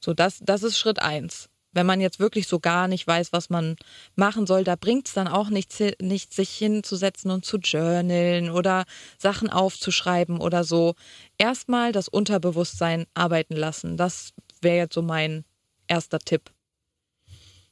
So, 0.01 0.15
das, 0.15 0.39
das 0.43 0.63
ist 0.63 0.79
Schritt 0.79 1.01
eins. 1.01 1.49
Wenn 1.73 1.87
man 1.87 2.01
jetzt 2.01 2.19
wirklich 2.19 2.49
so 2.49 2.61
gar 2.61 2.89
nicht 2.89 3.07
weiß, 3.07 3.33
was 3.33 3.51
man 3.51 3.77
machen 4.17 4.47
soll, 4.47 4.65
da 4.65 4.75
bringt 4.75 5.07
es 5.07 5.15
dann 5.15 5.29
auch 5.29 5.51
nichts, 5.51 5.83
nicht, 6.01 6.33
sich 6.33 6.51
hinzusetzen 6.51 7.31
und 7.31 7.45
zu 7.45 7.59
journalen 7.59 8.51
oder 8.51 8.85
Sachen 9.19 9.51
aufzuschreiben 9.51 10.41
oder 10.41 10.65
so. 10.65 10.95
Erstmal 11.37 11.93
das 11.93 12.09
Unterbewusstsein 12.09 13.07
arbeiten 13.15 13.55
lassen. 13.55 13.97
Das 13.97 14.33
wäre 14.63 14.79
jetzt 14.79 14.95
so 14.95 15.03
mein 15.03 15.45
erster 15.87 16.19
Tipp. 16.19 16.51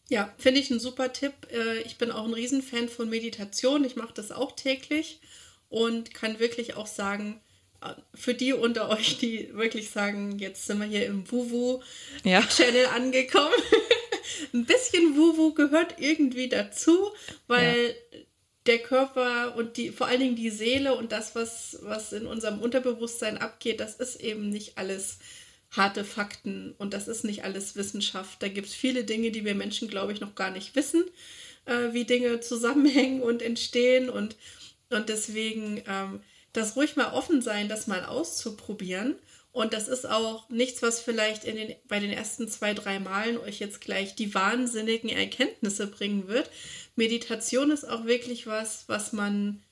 Ja, 0.08 0.32
finde 0.38 0.60
ich 0.60 0.70
ein 0.70 0.78
super 0.78 1.12
Tipp. 1.12 1.32
Äh, 1.50 1.80
ich 1.80 1.96
bin 1.96 2.12
auch 2.12 2.26
ein 2.26 2.34
Riesenfan 2.34 2.88
von 2.88 3.08
Meditation. 3.08 3.84
Ich 3.84 3.96
mache 3.96 4.14
das 4.14 4.30
auch 4.30 4.52
täglich 4.52 5.20
und 5.68 6.14
kann 6.14 6.38
wirklich 6.38 6.76
auch 6.76 6.86
sagen, 6.86 7.40
für 8.14 8.34
die 8.34 8.52
unter 8.52 8.88
euch, 8.90 9.18
die 9.18 9.54
wirklich 9.54 9.90
sagen, 9.90 10.38
jetzt 10.38 10.66
sind 10.66 10.80
wir 10.80 10.86
hier 10.86 11.06
im 11.06 11.30
Wuwu-Channel 11.30 12.82
ja. 12.82 12.90
angekommen. 12.90 13.52
ein 14.52 14.64
bisschen 14.64 15.16
Wuwu 15.16 15.54
gehört 15.54 15.96
irgendwie 15.98 16.48
dazu, 16.48 17.10
weil 17.46 17.94
ja. 18.12 18.18
der 18.66 18.78
Körper 18.78 19.56
und 19.56 19.76
die, 19.76 19.90
vor 19.90 20.06
allen 20.06 20.20
Dingen 20.20 20.36
die 20.36 20.50
Seele 20.50 20.94
und 20.94 21.12
das, 21.12 21.34
was, 21.34 21.78
was 21.82 22.12
in 22.12 22.26
unserem 22.26 22.60
Unterbewusstsein 22.60 23.38
abgeht, 23.38 23.80
das 23.80 23.96
ist 23.96 24.16
eben 24.16 24.48
nicht 24.50 24.78
alles 24.78 25.18
harte 25.70 26.04
Fakten 26.04 26.74
und 26.78 26.94
das 26.94 27.08
ist 27.08 27.24
nicht 27.24 27.44
alles 27.44 27.76
Wissenschaft. 27.76 28.42
Da 28.42 28.48
gibt 28.48 28.68
es 28.68 28.74
viele 28.74 29.04
Dinge, 29.04 29.30
die 29.30 29.44
wir 29.44 29.54
Menschen, 29.54 29.88
glaube 29.88 30.12
ich, 30.12 30.20
noch 30.20 30.34
gar 30.34 30.50
nicht 30.50 30.74
wissen, 30.76 31.04
äh, 31.66 31.92
wie 31.92 32.04
Dinge 32.04 32.40
zusammenhängen 32.40 33.22
und 33.22 33.42
entstehen 33.42 34.08
und, 34.08 34.36
und 34.90 35.08
deswegen 35.08 35.82
ähm, 35.86 36.20
das 36.56 36.76
ruhig 36.76 36.96
mal 36.96 37.12
offen 37.12 37.42
sein, 37.42 37.68
das 37.68 37.86
mal 37.86 38.04
auszuprobieren. 38.04 39.16
Und 39.52 39.72
das 39.72 39.88
ist 39.88 40.06
auch 40.06 40.48
nichts, 40.50 40.82
was 40.82 41.00
vielleicht 41.00 41.44
in 41.44 41.56
den, 41.56 41.74
bei 41.88 41.98
den 41.98 42.10
ersten 42.10 42.46
zwei, 42.46 42.74
drei 42.74 42.98
Malen 42.98 43.38
euch 43.38 43.58
jetzt 43.58 43.80
gleich 43.80 44.14
die 44.14 44.34
wahnsinnigen 44.34 45.08
Erkenntnisse 45.08 45.86
bringen 45.86 46.28
wird. 46.28 46.50
Meditation 46.94 47.70
ist 47.70 47.88
auch 47.88 48.04
wirklich 48.04 48.46
was, 48.46 48.84
was 48.86 49.12
man 49.12 49.62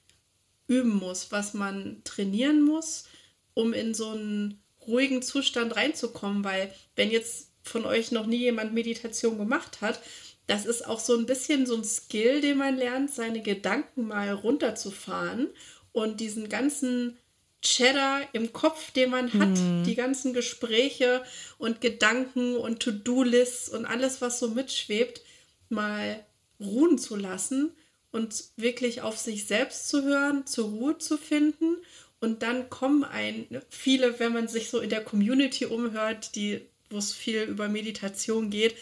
üben 0.66 0.97
muss, 0.97 1.33
was 1.33 1.53
man 1.53 2.01
trainieren 2.05 2.62
muss, 2.62 3.05
um 3.53 3.75
in 3.75 3.92
so 3.92 4.11
einen 4.11 4.59
ruhigen 4.87 5.20
Zustand 5.20 5.77
reinzukommen, 5.77 6.44
weil 6.44 6.73
wenn 6.97 7.11
jetzt 7.11 7.51
von 7.62 7.85
euch 7.85 8.11
noch 8.11 8.27
nie 8.27 8.38
jemand 8.38 8.73
Meditation 8.73 9.37
gemacht 9.37 9.81
hat, 9.81 10.01
das 10.47 10.66
ist 10.66 10.87
auch 10.87 11.01
so 11.01 11.16
ein 11.16 11.27
bisschen 11.27 11.66
so 11.66 11.75
ein 11.75 11.85
Skill, 11.85 12.40
den 12.40 12.59
man 12.59 12.77
lernt, 12.77 13.11
seine 13.11 13.42
Gedanken 13.42 14.09
mal 14.09 14.31
runterzufahren 14.31 15.49
und 15.95 16.21
diesen 16.21 16.51
ganzen 16.51 17.17
Cheddar 17.63 18.21
im 18.35 18.53
Kopf, 18.53 18.91
den 18.91 19.09
man 19.09 19.33
hat, 19.33 19.59
mhm. 19.59 19.85
die 19.87 19.95
ganzen 19.95 20.35
Gespräche 20.35 21.25
und 21.57 21.81
Gedanken 21.81 22.57
und 22.57 22.81
To-Do-Lists 22.81 23.71
und 23.71 23.87
alles, 23.87 24.21
was 24.21 24.39
so 24.39 24.49
mitschwebt, 24.49 25.23
mal 25.71 26.23
ruhen 26.61 26.99
zu 26.99 27.17
lassen 27.17 27.71
und 28.13 28.45
wirklich 28.57 29.01
auf 29.01 29.17
sich 29.17 29.47
selbst 29.47 29.89
zu 29.89 30.05
hören, 30.05 30.47
zur 30.47 30.69
Ruhe 30.69 30.99
zu 30.99 31.17
finden 31.17 31.79
und 32.25 32.43
dann 32.43 32.71
kommen 32.71 33.05
ein 33.05 33.47
viele, 33.69 34.19
wenn 34.19 34.33
man 34.33 34.49
sich 34.49 34.71
so 34.71 34.81
in 34.81 34.89
der 34.89 35.05
Community 35.05 35.67
umhört, 35.67 36.35
die, 36.37 36.63
wo 36.89 36.97
es 36.97 37.13
viel 37.13 37.43
über 37.43 37.69
Meditation 37.69 38.49
geht, 38.49 38.77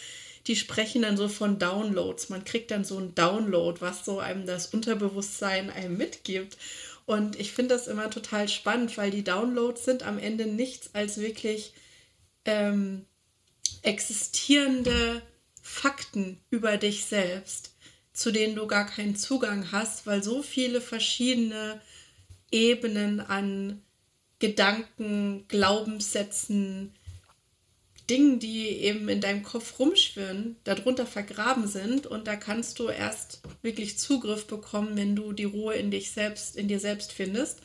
die 0.47 0.55
sprechen 0.55 1.03
dann 1.03 1.17
so 1.17 1.27
von 1.27 1.59
Downloads. 1.59 2.29
Man 2.29 2.45
kriegt 2.45 2.71
dann 2.71 2.85
so 2.85 2.99
ein 2.99 3.17
Download, 3.17 3.81
was 3.81 4.05
so 4.05 4.21
einem 4.21 4.47
das 4.47 4.67
Unterbewusstsein 4.67 5.71
einem 5.71 5.97
mitgibt. 5.97 6.57
Und 7.07 7.39
ich 7.39 7.53
finde 7.53 7.75
das 7.75 7.89
immer 7.89 8.11
total 8.11 8.49
spannend, 8.49 8.97
weil 8.97 9.11
die 9.11 9.25
Downloads 9.25 9.85
sind 9.85 10.03
am 10.03 10.19
Ende 10.19 10.47
nichts 10.47 10.95
als 10.95 11.19
wirklich 11.19 11.75
ähm, 12.45 13.05
existierende 13.83 15.23
Fakten 15.61 16.41
über 16.51 16.77
dich 16.77 17.05
selbst, 17.05 17.75
zu 18.13 18.31
denen 18.31 18.55
du 18.55 18.67
gar 18.67 18.87
keinen 18.87 19.17
Zugang 19.17 19.73
hast, 19.73 20.07
weil 20.07 20.23
so 20.23 20.43
viele 20.43 20.81
verschiedene 20.81 21.81
Ebenen 22.51 23.21
an 23.21 23.83
Gedanken, 24.39 25.47
Glaubenssätzen, 25.49 26.95
Dingen, 28.09 28.39
die 28.39 28.69
eben 28.69 29.09
in 29.09 29.21
deinem 29.21 29.43
Kopf 29.43 29.79
rumschwirren, 29.79 30.57
darunter 30.65 31.07
vergraben 31.07 31.67
sind. 31.67 32.07
Und 32.07 32.27
da 32.27 32.37
kannst 32.37 32.79
du 32.79 32.89
erst 32.89 33.43
wirklich 33.63 33.99
Zugriff 33.99 34.47
bekommen, 34.47 34.97
wenn 34.97 35.17
du 35.17 35.33
die 35.33 35.45
Ruhe 35.45 35.75
in 35.75 35.91
dich 35.91 36.11
selbst, 36.11 36.57
in 36.57 36.69
dir 36.69 36.81
selbst 36.81 37.13
findest. 37.13 37.61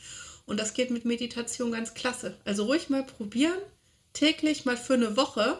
Und 0.46 0.58
das 0.58 0.74
geht 0.74 0.90
mit 0.90 1.04
Meditation 1.04 1.72
ganz 1.72 1.94
klasse. 1.94 2.36
Also 2.44 2.64
ruhig 2.64 2.88
mal 2.88 3.04
probieren, 3.04 3.58
täglich 4.12 4.64
mal 4.64 4.76
für 4.76 4.94
eine 4.94 5.16
Woche 5.16 5.58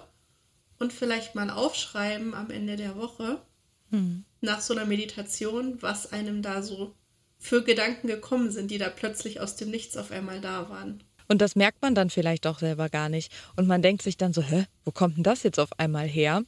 und 0.78 0.92
vielleicht 0.92 1.34
mal 1.34 1.50
aufschreiben 1.50 2.34
am 2.34 2.50
Ende 2.50 2.76
der 2.76 2.96
Woche 2.96 3.42
mhm. 3.90 4.24
nach 4.40 4.60
so 4.60 4.74
einer 4.74 4.86
Meditation, 4.86 5.78
was 5.80 6.12
einem 6.12 6.42
da 6.42 6.62
so 6.62 6.94
für 7.38 7.62
Gedanken 7.62 8.08
gekommen 8.08 8.50
sind, 8.50 8.70
die 8.70 8.78
da 8.78 8.88
plötzlich 8.88 9.40
aus 9.40 9.56
dem 9.56 9.70
Nichts 9.70 9.96
auf 9.96 10.10
einmal 10.10 10.40
da 10.40 10.68
waren. 10.68 11.02
Und 11.28 11.42
das 11.42 11.56
merkt 11.56 11.82
man 11.82 11.94
dann 11.94 12.10
vielleicht 12.10 12.46
auch 12.46 12.58
selber 12.58 12.88
gar 12.88 13.08
nicht. 13.08 13.32
Und 13.56 13.66
man 13.66 13.82
denkt 13.82 14.02
sich 14.02 14.16
dann 14.16 14.32
so, 14.32 14.42
hä, 14.42 14.64
wo 14.84 14.90
kommt 14.90 15.16
denn 15.16 15.24
das 15.24 15.42
jetzt 15.42 15.60
auf 15.60 15.78
einmal 15.78 16.06
her? 16.06 16.42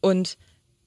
Und 0.00 0.36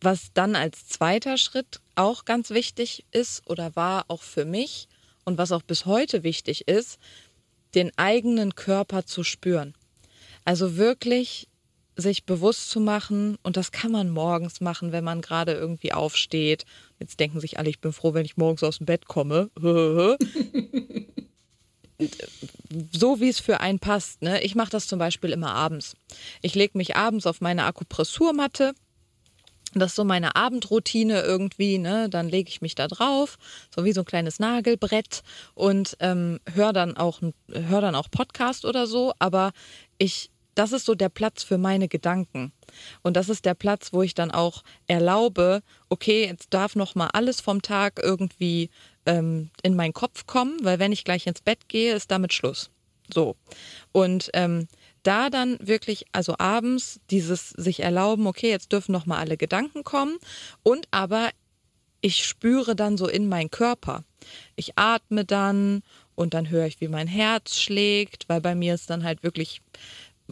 was 0.01 0.31
dann 0.33 0.55
als 0.55 0.87
zweiter 0.87 1.37
Schritt 1.37 1.79
auch 1.95 2.25
ganz 2.25 2.49
wichtig 2.49 3.05
ist 3.11 3.47
oder 3.47 3.75
war 3.75 4.05
auch 4.07 4.23
für 4.23 4.45
mich 4.45 4.87
und 5.25 5.37
was 5.37 5.51
auch 5.51 5.61
bis 5.61 5.85
heute 5.85 6.23
wichtig 6.23 6.67
ist, 6.67 6.99
den 7.75 7.91
eigenen 7.97 8.55
Körper 8.55 9.05
zu 9.05 9.23
spüren. 9.23 9.75
Also 10.45 10.77
wirklich 10.77 11.47
sich 11.95 12.25
bewusst 12.25 12.69
zu 12.69 12.79
machen, 12.79 13.37
und 13.43 13.57
das 13.57 13.71
kann 13.71 13.91
man 13.91 14.09
morgens 14.09 14.61
machen, 14.61 14.91
wenn 14.93 15.03
man 15.03 15.21
gerade 15.21 15.53
irgendwie 15.53 15.91
aufsteht. 15.91 16.65
Jetzt 16.97 17.19
denken 17.19 17.41
sich 17.41 17.59
alle, 17.59 17.69
ich 17.69 17.81
bin 17.81 17.91
froh, 17.91 18.13
wenn 18.13 18.25
ich 18.25 18.37
morgens 18.37 18.63
aus 18.63 18.77
dem 18.77 18.85
Bett 18.85 19.05
komme. 19.05 19.49
so 22.91 23.19
wie 23.19 23.29
es 23.29 23.39
für 23.39 23.59
einen 23.59 23.79
passt. 23.79 24.21
Ne? 24.21 24.41
Ich 24.41 24.55
mache 24.55 24.69
das 24.69 24.88
zum 24.88 24.99
Beispiel 24.99 25.31
immer 25.31 25.53
abends. 25.53 25.95
Ich 26.41 26.55
lege 26.55 26.77
mich 26.77 26.95
abends 26.95 27.25
auf 27.25 27.41
meine 27.41 27.65
Akupressurmatte. 27.65 28.73
Das 29.75 29.91
ist 29.91 29.95
so 29.97 30.03
meine 30.03 30.35
Abendroutine 30.35 31.21
irgendwie, 31.21 31.77
ne? 31.77 32.09
Dann 32.09 32.27
lege 32.27 32.49
ich 32.49 32.59
mich 32.62 32.73
da 32.73 32.88
drauf, 32.88 33.38
so 33.73 33.85
wie 33.85 33.91
so 33.91 34.01
ein 34.01 34.05
kleines 34.05 34.39
Nagelbrett 34.39 35.21
und 35.53 35.95
ähm, 35.99 36.39
höre 36.51 36.73
dann 36.73 36.97
auch 36.97 37.21
hör 37.51 37.79
dann 37.79 37.93
auch 37.93 38.09
Podcast 38.09 38.65
oder 38.65 38.88
so. 38.88 39.13
Aber 39.19 39.51
ich 39.99 40.31
das 40.59 40.73
ist 40.73 40.85
so 40.85 40.93
der 40.93 41.07
Platz 41.07 41.41
für 41.41 41.57
meine 41.57 41.87
Gedanken. 41.87 42.51
Und 43.01 43.15
das 43.15 43.29
ist 43.29 43.45
der 43.45 43.53
Platz, 43.53 43.93
wo 43.93 44.03
ich 44.03 44.13
dann 44.13 44.29
auch 44.29 44.63
erlaube, 44.87 45.63
okay, 45.87 46.25
jetzt 46.25 46.53
darf 46.53 46.75
noch 46.75 46.95
mal 46.95 47.07
alles 47.13 47.39
vom 47.39 47.61
Tag 47.61 47.97
irgendwie 48.03 48.69
ähm, 49.05 49.51
in 49.63 49.77
meinen 49.77 49.93
Kopf 49.93 50.27
kommen, 50.27 50.57
weil 50.61 50.77
wenn 50.77 50.91
ich 50.91 51.05
gleich 51.05 51.25
ins 51.27 51.39
Bett 51.39 51.69
gehe, 51.69 51.95
ist 51.95 52.11
damit 52.11 52.33
Schluss. 52.33 52.71
So. 53.11 53.37
Und 53.93 54.31
ähm, 54.33 54.67
da 55.01 55.29
dann 55.29 55.57
wirklich, 55.61 56.05
also 56.11 56.35
abends, 56.37 56.99
dieses 57.09 57.51
sich 57.51 57.79
erlauben, 57.79 58.27
okay, 58.27 58.49
jetzt 58.49 58.73
dürfen 58.73 58.91
noch 58.91 59.05
mal 59.05 59.17
alle 59.17 59.37
Gedanken 59.37 59.85
kommen 59.85 60.17
und 60.61 60.89
aber 60.91 61.29
ich 62.01 62.25
spüre 62.25 62.75
dann 62.75 62.97
so 62.97 63.07
in 63.07 63.29
meinen 63.29 63.49
Körper. 63.49 64.03
Ich 64.57 64.77
atme 64.77 65.23
dann 65.23 65.83
und 66.15 66.33
dann 66.33 66.49
höre 66.49 66.65
ich, 66.65 66.81
wie 66.81 66.89
mein 66.89 67.07
Herz 67.07 67.55
schlägt, 67.55 68.27
weil 68.27 68.41
bei 68.41 68.55
mir 68.55 68.73
ist 68.73 68.89
dann 68.89 69.05
halt 69.05 69.23
wirklich 69.23 69.61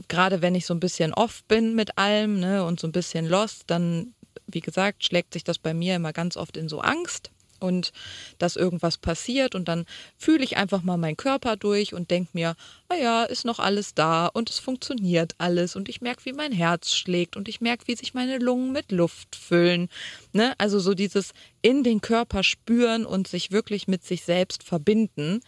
gerade 0.07 0.41
wenn 0.41 0.55
ich 0.55 0.65
so 0.65 0.73
ein 0.73 0.79
bisschen 0.79 1.13
off 1.13 1.43
bin 1.45 1.75
mit 1.75 1.97
allem 1.97 2.39
ne, 2.39 2.63
und 2.65 2.79
so 2.79 2.87
ein 2.87 2.91
bisschen 2.91 3.27
lost, 3.27 3.63
dann, 3.67 4.13
wie 4.47 4.61
gesagt, 4.61 5.03
schlägt 5.03 5.33
sich 5.33 5.43
das 5.43 5.57
bei 5.57 5.73
mir 5.73 5.95
immer 5.95 6.13
ganz 6.13 6.37
oft 6.37 6.57
in 6.57 6.69
so 6.69 6.79
Angst 6.81 7.31
und 7.59 7.91
dass 8.37 8.55
irgendwas 8.55 8.97
passiert 8.97 9.55
und 9.55 9.67
dann 9.67 9.85
fühle 10.17 10.43
ich 10.43 10.57
einfach 10.57 10.83
mal 10.83 10.97
meinen 10.97 11.17
Körper 11.17 11.55
durch 11.55 11.93
und 11.93 12.11
denke 12.11 12.29
mir, 12.33 12.55
naja, 12.89 13.23
ist 13.23 13.45
noch 13.45 13.59
alles 13.59 13.93
da 13.95 14.27
und 14.27 14.49
es 14.49 14.59
funktioniert 14.59 15.33
alles 15.37 15.75
und 15.75 15.89
ich 15.89 16.01
merke, 16.01 16.25
wie 16.25 16.33
mein 16.33 16.51
Herz 16.51 16.93
schlägt 16.93 17.35
und 17.35 17.47
ich 17.47 17.61
merke, 17.61 17.87
wie 17.87 17.95
sich 17.95 18.13
meine 18.13 18.37
Lungen 18.37 18.71
mit 18.71 18.91
Luft 18.91 19.35
füllen. 19.35 19.89
Ne? 20.33 20.53
Also 20.57 20.79
so 20.79 20.93
dieses 20.93 21.33
in 21.61 21.83
den 21.83 22.01
Körper 22.01 22.43
spüren 22.43 23.05
und 23.05 23.27
sich 23.27 23.51
wirklich 23.51 23.87
mit 23.87 24.03
sich 24.03 24.23
selbst 24.23 24.63
verbinden, 24.63 25.41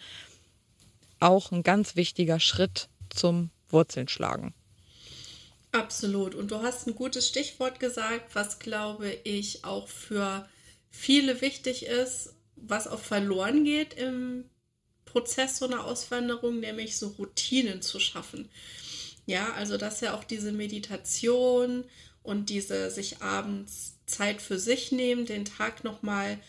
auch 1.19 1.51
ein 1.51 1.63
ganz 1.63 1.95
wichtiger 1.95 2.39
Schritt 2.39 2.89
zum 3.09 3.51
Wurzeln 3.71 4.07
schlagen. 4.07 4.53
Absolut. 5.71 6.35
Und 6.35 6.51
du 6.51 6.61
hast 6.61 6.87
ein 6.87 6.95
gutes 6.95 7.27
Stichwort 7.27 7.79
gesagt, 7.79 8.33
was 8.33 8.59
glaube 8.59 9.11
ich 9.23 9.63
auch 9.63 9.87
für 9.87 10.47
viele 10.89 11.41
wichtig 11.41 11.85
ist, 11.85 12.33
was 12.55 12.87
auch 12.87 12.99
verloren 12.99 13.63
geht 13.63 13.93
im 13.93 14.45
Prozess 15.05 15.57
so 15.57 15.65
einer 15.65 15.85
Auswanderung, 15.85 16.59
nämlich 16.59 16.97
so 16.97 17.09
Routinen 17.09 17.81
zu 17.81 17.99
schaffen. 17.99 18.49
Ja, 19.25 19.53
also 19.53 19.77
dass 19.77 20.01
ja 20.01 20.15
auch 20.15 20.23
diese 20.23 20.51
Meditation 20.51 21.83
und 22.23 22.49
diese 22.49 22.89
sich 22.89 23.21
abends 23.21 23.97
Zeit 24.05 24.41
für 24.41 24.57
sich 24.57 24.91
nehmen, 24.91 25.25
den 25.25 25.45
Tag 25.45 25.83
nochmal 25.83 26.39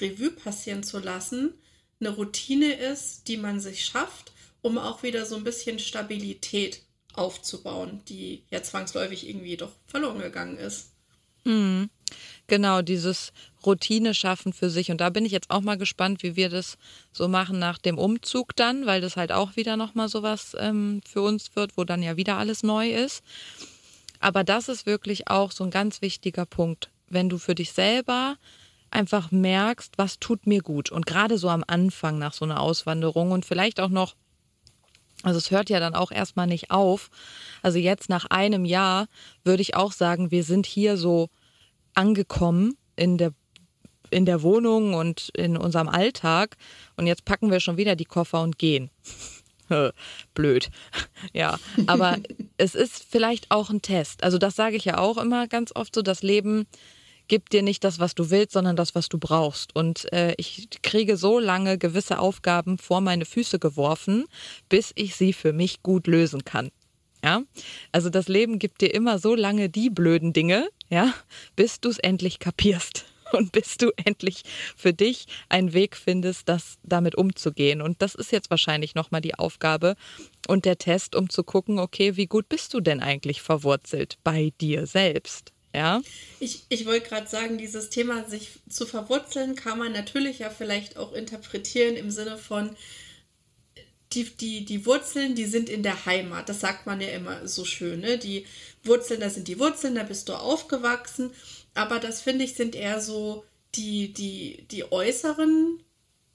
Revue 0.00 0.30
passieren 0.30 0.84
zu 0.84 1.00
lassen, 1.00 1.54
eine 2.00 2.10
Routine 2.10 2.74
ist, 2.74 3.26
die 3.26 3.36
man 3.36 3.58
sich 3.58 3.84
schafft 3.84 4.32
um 4.62 4.78
auch 4.78 5.02
wieder 5.02 5.24
so 5.26 5.36
ein 5.36 5.44
bisschen 5.44 5.78
Stabilität 5.78 6.82
aufzubauen, 7.14 8.02
die 8.08 8.44
ja 8.50 8.62
zwangsläufig 8.62 9.28
irgendwie 9.28 9.56
doch 9.56 9.72
verloren 9.86 10.20
gegangen 10.20 10.56
ist. 10.56 10.92
Mhm. 11.44 11.90
Genau, 12.46 12.80
dieses 12.80 13.32
Routine 13.64 14.14
schaffen 14.14 14.52
für 14.52 14.70
sich. 14.70 14.90
Und 14.90 15.00
da 15.00 15.10
bin 15.10 15.26
ich 15.26 15.32
jetzt 15.32 15.50
auch 15.50 15.60
mal 15.60 15.76
gespannt, 15.76 16.22
wie 16.22 16.36
wir 16.36 16.48
das 16.48 16.78
so 17.12 17.28
machen 17.28 17.58
nach 17.58 17.78
dem 17.78 17.98
Umzug 17.98 18.56
dann, 18.56 18.86
weil 18.86 19.00
das 19.00 19.16
halt 19.16 19.32
auch 19.32 19.56
wieder 19.56 19.76
nochmal 19.76 20.08
sowas 20.08 20.56
ähm, 20.58 21.02
für 21.06 21.22
uns 21.22 21.54
wird, 21.56 21.76
wo 21.76 21.84
dann 21.84 22.02
ja 22.02 22.16
wieder 22.16 22.38
alles 22.38 22.62
neu 22.62 22.90
ist. 22.90 23.22
Aber 24.20 24.44
das 24.44 24.68
ist 24.68 24.86
wirklich 24.86 25.28
auch 25.28 25.52
so 25.52 25.64
ein 25.64 25.70
ganz 25.70 26.00
wichtiger 26.00 26.46
Punkt. 26.46 26.90
Wenn 27.08 27.28
du 27.28 27.38
für 27.38 27.54
dich 27.54 27.72
selber 27.72 28.36
einfach 28.90 29.30
merkst, 29.30 29.98
was 29.98 30.18
tut 30.18 30.46
mir 30.46 30.62
gut. 30.62 30.90
Und 30.90 31.06
gerade 31.06 31.38
so 31.38 31.48
am 31.50 31.64
Anfang 31.66 32.18
nach 32.18 32.32
so 32.32 32.44
einer 32.44 32.60
Auswanderung 32.60 33.32
und 33.32 33.44
vielleicht 33.44 33.80
auch 33.80 33.90
noch, 33.90 34.14
also 35.22 35.38
es 35.38 35.50
hört 35.50 35.70
ja 35.70 35.80
dann 35.80 35.94
auch 35.94 36.12
erstmal 36.12 36.46
nicht 36.46 36.70
auf. 36.70 37.10
Also 37.62 37.78
jetzt 37.78 38.08
nach 38.08 38.26
einem 38.26 38.64
Jahr 38.64 39.06
würde 39.44 39.62
ich 39.62 39.74
auch 39.74 39.92
sagen, 39.92 40.30
wir 40.30 40.44
sind 40.44 40.66
hier 40.66 40.96
so 40.96 41.28
angekommen 41.94 42.76
in 42.96 43.18
der 43.18 43.32
in 44.10 44.24
der 44.24 44.42
Wohnung 44.42 44.94
und 44.94 45.28
in 45.34 45.58
unserem 45.58 45.88
Alltag 45.88 46.56
und 46.96 47.06
jetzt 47.06 47.26
packen 47.26 47.50
wir 47.50 47.60
schon 47.60 47.76
wieder 47.76 47.94
die 47.94 48.06
Koffer 48.06 48.40
und 48.42 48.58
gehen. 48.58 48.90
Blöd. 50.34 50.70
Ja, 51.34 51.58
aber 51.86 52.16
es 52.58 52.74
ist 52.74 53.04
vielleicht 53.08 53.50
auch 53.50 53.70
ein 53.70 53.82
Test. 53.82 54.22
Also 54.22 54.38
das 54.38 54.54
sage 54.54 54.76
ich 54.76 54.84
ja 54.84 54.98
auch 54.98 55.18
immer 55.18 55.48
ganz 55.48 55.72
oft 55.74 55.94
so, 55.94 56.00
das 56.00 56.22
Leben 56.22 56.66
gibt 57.28 57.52
dir 57.52 57.62
nicht 57.62 57.84
das, 57.84 57.98
was 57.98 58.14
du 58.14 58.30
willst, 58.30 58.52
sondern 58.52 58.76
das, 58.76 58.94
was 58.94 59.08
du 59.08 59.18
brauchst. 59.18 59.76
Und 59.76 60.12
äh, 60.12 60.34
ich 60.36 60.68
kriege 60.82 61.16
so 61.16 61.38
lange 61.38 61.78
gewisse 61.78 62.18
Aufgaben 62.18 62.78
vor 62.78 63.00
meine 63.00 63.24
Füße 63.24 63.58
geworfen, 63.58 64.24
bis 64.68 64.92
ich 64.96 65.14
sie 65.14 65.32
für 65.32 65.52
mich 65.52 65.82
gut 65.82 66.06
lösen 66.06 66.44
kann. 66.44 66.70
Ja, 67.22 67.42
also 67.90 68.10
das 68.10 68.28
Leben 68.28 68.58
gibt 68.58 68.80
dir 68.80 68.94
immer 68.94 69.18
so 69.18 69.34
lange 69.34 69.68
die 69.68 69.90
blöden 69.90 70.32
Dinge, 70.32 70.68
ja, 70.88 71.12
bis 71.56 71.80
du 71.80 71.88
es 71.88 71.98
endlich 71.98 72.38
kapierst 72.38 73.06
und 73.32 73.50
bis 73.50 73.76
du 73.76 73.90
endlich 74.04 74.42
für 74.76 74.92
dich 74.92 75.26
einen 75.48 75.72
Weg 75.72 75.96
findest, 75.96 76.48
das 76.48 76.78
damit 76.84 77.16
umzugehen. 77.16 77.82
Und 77.82 78.02
das 78.02 78.14
ist 78.14 78.30
jetzt 78.30 78.50
wahrscheinlich 78.50 78.94
nochmal 78.94 79.20
die 79.20 79.34
Aufgabe 79.34 79.96
und 80.46 80.64
der 80.64 80.78
Test, 80.78 81.16
um 81.16 81.28
zu 81.28 81.42
gucken, 81.42 81.80
okay, 81.80 82.16
wie 82.16 82.26
gut 82.26 82.48
bist 82.48 82.72
du 82.72 82.80
denn 82.80 83.00
eigentlich 83.00 83.42
verwurzelt 83.42 84.18
bei 84.22 84.52
dir 84.60 84.86
selbst? 84.86 85.52
Ja. 85.74 86.02
Ich, 86.40 86.64
ich 86.68 86.86
wollte 86.86 87.08
gerade 87.08 87.26
sagen, 87.26 87.58
dieses 87.58 87.90
Thema, 87.90 88.24
sich 88.24 88.60
zu 88.68 88.86
verwurzeln, 88.86 89.54
kann 89.54 89.78
man 89.78 89.92
natürlich 89.92 90.38
ja 90.40 90.50
vielleicht 90.50 90.96
auch 90.96 91.12
interpretieren 91.12 91.96
im 91.96 92.10
Sinne 92.10 92.38
von, 92.38 92.76
die, 94.12 94.24
die, 94.24 94.64
die 94.64 94.86
Wurzeln, 94.86 95.34
die 95.34 95.44
sind 95.44 95.68
in 95.68 95.82
der 95.82 96.06
Heimat. 96.06 96.48
Das 96.48 96.60
sagt 96.60 96.86
man 96.86 97.00
ja 97.00 97.08
immer 97.08 97.46
so 97.46 97.64
schön. 97.64 98.00
Ne? 98.00 98.18
Die 98.18 98.46
Wurzeln, 98.82 99.20
da 99.20 99.28
sind 99.28 99.48
die 99.48 99.58
Wurzeln, 99.58 99.94
da 99.94 100.02
bist 100.02 100.28
du 100.28 100.34
aufgewachsen. 100.34 101.30
Aber 101.74 101.98
das 101.98 102.22
finde 102.22 102.44
ich 102.44 102.54
sind 102.54 102.74
eher 102.74 103.00
so 103.00 103.44
die, 103.74 104.12
die, 104.12 104.66
die 104.70 104.90
äußeren 104.90 105.82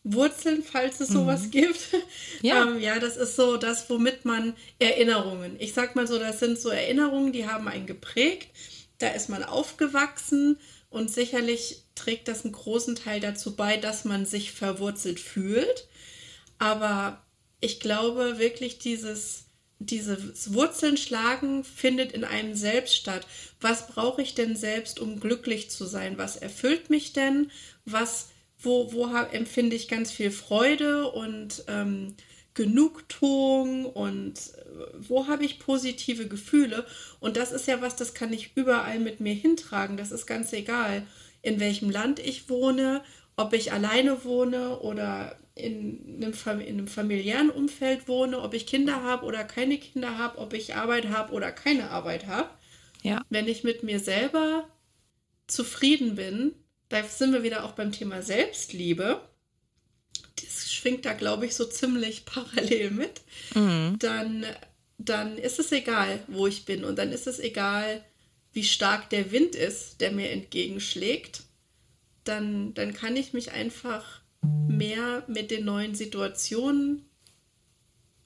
Wurzeln, 0.04 0.64
falls 0.64 1.00
es 1.00 1.10
sowas 1.10 1.46
mhm. 1.46 1.52
gibt. 1.52 1.80
Ja. 2.42 2.64
ähm, 2.68 2.80
ja, 2.80 3.00
das 3.00 3.18
ist 3.18 3.36
so 3.36 3.58
das, 3.58 3.90
womit 3.90 4.26
man 4.26 4.54
Erinnerungen, 4.78 5.56
ich 5.60 5.74
sag 5.74 5.96
mal 5.96 6.08
so, 6.08 6.20
das 6.20 6.40
sind 6.40 6.60
so 6.60 6.70
Erinnerungen, 6.70 7.32
die 7.32 7.48
haben 7.48 7.68
einen 7.68 7.86
geprägt 7.86 8.50
da 9.00 9.10
ist 9.10 9.30
man 9.30 9.44
aufgewachsen 9.44 10.58
und 10.90 11.12
sicherlich 11.12 11.84
trägt 11.96 12.28
das 12.28 12.44
einen 12.44 12.54
großen 12.54 12.96
Teil 12.96 13.20
dazu 13.20 13.56
bei, 13.56 13.78
dass 13.78 14.06
man 14.06 14.26
sich 14.26 14.52
verwurzelt 14.52 15.20
fühlt. 15.20 15.88
Aber 16.60 17.24
ich 17.60 17.80
glaube 17.80 18.40
wirklich, 18.40 18.78
dieses, 18.78 19.46
dieses 19.80 20.54
Wurzeln 20.54 20.98
schlagen 20.98 21.64
findet 21.64 22.12
in 22.12 22.24
einem 22.24 22.56
selbst 22.56 22.96
statt. 22.96 23.26
Was 23.60 23.88
brauche 23.88 24.22
ich 24.22 24.36
denn 24.36 24.56
selbst, 24.56 25.00
um 25.00 25.20
glücklich 25.20 25.72
zu 25.72 25.86
sein? 25.86 26.18
Was 26.18 26.36
erfüllt 26.36 26.90
mich 26.90 27.14
denn? 27.14 27.52
Was, 27.86 28.30
wo, 28.60 28.94
wo 28.94 29.08
empfinde 29.08 29.76
ich 29.76 29.88
ganz 29.88 30.12
viel 30.12 30.32
Freude 30.32 31.10
und 31.12 31.64
ähm, 31.68 32.16
Genugtuung 32.54 33.86
und 33.86 34.38
äh, 34.38 34.86
wo 35.00 35.28
habe 35.28 35.46
ich 35.46 35.60
positive 35.60 36.28
Gefühle? 36.28 36.86
Und 37.20 37.38
das 37.38 37.52
ist 37.52 37.68
ja 37.68 37.82
was, 37.82 37.96
das 37.96 38.14
kann 38.14 38.34
ich 38.34 38.56
überall 38.56 39.00
mit 39.00 39.20
mir 39.20 39.34
hintragen. 39.34 39.98
Das 39.98 40.12
ist 40.12 40.26
ganz 40.26 40.54
egal, 40.54 41.06
in 41.42 41.60
welchem 41.60 41.90
Land 41.90 42.20
ich 42.20 42.50
wohne, 42.50 43.04
ob 43.36 43.54
ich 43.54 43.72
alleine 43.72 44.24
wohne 44.24 44.80
oder 44.80 45.38
in 45.56 46.22
einem, 46.22 46.34
Fam 46.34 46.60
in 46.60 46.78
einem 46.78 46.88
familiären 46.88 47.50
Umfeld 47.50 48.08
wohne, 48.08 48.40
ob 48.40 48.54
ich 48.54 48.66
Kinder 48.66 49.04
habe 49.04 49.26
oder 49.26 49.44
keine 49.44 49.78
Kinder 49.78 50.18
habe, 50.18 50.38
ob 50.38 50.54
ich 50.54 50.76
Arbeit 50.76 51.10
habe 51.10 51.34
oder 51.34 51.52
keine 51.52 51.90
Arbeit 51.90 52.28
habe. 52.28 52.50
Ja. 53.02 53.22
Wenn 53.30 53.48
ich 53.48 53.64
mit 53.64 53.84
mir 53.84 54.00
selber 54.00 54.68
zufrieden 55.48 56.16
bin, 56.16 56.54
da 56.90 57.04
sind 57.04 57.34
wir 57.34 57.44
wieder 57.44 57.66
auch 57.66 57.74
beim 57.74 57.92
Thema 57.92 58.22
Selbstliebe 58.22 59.22
das 60.42 60.63
schwingt 60.84 61.06
da, 61.06 61.14
glaube 61.14 61.46
ich, 61.46 61.56
so 61.56 61.64
ziemlich 61.64 62.26
parallel 62.26 62.92
mit, 62.92 63.22
mhm. 63.56 63.98
dann, 64.00 64.46
dann 64.98 65.38
ist 65.38 65.60
es 65.60 65.72
egal, 65.72 66.20
wo 66.28 66.46
ich 66.46 66.66
bin. 66.66 66.84
Und 66.84 66.98
dann 66.98 67.12
ist 67.12 67.26
es 67.26 67.40
egal, 67.40 68.04
wie 68.52 68.66
stark 68.66 69.10
der 69.10 69.32
Wind 69.32 69.56
ist, 69.56 70.02
der 70.02 70.12
mir 70.12 70.30
entgegenschlägt. 70.30 71.44
Dann, 72.26 72.74
dann 72.74 72.94
kann 72.94 73.16
ich 73.16 73.34
mich 73.34 73.52
einfach 73.52 74.22
mehr 74.68 75.24
mit 75.28 75.52
den 75.52 75.66
neuen 75.66 75.96
Situationen 75.96 77.06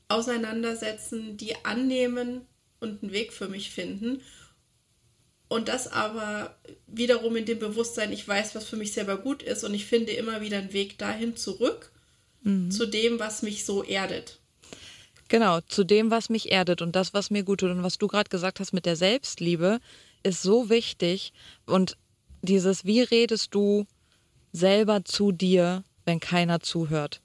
auseinandersetzen, 0.09 1.37
die 1.37 1.55
annehmen 1.63 2.41
und 2.79 3.03
einen 3.03 3.11
Weg 3.11 3.33
für 3.33 3.49
mich 3.49 3.69
finden. 3.69 4.21
Und 5.47 5.67
das 5.69 5.87
aber 5.91 6.57
wiederum 6.87 7.35
in 7.35 7.45
dem 7.45 7.59
Bewusstsein, 7.59 8.11
ich 8.11 8.27
weiß, 8.27 8.55
was 8.55 8.65
für 8.65 8.77
mich 8.77 8.93
selber 8.93 9.17
gut 9.17 9.43
ist 9.43 9.63
und 9.63 9.73
ich 9.73 9.85
finde 9.85 10.11
immer 10.11 10.41
wieder 10.41 10.57
einen 10.57 10.73
Weg 10.73 10.97
dahin 10.97 11.37
zurück 11.37 11.91
mhm. 12.47 12.71
zu 12.71 12.85
dem, 12.85 13.19
was 13.19 13.41
mich 13.41 13.65
so 13.65 13.83
erdet. 13.83 14.39
Genau, 15.29 15.59
zu 15.61 15.83
dem, 15.83 16.09
was 16.09 16.29
mich 16.29 16.51
erdet 16.51 16.81
und 16.81 16.95
das, 16.95 17.13
was 17.13 17.29
mir 17.29 17.43
gut 17.43 17.59
tut. 17.59 17.71
Und 17.71 17.83
was 17.83 17.97
du 17.97 18.07
gerade 18.07 18.29
gesagt 18.29 18.59
hast 18.59 18.71
mit 18.71 18.85
der 18.85 18.95
Selbstliebe, 18.95 19.79
ist 20.23 20.41
so 20.41 20.69
wichtig. 20.69 21.33
Und 21.65 21.97
dieses, 22.41 22.85
wie 22.85 23.01
redest 23.01 23.53
du 23.53 23.85
selber 24.53 25.03
zu 25.03 25.31
dir, 25.31 25.83
wenn 26.05 26.19
keiner 26.19 26.61
zuhört? 26.61 27.21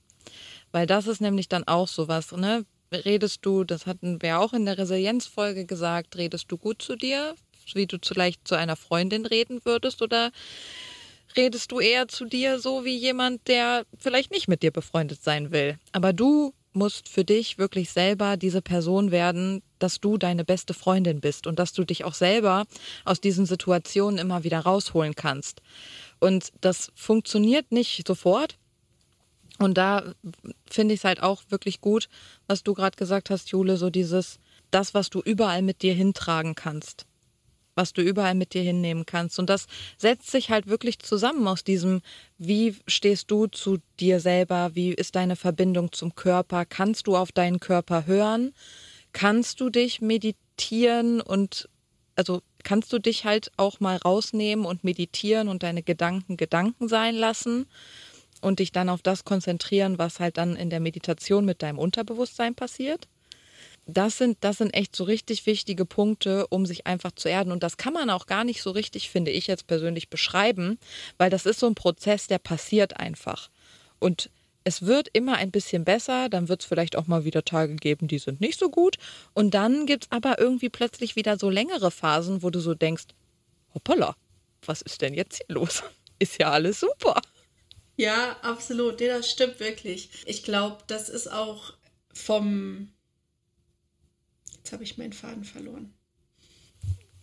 Weil 0.73 0.87
das 0.87 1.07
ist 1.07 1.21
nämlich 1.21 1.49
dann 1.49 1.65
auch 1.65 1.89
sowas, 1.89 2.33
ne? 2.33 2.65
Redest 2.93 3.39
du, 3.43 3.65
das 3.65 3.87
hatten 3.87 4.21
wir 4.21 4.39
auch 4.39 4.53
in 4.53 4.67
der 4.67 4.77
Resilienzfolge 4.77 5.65
gesagt, 5.65 6.17
redest 6.17 6.53
du 6.53 6.59
gut 6.59 6.83
zu 6.83 6.95
dir, 6.95 7.35
wie 7.73 7.87
du 7.87 7.97
vielleicht 8.03 8.47
zu 8.47 8.55
einer 8.55 8.77
Freundin 8.77 9.25
reden 9.25 9.61
würdest 9.65 10.03
oder 10.03 10.31
redest 11.37 11.73
du 11.73 11.81
eher 11.81 12.09
zu 12.09 12.25
dir 12.25 12.59
so 12.59 12.85
wie 12.85 12.97
jemand, 12.97 13.47
der 13.49 13.85
vielleicht 13.99 14.31
nicht 14.31 14.49
mit 14.49 14.63
dir 14.63 14.71
befreundet 14.71 15.23
sein 15.23 15.51
will. 15.51 15.79
Aber 15.93 16.13
du 16.13 16.53
musst 16.73 17.09
für 17.09 17.25
dich 17.25 17.59
wirklich 17.59 17.91
selber 17.91 18.37
diese 18.37 18.63
Person 18.63 19.11
werden, 19.11 19.63
dass 19.79 20.01
du 20.01 20.17
deine 20.17 20.45
beste 20.45 20.75
Freundin 20.75 21.21
bist 21.21 21.47
und 21.47 21.59
dass 21.59 21.73
du 21.73 21.85
dich 21.85 22.05
auch 22.05 22.15
selber 22.15 22.65
aus 23.05 23.21
diesen 23.21 23.47
Situationen 23.47 24.19
immer 24.19 24.45
wieder 24.45 24.61
rausholen 24.61 25.15
kannst. 25.15 25.61
Und 26.19 26.53
das 26.61 26.93
funktioniert 26.95 27.73
nicht 27.73 28.07
sofort. 28.07 28.57
Und 29.59 29.77
da 29.77 30.15
finde 30.71 30.95
ich 30.95 31.01
es 31.01 31.05
halt 31.05 31.23
auch 31.23 31.43
wirklich 31.51 31.81
gut, 31.81 32.09
was 32.47 32.63
du 32.63 32.75
gerade 32.75 32.97
gesagt 32.97 33.29
hast, 33.29 33.51
Jule, 33.51 33.77
so 33.77 33.91
dieses, 33.91 34.39
das, 34.71 34.95
was 34.95 35.11
du 35.11 35.21
überall 35.21 35.63
mit 35.63 35.83
dir 35.83 35.95
hintragen 35.95 36.55
kannst 36.55 37.07
was 37.75 37.93
du 37.93 38.03
überall 38.03 38.35
mit 38.35 38.55
dir 38.55 38.63
hinnehmen 38.63 39.07
kannst. 39.07 39.39
Und 39.39 39.49
das 39.49 39.67
setzt 39.97 40.31
sich 40.31 40.51
halt 40.51 40.67
wirklich 40.67 40.99
zusammen 40.99 41.47
aus 41.47 41.65
diesem, 41.65 42.03
wie 42.39 42.77
stehst 42.87 43.31
du 43.31 43.47
zu 43.47 43.79
dir 44.01 44.21
selber, 44.21 44.75
wie 44.75 44.93
ist 44.93 45.17
deine 45.17 45.37
Verbindung 45.37 45.93
zum 45.93 46.15
Körper, 46.15 46.65
kannst 46.65 47.07
du 47.07 47.17
auf 47.17 47.33
deinen 47.33 47.61
Körper 47.61 48.07
hören, 48.07 48.53
kannst 49.13 49.61
du 49.61 49.71
dich 49.71 50.01
meditieren 50.01 51.21
und 51.21 51.69
also 52.15 52.43
kannst 52.63 52.93
du 52.93 52.99
dich 52.99 53.25
halt 53.25 53.51
auch 53.57 53.81
mal 53.81 53.97
rausnehmen 53.97 54.67
und 54.67 54.85
meditieren 54.85 55.49
und 55.49 55.63
deine 55.63 55.83
Gedanken 55.83 56.37
Gedanken 56.37 56.89
sein 56.89 57.15
lassen 57.15 57.67
und 58.43 58.59
dich 58.59 58.71
dann 58.73 58.89
auf 58.89 59.03
das 59.03 59.25
konzentrieren, 59.25 59.99
was 59.99 60.21
halt 60.21 60.37
dann 60.37 60.57
in 60.57 60.69
der 60.69 60.81
Meditation 60.81 61.45
mit 61.45 61.63
deinem 61.63 61.79
Unterbewusstsein 61.79 62.55
passiert 62.55 63.09
das 63.87 64.19
sind, 64.19 64.39
das 64.41 64.59
sind 64.59 64.75
echt 64.75 64.95
so 64.95 65.05
richtig 65.05 65.47
wichtige 65.47 65.85
Punkte, 65.85 66.47
um 66.49 66.67
sich 66.67 66.87
einfach 66.87 67.13
zu 67.13 67.29
erden. 67.29 67.53
Und 67.53 67.63
das 67.63 67.77
kann 67.77 67.93
man 67.93 68.11
auch 68.11 68.27
gar 68.27 68.45
nicht 68.45 68.63
so 68.63 68.71
richtig, 68.71 69.11
finde 69.11 69.31
ich 69.31 69.47
jetzt 69.47 69.67
persönlich, 69.67 70.09
beschreiben, 70.09 70.79
weil 71.19 71.31
das 71.31 71.47
ist 71.47 71.59
so 71.61 71.67
ein 71.67 71.75
Prozess, 71.75 72.27
der 72.27 72.39
passiert 72.39 72.99
einfach. 72.99 73.51
Und 73.99 74.31
es 74.65 74.83
wird 74.83 75.09
immer 75.13 75.37
ein 75.37 75.51
bisschen 75.51 75.85
besser, 75.85 76.29
dann 76.29 76.49
wird 76.49 76.63
es 76.63 76.67
vielleicht 76.67 76.97
auch 76.97 77.07
mal 77.07 77.25
wieder 77.25 77.45
Tage 77.45 77.75
geben, 77.75 78.07
die 78.07 78.19
sind 78.19 78.41
nicht 78.41 78.59
so 78.59 78.71
gut. 78.71 78.97
Und 79.35 79.55
dann 79.55 79.87
gibt 79.87 80.05
es 80.05 80.11
aber 80.13 80.39
irgendwie 80.39 80.69
plötzlich 80.69 81.17
wieder 81.17 81.39
so 81.39 81.51
längere 81.51 81.91
Phasen, 81.91 82.43
wo 82.43 82.51
du 82.51 82.61
so 82.61 82.75
denkst, 82.75 83.07
hoppala, 83.75 84.15
was 84.65 84.83
ist 84.83 85.03
denn 85.03 85.15
jetzt 85.15 85.39
hier 85.39 85.55
los? 85.57 85.83
Ist 86.19 86.39
ja 86.39 86.53
alles 86.53 86.79
super. 86.79 87.21
Ja, 87.97 88.37
absolut. 88.43 89.01
Ja, 89.01 89.17
das 89.17 89.29
stimmt 89.29 89.59
wirklich. 89.59 90.11
Ich 90.27 90.45
glaube, 90.45 90.79
das 90.87 91.09
ist 91.09 91.27
auch 91.27 91.75
vom. 92.15 92.93
Jetzt 94.63 94.73
habe 94.73 94.85
ich 94.85 94.97
meinen 94.97 95.13
Faden 95.13 95.45
verloren. 95.45 95.93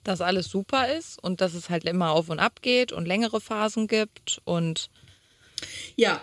Dass 0.04 0.20
alles 0.20 0.48
super 0.48 0.94
ist 0.94 1.22
und 1.22 1.40
dass 1.40 1.54
es 1.54 1.70
halt 1.70 1.86
immer 1.86 2.12
auf 2.12 2.30
und 2.30 2.40
ab 2.40 2.62
geht 2.62 2.92
und 2.92 3.06
längere 3.06 3.40
Phasen 3.40 3.88
gibt 3.88 4.42
und. 4.44 4.90
Ja. 5.96 6.22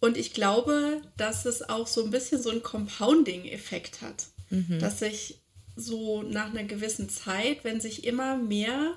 Und 0.00 0.16
ich 0.16 0.32
glaube, 0.32 1.02
dass 1.16 1.44
es 1.44 1.68
auch 1.68 1.86
so 1.86 2.04
ein 2.04 2.10
bisschen 2.10 2.40
so 2.42 2.50
einen 2.50 2.62
Compounding-Effekt 2.62 4.00
hat. 4.00 4.26
Mhm. 4.50 4.78
Dass 4.78 5.00
sich 5.00 5.40
so 5.74 6.22
nach 6.22 6.50
einer 6.50 6.64
gewissen 6.64 7.10
Zeit, 7.10 7.64
wenn 7.64 7.80
sich 7.80 8.04
immer 8.04 8.36
mehr, 8.36 8.94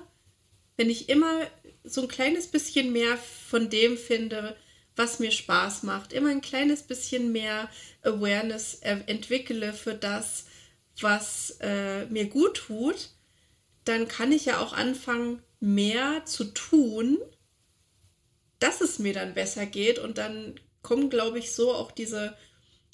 wenn 0.76 0.88
ich 0.88 1.08
immer 1.10 1.46
so 1.84 2.02
ein 2.02 2.08
kleines 2.08 2.46
bisschen 2.46 2.92
mehr 2.92 3.18
von 3.18 3.68
dem 3.68 3.98
finde, 3.98 4.56
was 4.96 5.18
mir 5.18 5.30
Spaß 5.30 5.82
macht, 5.82 6.12
immer 6.12 6.30
ein 6.30 6.40
kleines 6.40 6.82
bisschen 6.82 7.32
mehr 7.32 7.68
Awareness 8.02 8.74
entwickle 8.82 9.72
für 9.72 9.94
das, 9.94 10.46
was 11.00 11.58
äh, 11.60 12.06
mir 12.06 12.26
gut 12.26 12.56
tut, 12.56 13.10
dann 13.84 14.08
kann 14.08 14.32
ich 14.32 14.44
ja 14.44 14.60
auch 14.60 14.72
anfangen, 14.72 15.42
mehr 15.60 16.24
zu 16.24 16.44
tun, 16.44 17.18
dass 18.58 18.80
es 18.80 18.98
mir 18.98 19.12
dann 19.12 19.34
besser 19.34 19.66
geht. 19.66 19.98
Und 19.98 20.18
dann 20.18 20.58
kommen, 20.82 21.10
glaube 21.10 21.38
ich, 21.38 21.52
so 21.52 21.74
auch 21.74 21.90
diese 21.90 22.36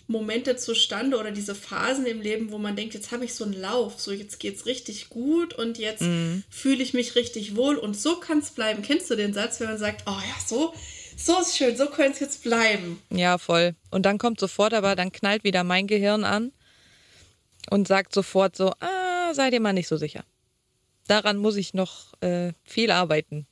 Momente 0.09 0.57
zustande 0.57 1.19
oder 1.19 1.33
diese 1.33 1.55
Phasen 1.55 2.07
im 2.07 2.21
Leben, 2.21 2.53
wo 2.53 2.59
man 2.59 2.77
denkt, 2.77 2.95
jetzt 2.95 3.11
habe 3.11 3.25
ich 3.25 3.35
so 3.35 3.45
einen 3.45 3.61
Lauf, 3.61 4.01
so 4.01 4.13
jetzt 4.13 4.39
geht 4.39 4.57
es 4.57 4.67
richtig 4.67 5.09
gut 5.09 5.55
und 5.55 5.79
jetzt 5.79 6.03
mhm. 6.03 6.45
fühle 6.49 6.83
ich 6.83 6.95
mich 6.95 7.17
richtig 7.17 7.57
wohl 7.57 7.77
und 7.77 7.97
so 7.97 8.17
kann 8.17 8.39
es 8.39 8.51
bleiben. 8.51 8.83
Kennst 8.83 9.11
du 9.11 9.17
den 9.17 9.35
Satz, 9.35 9.59
wenn 9.59 9.69
man 9.69 9.79
sagt, 9.79 10.05
oh 10.07 10.13
ja, 10.13 10.47
so, 10.47 10.73
so 11.17 11.41
ist 11.41 11.57
schön, 11.57 11.77
so 11.77 11.87
könnte 11.87 12.13
es 12.13 12.21
jetzt 12.21 12.43
bleiben. 12.45 13.03
Ja, 13.11 13.39
voll. 13.39 13.75
Und 13.91 14.07
dann 14.07 14.19
kommt 14.19 14.39
sofort, 14.39 14.75
aber 14.75 14.95
dann 14.95 15.11
knallt 15.11 15.43
wieder 15.43 15.65
mein 15.65 15.89
Gehirn 15.89 16.23
an 16.23 16.53
und 17.71 17.89
sagt 17.89 18.13
sofort 18.13 18.57
so, 18.57 18.73
ah, 18.81 19.35
sei 19.35 19.51
dir 19.51 19.61
mal 19.61 19.73
nicht 19.73 19.89
so 19.89 19.97
sicher. 19.97 20.25
Daran 21.07 21.37
muss 21.37 21.57
ich 21.57 21.75
noch 21.75 22.13
äh, 22.21 22.53
viel 22.65 22.91
arbeiten. 22.91 23.47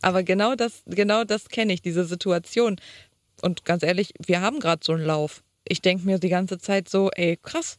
Aber 0.00 0.22
genau 0.22 0.54
das, 0.54 0.82
genau 0.86 1.24
das 1.24 1.48
kenne 1.48 1.72
ich, 1.72 1.82
diese 1.82 2.04
Situation. 2.04 2.80
Und 3.40 3.64
ganz 3.64 3.82
ehrlich, 3.82 4.14
wir 4.24 4.40
haben 4.40 4.60
gerade 4.60 4.84
so 4.84 4.92
einen 4.92 5.04
Lauf. 5.04 5.42
Ich 5.64 5.80
denke 5.80 6.04
mir 6.04 6.18
die 6.18 6.28
ganze 6.28 6.58
Zeit 6.58 6.88
so, 6.88 7.10
ey, 7.10 7.38
krass, 7.42 7.78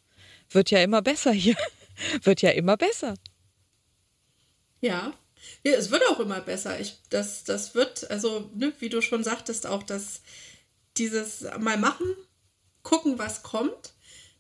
wird 0.50 0.72
ja 0.72 0.82
immer 0.82 1.02
besser 1.02 1.32
hier. 1.32 1.56
wird 2.24 2.42
ja 2.42 2.52
immer 2.52 2.78
besser. 2.78 3.16
Ja, 4.82 5.14
ja, 5.64 5.74
es 5.74 5.92
wird 5.92 6.04
auch 6.10 6.20
immer 6.20 6.42
besser. 6.42 6.80
Ich, 6.80 6.98
das, 7.10 7.44
das 7.44 7.76
wird, 7.76 8.10
also, 8.10 8.50
ne, 8.54 8.74
wie 8.80 8.90
du 8.90 9.02
schon 9.02 9.24
sagtest, 9.24 9.68
auch 9.68 9.84
das, 9.84 10.22
dieses 10.98 11.46
mal 11.60 11.78
machen, 11.78 12.08
gucken, 12.82 13.18
was 13.18 13.44
kommt, 13.44 13.94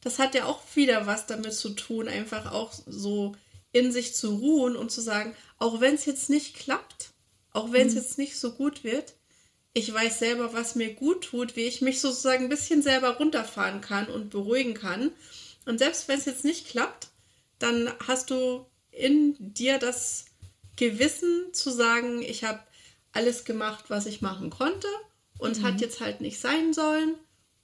das 0.03 0.19
hat 0.19 0.35
ja 0.35 0.45
auch 0.45 0.61
wieder 0.75 1.07
was 1.07 1.25
damit 1.25 1.53
zu 1.53 1.69
tun, 1.69 2.07
einfach 2.07 2.51
auch 2.51 2.73
so 2.85 3.35
in 3.71 3.91
sich 3.91 4.15
zu 4.15 4.35
ruhen 4.35 4.75
und 4.75 4.91
zu 4.91 5.01
sagen, 5.01 5.35
auch 5.57 5.81
wenn 5.81 5.95
es 5.95 6.05
jetzt 6.05 6.29
nicht 6.29 6.55
klappt, 6.55 7.11
auch 7.51 7.71
wenn 7.71 7.87
es 7.87 7.93
mhm. 7.93 7.99
jetzt 7.99 8.17
nicht 8.17 8.37
so 8.37 8.51
gut 8.51 8.83
wird, 8.83 9.13
ich 9.73 9.91
weiß 9.91 10.19
selber, 10.19 10.53
was 10.53 10.75
mir 10.75 10.93
gut 10.93 11.23
tut, 11.23 11.55
wie 11.55 11.63
ich 11.63 11.81
mich 11.81 11.99
sozusagen 11.99 12.43
ein 12.43 12.49
bisschen 12.49 12.83
selber 12.83 13.17
runterfahren 13.17 13.81
kann 13.81 14.07
und 14.07 14.29
beruhigen 14.29 14.75
kann. 14.75 15.11
Und 15.65 15.79
selbst 15.79 16.07
wenn 16.07 16.19
es 16.19 16.25
jetzt 16.25 16.45
nicht 16.45 16.67
klappt, 16.67 17.07
dann 17.57 17.91
hast 18.05 18.29
du 18.29 18.67
in 18.91 19.35
dir 19.39 19.79
das 19.79 20.25
Gewissen 20.75 21.53
zu 21.53 21.71
sagen, 21.71 22.21
ich 22.21 22.43
habe 22.43 22.59
alles 23.13 23.45
gemacht, 23.45 23.85
was 23.87 24.05
ich 24.05 24.21
machen 24.21 24.51
konnte 24.51 24.87
und 25.39 25.59
mhm. 25.59 25.63
hat 25.63 25.81
jetzt 25.81 26.01
halt 26.01 26.21
nicht 26.21 26.39
sein 26.39 26.73
sollen. 26.73 27.15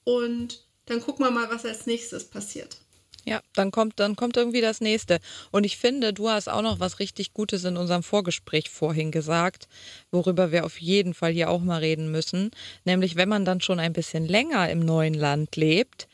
Und 0.04 0.63
dann 0.89 1.02
gucken 1.02 1.25
wir 1.25 1.32
mal, 1.32 1.49
was 1.49 1.65
als 1.65 1.86
nächstes 1.86 2.30
passiert. 2.30 2.78
Ja, 3.25 3.41
dann 3.54 3.71
kommt, 3.71 3.99
dann 3.99 4.15
kommt 4.15 4.38
irgendwie 4.38 4.62
das 4.62 4.82
nächste. 4.82 5.19
Und 5.52 5.63
ich 5.65 5.78
finde, 5.78 6.13
du 6.13 6.30
hast 6.30 6.49
auch 6.49 6.62
noch 6.62 6.80
was 6.80 6.99
richtig 6.99 7.34
Gutes 7.34 7.63
in 7.63 7.78
unserem 7.78 8.02
Vorgespräch 8.02 8.69
vorhin 8.69 9.12
gesagt, 9.12 9.67
worüber 10.10 10.52
wir 10.52 10.65
auf 10.65 10.80
jeden 10.80 11.13
Fall 11.13 11.32
hier 11.32 11.49
auch 11.49 11.62
mal 11.62 11.80
reden 11.80 12.12
müssen. 12.12 12.52
Nämlich, 12.86 13.15
wenn 13.17 13.30
man 13.30 13.45
dann 13.45 13.62
schon 13.62 13.80
ein 13.80 13.93
bisschen 13.93 14.25
länger 14.25 14.69
im 14.69 14.80
neuen 14.80 15.13
Land 15.13 15.56
lebt, 15.58 16.08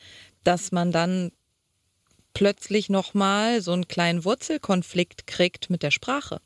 dass 0.44 0.72
man 0.72 0.92
dann 0.92 1.32
plötzlich 2.34 2.90
nochmal 2.90 3.62
so 3.62 3.72
einen 3.72 3.88
kleinen 3.88 4.24
Wurzelkonflikt 4.24 5.26
kriegt 5.26 5.70
mit 5.70 5.82
der 5.82 5.90
Sprache. 5.90 6.40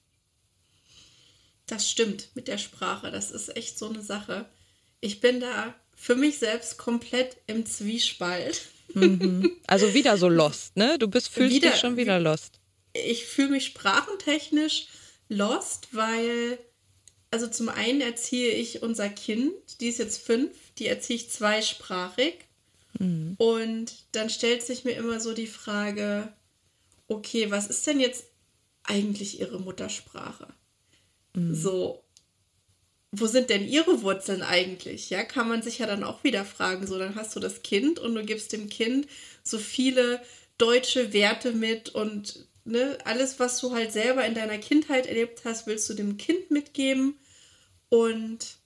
Das 1.66 1.90
stimmt 1.90 2.28
mit 2.34 2.48
der 2.48 2.58
Sprache. 2.58 3.10
Das 3.10 3.30
ist 3.30 3.56
echt 3.56 3.78
so 3.78 3.88
eine 3.88 4.02
Sache. 4.02 4.46
Ich 5.00 5.20
bin 5.20 5.40
da 5.40 5.74
für 6.00 6.16
mich 6.16 6.38
selbst 6.38 6.78
komplett 6.78 7.36
im 7.46 7.66
Zwiespalt. 7.66 8.62
Mhm. 8.94 9.52
Also 9.66 9.92
wieder 9.92 10.16
so 10.16 10.28
lost, 10.30 10.74
ne? 10.74 10.98
Du 10.98 11.08
bist 11.08 11.28
fühlst 11.28 11.54
wieder, 11.54 11.70
dich 11.72 11.80
schon 11.80 11.98
wieder 11.98 12.18
lost. 12.18 12.58
Ich 12.94 13.26
fühle 13.26 13.50
mich 13.50 13.66
sprachentechnisch 13.66 14.86
lost, 15.28 15.88
weil 15.92 16.58
also 17.30 17.46
zum 17.48 17.68
einen 17.68 18.00
erziehe 18.00 18.50
ich 18.52 18.82
unser 18.82 19.10
Kind, 19.10 19.52
die 19.80 19.88
ist 19.88 19.98
jetzt 19.98 20.22
fünf, 20.22 20.50
die 20.78 20.86
erziehe 20.86 21.16
ich 21.16 21.30
zweisprachig. 21.30 22.46
Mhm. 22.98 23.34
Und 23.36 23.92
dann 24.12 24.30
stellt 24.30 24.62
sich 24.62 24.84
mir 24.84 24.92
immer 24.92 25.20
so 25.20 25.34
die 25.34 25.46
Frage, 25.46 26.32
okay, 27.08 27.50
was 27.50 27.66
ist 27.66 27.86
denn 27.86 28.00
jetzt 28.00 28.24
eigentlich 28.84 29.38
ihre 29.38 29.60
Muttersprache? 29.60 30.48
Mhm. 31.34 31.54
So, 31.54 32.02
wo 33.12 33.26
sind 33.26 33.50
denn 33.50 33.66
ihre 33.66 34.02
Wurzeln 34.02 34.42
eigentlich? 34.42 35.10
Ja, 35.10 35.24
kann 35.24 35.48
man 35.48 35.62
sich 35.62 35.78
ja 35.78 35.86
dann 35.86 36.04
auch 36.04 36.22
wieder 36.22 36.44
fragen. 36.44 36.86
So, 36.86 36.98
dann 36.98 37.16
hast 37.16 37.34
du 37.34 37.40
das 37.40 37.62
Kind 37.62 37.98
und 37.98 38.14
du 38.14 38.24
gibst 38.24 38.52
dem 38.52 38.68
Kind 38.68 39.08
so 39.42 39.58
viele 39.58 40.20
deutsche 40.58 41.12
Werte 41.12 41.52
mit 41.52 41.88
und 41.88 42.46
ne, 42.64 42.98
alles, 43.04 43.40
was 43.40 43.58
du 43.60 43.72
halt 43.72 43.92
selber 43.92 44.24
in 44.24 44.34
deiner 44.34 44.58
Kindheit 44.58 45.06
erlebt 45.06 45.42
hast, 45.44 45.66
willst 45.66 45.88
du 45.90 45.94
dem 45.94 46.18
Kind 46.18 46.50
mitgeben. 46.50 47.18
Und 47.88 48.58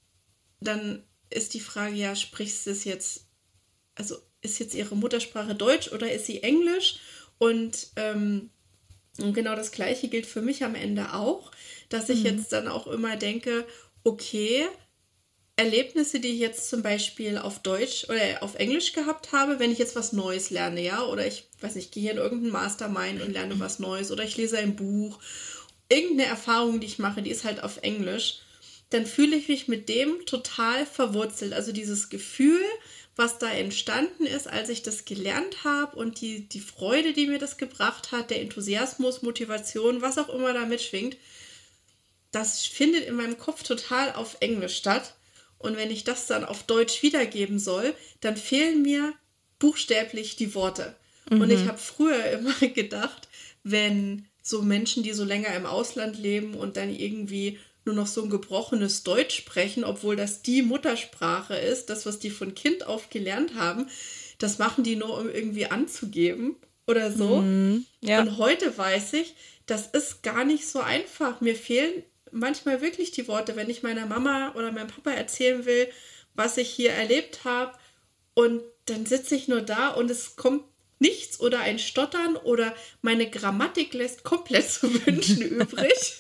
dann 0.61 1.03
ist 1.31 1.55
die 1.55 1.61
Frage, 1.61 1.95
ja, 1.95 2.15
sprichst 2.15 2.67
du 2.67 2.71
es 2.71 2.85
jetzt, 2.85 3.27
also 3.95 4.17
ist 4.43 4.59
jetzt 4.59 4.75
ihre 4.75 4.97
Muttersprache 4.97 5.55
Deutsch 5.55 5.91
oder 5.91 6.13
ist 6.13 6.27
sie 6.27 6.43
Englisch? 6.43 6.99
Und, 7.39 7.89
ähm, 7.97 8.51
und 9.19 9.33
genau 9.33 9.55
das 9.57 9.73
Gleiche 9.73 10.09
gilt 10.09 10.27
für 10.27 10.43
mich 10.43 10.65
am 10.65 10.75
Ende 10.75 11.15
auch 11.15 11.51
dass 11.89 12.09
ich 12.09 12.21
mhm. 12.21 12.27
jetzt 12.27 12.53
dann 12.53 12.69
auch 12.69 12.87
immer 12.87 13.17
denke, 13.17 13.65
okay, 14.05 14.69
Erlebnisse, 15.57 16.19
die 16.19 16.29
ich 16.29 16.41
jetzt 16.41 16.69
zum 16.69 16.83
Beispiel 16.83 17.39
auf 17.39 17.61
Deutsch 17.61 18.05
oder 18.09 18.43
auf 18.43 18.57
Englisch 18.57 18.93
gehabt 18.93 19.33
habe, 19.33 19.61
wenn 19.61 19.71
ich 19.71 19.79
jetzt 19.79 19.95
was 19.95 20.13
Neues 20.13 20.51
lerne, 20.51 20.83
ja, 20.83 21.05
oder 21.05 21.27
ich 21.27 21.45
weiß 21.61 21.77
nicht, 21.77 21.93
gehe 21.93 22.11
in 22.11 22.17
irgendeinen 22.17 22.53
Mastermind 22.53 23.23
und 23.23 23.33
lerne 23.33 23.59
was 23.61 23.79
Neues 23.79 24.11
oder 24.11 24.25
ich 24.25 24.37
lese 24.37 24.59
ein 24.59 24.75
Buch, 24.75 25.21
irgendeine 25.89 26.29
Erfahrung, 26.29 26.81
die 26.81 26.87
ich 26.87 26.99
mache, 26.99 27.23
die 27.23 27.31
ist 27.31 27.45
halt 27.45 27.63
auf 27.63 27.79
Englisch, 27.83 28.41
dann 28.91 29.07
fühle 29.07 29.37
ich 29.37 29.49
mich 29.49 29.69
mit 29.69 29.89
dem 29.89 30.27
total 30.27 30.87
verwurzelt. 30.87 31.53
Also 31.53 31.71
dieses 31.71 32.09
Gefühl, 32.09 32.61
was 33.17 33.39
da 33.39 33.49
entstanden 33.49 34.27
ist, 34.27 34.49
als 34.49 34.69
ich 34.69 34.83
das 34.83 35.05
gelernt 35.05 35.63
habe 35.63 35.97
und 35.97 36.21
die, 36.21 36.49
die 36.49 36.61
Freude, 36.61 37.13
die 37.13 37.29
mir 37.29 37.39
das 37.39 37.59
gebracht 37.59 38.11
hat, 38.11 38.31
der 38.31 38.41
Enthusiasmus, 38.41 39.23
Motivation, 39.23 40.03
was 40.03 40.19
auch 40.19 40.29
immer 40.29 40.53
da 40.53 40.67
mitschwingt, 40.67 41.17
das 42.35 42.67
findet 42.67 43.07
in 43.07 43.15
meinem 43.15 43.39
Kopf 43.39 43.63
total 43.63 44.13
auf 44.13 44.37
Englisch 44.41 44.77
statt. 44.77 45.15
Und 45.59 45.77
wenn 45.77 45.91
ich 45.91 46.05
das 46.05 46.27
dann 46.27 46.45
auf 46.45 46.65
Deutsch 46.65 47.03
wiedergeben 47.03 47.59
soll, 47.59 47.95
dann 48.21 48.37
fehlen 48.37 48.83
mir 48.83 49.15
buchstäblich 49.59 50.37
die 50.37 50.55
Worte. 50.55 50.95
Mhm. 51.31 51.41
Und 51.41 51.51
ich 51.51 51.61
mhm. 51.61 51.69
habe 51.69 51.79
früher 51.79 52.25
immer 52.33 52.55
gedacht, 52.69 53.29
wenn 53.63 54.27
so 54.43 54.63
Menschen, 54.63 55.03
die 55.03 55.13
so 55.13 55.25
länger 55.25 55.55
im 55.55 55.65
Ausland 55.65 56.19
leben 56.19 56.55
und 56.55 56.77
dann 56.77 56.95
irgendwie 56.95 57.59
nur 57.87 57.95
noch 57.95 58.07
so 58.07 58.23
ein 58.23 58.31
gebrochenes 58.31 59.05
Deutsch 59.05 59.37
sprechen, 59.37 59.85
obwohl 59.85 60.17
das 60.17 60.43
die 60.43 60.63
Muttersprache 60.63 61.55
ist, 61.55 61.87
das, 61.91 62.07
was 62.07 62.19
die 62.19 62.31
von 62.31 62.55
Kind 62.55 62.87
auf 62.87 63.11
gelernt 63.11 63.55
haben, 63.55 63.89
das 64.39 64.59
machen 64.59 64.85
die 64.85 64.97
nur, 64.97 65.19
um 65.19 65.31
irgendwie 65.31 65.67
anzugeben 65.67 66.57
oder 66.87 67.13
so. 67.13 67.41
Mhm, 67.41 67.87
ja. 68.01 68.21
Und 68.21 68.39
heute 68.39 68.77
weiß 68.77 69.15
ich, 69.15 69.35
das 69.67 69.87
ist 69.87 70.23
gar 70.23 70.45
nicht 70.45 70.67
so 70.67 70.81
einfach. 70.81 71.41
Mir 71.41 71.55
fehlen 71.55 72.03
manchmal 72.35 72.81
wirklich 72.81 73.13
die 73.13 73.29
Worte, 73.29 73.57
wenn 73.57 73.71
ich 73.71 73.83
meiner 73.83 74.07
Mama 74.07 74.53
oder 74.55 74.73
meinem 74.73 74.89
Papa 74.89 75.13
erzählen 75.13 75.65
will, 75.65 75.89
was 76.35 76.57
ich 76.57 76.69
hier 76.69 76.91
erlebt 76.91 77.45
habe. 77.45 77.73
Und 78.35 78.63
dann 78.87 79.07
sitze 79.07 79.37
ich 79.37 79.49
nur 79.49 79.63
da 79.63 79.89
und 79.89 80.11
es 80.11 80.37
kommt 80.37 80.65
nichts 80.99 81.41
oder 81.41 81.61
ein 81.61 81.79
Stottern 81.79 82.37
oder 82.37 82.75
meine 83.03 83.31
Grammatik 83.31 83.95
lässt 83.95 84.25
komplett 84.25 84.71
zu 84.71 85.07
wünschen 85.07 85.43
übrig. 85.43 86.19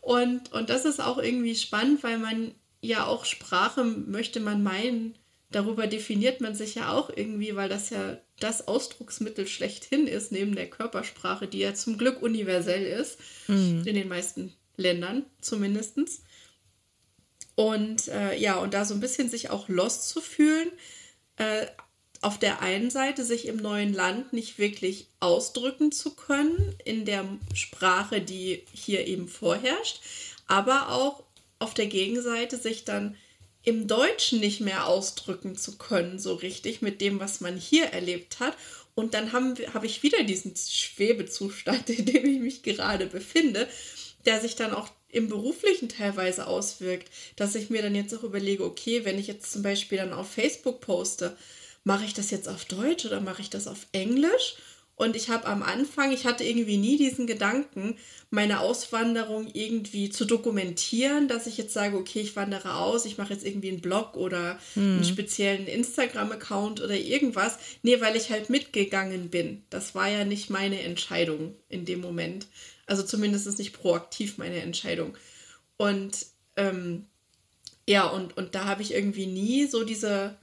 und, 0.00 0.52
und 0.52 0.70
das 0.70 0.84
ist 0.84 1.00
auch 1.00 1.18
irgendwie 1.18 1.56
spannend, 1.56 2.02
weil 2.02 2.18
man 2.18 2.54
ja 2.80 3.06
auch 3.06 3.24
Sprache, 3.24 3.84
möchte 3.84 4.40
man 4.40 4.62
meinen, 4.62 5.16
darüber 5.52 5.86
definiert 5.86 6.40
man 6.40 6.54
sich 6.54 6.74
ja 6.74 6.92
auch 6.92 7.10
irgendwie, 7.14 7.54
weil 7.54 7.68
das 7.68 7.90
ja 7.90 8.18
das 8.40 8.66
Ausdrucksmittel 8.66 9.46
schlechthin 9.46 10.06
ist, 10.06 10.32
neben 10.32 10.54
der 10.54 10.68
Körpersprache, 10.68 11.46
die 11.46 11.58
ja 11.58 11.74
zum 11.74 11.98
Glück 11.98 12.22
universell 12.22 12.84
ist, 12.84 13.18
mhm. 13.48 13.82
in 13.86 13.94
den 13.94 14.08
meisten 14.08 14.52
Ländern 14.76 15.24
zumindest. 15.40 15.98
Und 17.54 18.08
äh, 18.08 18.36
ja, 18.36 18.56
und 18.56 18.74
da 18.74 18.84
so 18.84 18.94
ein 18.94 19.00
bisschen 19.00 19.28
sich 19.28 19.50
auch 19.50 19.68
lost 19.68 20.08
zu 20.08 20.20
fühlen, 20.20 20.70
äh, 21.36 21.66
auf 22.22 22.38
der 22.38 22.62
einen 22.62 22.90
Seite 22.90 23.24
sich 23.24 23.46
im 23.46 23.56
neuen 23.56 23.92
Land 23.92 24.32
nicht 24.32 24.58
wirklich 24.58 25.08
ausdrücken 25.20 25.92
zu 25.92 26.14
können 26.14 26.74
in 26.84 27.04
der 27.04 27.24
Sprache, 27.52 28.20
die 28.20 28.64
hier 28.72 29.06
eben 29.06 29.28
vorherrscht, 29.28 30.00
aber 30.46 30.90
auch 30.90 31.24
auf 31.58 31.74
der 31.74 31.86
Gegenseite 31.86 32.56
sich 32.56 32.84
dann 32.84 33.16
im 33.64 33.86
Deutschen 33.86 34.40
nicht 34.40 34.60
mehr 34.60 34.86
ausdrücken 34.86 35.56
zu 35.56 35.78
können, 35.78 36.18
so 36.18 36.34
richtig 36.34 36.82
mit 36.82 37.00
dem, 37.00 37.20
was 37.20 37.40
man 37.40 37.56
hier 37.56 37.86
erlebt 37.86 38.40
hat. 38.40 38.56
Und 38.94 39.14
dann 39.14 39.32
habe 39.32 39.54
hab 39.72 39.84
ich 39.84 40.02
wieder 40.02 40.22
diesen 40.24 40.54
Schwebezustand, 40.56 41.88
in 41.98 42.06
dem 42.06 42.26
ich 42.26 42.40
mich 42.40 42.62
gerade 42.62 43.06
befinde, 43.06 43.68
der 44.24 44.40
sich 44.40 44.56
dann 44.56 44.72
auch 44.72 44.88
im 45.08 45.28
beruflichen 45.28 45.88
teilweise 45.88 46.46
auswirkt, 46.46 47.10
dass 47.36 47.54
ich 47.54 47.70
mir 47.70 47.82
dann 47.82 47.94
jetzt 47.94 48.14
auch 48.14 48.22
überlege, 48.22 48.64
okay, 48.64 49.04
wenn 49.04 49.18
ich 49.18 49.26
jetzt 49.26 49.52
zum 49.52 49.62
Beispiel 49.62 49.98
dann 49.98 50.12
auf 50.12 50.30
Facebook 50.30 50.80
poste, 50.80 51.36
mache 51.84 52.04
ich 52.04 52.14
das 52.14 52.30
jetzt 52.30 52.48
auf 52.48 52.64
Deutsch 52.64 53.04
oder 53.04 53.20
mache 53.20 53.42
ich 53.42 53.50
das 53.50 53.66
auf 53.66 53.86
Englisch? 53.92 54.56
Und 54.94 55.16
ich 55.16 55.30
habe 55.30 55.46
am 55.46 55.62
Anfang, 55.62 56.12
ich 56.12 56.26
hatte 56.26 56.44
irgendwie 56.44 56.76
nie 56.76 56.96
diesen 56.96 57.26
Gedanken, 57.26 57.96
meine 58.30 58.60
Auswanderung 58.60 59.48
irgendwie 59.52 60.10
zu 60.10 60.24
dokumentieren, 60.24 61.28
dass 61.28 61.46
ich 61.46 61.56
jetzt 61.56 61.72
sage, 61.72 61.96
okay, 61.96 62.20
ich 62.20 62.36
wandere 62.36 62.76
aus, 62.76 63.04
ich 63.04 63.18
mache 63.18 63.32
jetzt 63.32 63.44
irgendwie 63.44 63.70
einen 63.70 63.80
Blog 63.80 64.16
oder 64.16 64.58
mhm. 64.74 64.82
einen 64.82 65.04
speziellen 65.04 65.66
Instagram-Account 65.66 66.80
oder 66.82 66.94
irgendwas. 66.94 67.58
Nee, 67.82 68.00
weil 68.00 68.16
ich 68.16 68.30
halt 68.30 68.50
mitgegangen 68.50 69.28
bin. 69.30 69.64
Das 69.70 69.94
war 69.94 70.08
ja 70.08 70.24
nicht 70.24 70.50
meine 70.50 70.80
Entscheidung 70.82 71.54
in 71.68 71.84
dem 71.84 72.00
Moment. 72.00 72.46
Also 72.86 73.02
zumindest 73.02 73.58
nicht 73.58 73.72
proaktiv 73.72 74.38
meine 74.38 74.60
Entscheidung. 74.60 75.16
Und 75.78 76.26
ähm, 76.56 77.06
ja, 77.88 78.06
und, 78.06 78.36
und 78.36 78.54
da 78.54 78.66
habe 78.66 78.82
ich 78.82 78.94
irgendwie 78.94 79.26
nie 79.26 79.66
so 79.66 79.84
diese 79.84 80.36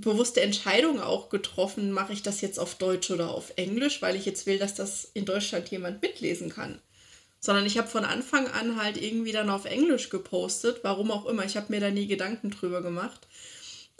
bewusste 0.00 0.40
Entscheidung 0.40 1.00
auch 1.00 1.28
getroffen, 1.28 1.92
mache 1.92 2.12
ich 2.12 2.22
das 2.22 2.40
jetzt 2.40 2.58
auf 2.58 2.74
Deutsch 2.74 3.10
oder 3.10 3.30
auf 3.30 3.52
Englisch, 3.56 4.02
weil 4.02 4.16
ich 4.16 4.24
jetzt 4.26 4.46
will, 4.46 4.58
dass 4.58 4.74
das 4.74 5.10
in 5.14 5.24
Deutschland 5.24 5.68
jemand 5.70 6.02
mitlesen 6.02 6.50
kann. 6.50 6.80
Sondern 7.40 7.64
ich 7.64 7.78
habe 7.78 7.88
von 7.88 8.04
Anfang 8.04 8.48
an 8.48 8.80
halt 8.80 9.00
irgendwie 9.00 9.32
dann 9.32 9.50
auf 9.50 9.64
Englisch 9.64 10.10
gepostet, 10.10 10.80
warum 10.82 11.10
auch 11.10 11.26
immer. 11.26 11.44
Ich 11.44 11.56
habe 11.56 11.72
mir 11.72 11.80
da 11.80 11.90
nie 11.90 12.06
Gedanken 12.06 12.50
drüber 12.50 12.82
gemacht. 12.82 13.26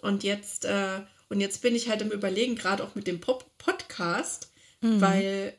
Und 0.02 0.24
jetzt, 0.24 0.64
äh, 0.64 1.00
und 1.28 1.40
jetzt 1.40 1.62
bin 1.62 1.74
ich 1.74 1.88
halt 1.88 2.02
im 2.02 2.10
Überlegen, 2.10 2.54
gerade 2.54 2.84
auch 2.84 2.94
mit 2.94 3.06
dem 3.06 3.20
Pop 3.20 3.46
Podcast, 3.58 4.50
mhm. 4.80 5.00
weil 5.00 5.54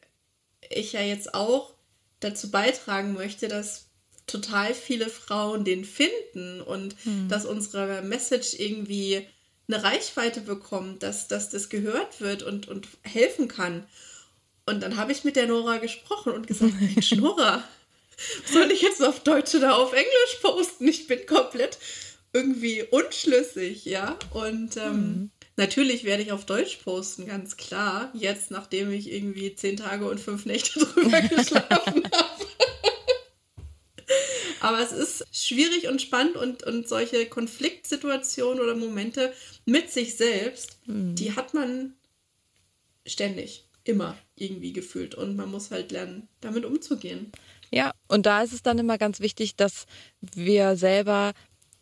ich 0.70 0.94
ja 0.94 1.02
jetzt 1.02 1.34
auch 1.34 1.74
dazu 2.20 2.52
beitragen 2.52 3.14
möchte, 3.14 3.48
dass 3.48 3.88
total 4.28 4.74
viele 4.74 5.10
Frauen 5.10 5.66
den 5.66 5.84
finden 5.86 6.62
und 6.62 6.96
mhm. 7.06 7.28
dass 7.28 7.46
unsere 7.46 8.02
Message 8.02 8.54
irgendwie 8.54 9.28
eine 9.72 9.84
Reichweite 9.84 10.42
bekommt, 10.42 11.04
dass, 11.04 11.28
dass 11.28 11.50
das 11.50 11.70
gehört 11.70 12.22
wird 12.22 12.44
und, 12.44 12.68
und 12.68 12.88
helfen 13.04 13.48
kann. 13.48 13.86
Und 14.66 14.82
dann 14.82 14.98
habe 14.98 15.12
ich 15.12 15.24
mit 15.24 15.36
der 15.36 15.48
Nora 15.48 15.78
gesprochen 15.78 16.34
und 16.34 16.48
gesagt, 16.48 16.74
Mensch, 16.80 17.12
Nora, 17.14 17.64
soll 18.52 18.72
ich 18.72 18.82
jetzt 18.82 19.04
auf 19.04 19.22
Deutsch 19.22 19.56
oder 19.56 19.78
auf 19.78 19.94
Englisch 19.94 20.38
posten? 20.42 20.88
Ich 20.88 21.08
bin 21.08 21.26
komplett 21.26 21.78
irgendwie 22.34 22.84
unschlüssig, 22.84 23.86
ja. 23.86 24.18
Und 24.32 24.78
ähm, 24.78 24.94
mhm. 24.94 25.32
natürlich 25.58 26.04
werde 26.04 26.24
ich 26.24 26.32
auf 26.32 26.46
Deutsch 26.46 26.78
posten, 26.84 27.26
ganz 27.26 27.58
klar. 27.58 28.12
Jetzt, 28.14 28.52
nachdem 28.52 28.92
ich 28.92 29.12
irgendwie 29.12 29.56
zehn 29.56 29.78
Tage 29.78 30.08
und 30.10 30.20
fünf 30.20 30.46
Nächte 30.46 30.80
drüber 30.86 31.22
geschlafen 31.22 32.04
habe. 32.12 32.41
Aber 34.62 34.80
es 34.80 34.92
ist 34.92 35.26
schwierig 35.32 35.88
und 35.88 36.02
spannend 36.02 36.38
und, 36.38 36.64
und 36.64 36.88
solche 36.88 37.26
Konfliktsituationen 37.26 38.62
oder 38.62 38.76
Momente 38.76 39.34
mit 39.66 39.92
sich 39.92 40.16
selbst, 40.16 40.78
mhm. 40.86 41.16
die 41.16 41.36
hat 41.36 41.54
man 41.54 41.96
ständig, 43.06 43.66
immer 43.84 44.16
irgendwie 44.36 44.72
gefühlt. 44.72 45.16
Und 45.16 45.36
man 45.36 45.50
muss 45.50 45.72
halt 45.72 45.92
lernen, 45.92 46.28
damit 46.42 46.64
umzugehen. 46.64 47.32
Ja, 47.72 47.94
und 48.08 48.26
da 48.28 48.44
ist 48.44 48.54
es 48.54 48.62
dann 48.62 48.78
immer 48.78 49.00
ganz 49.00 49.20
wichtig, 49.20 49.56
dass 49.56 49.86
wir 50.22 50.76
selber 50.76 51.34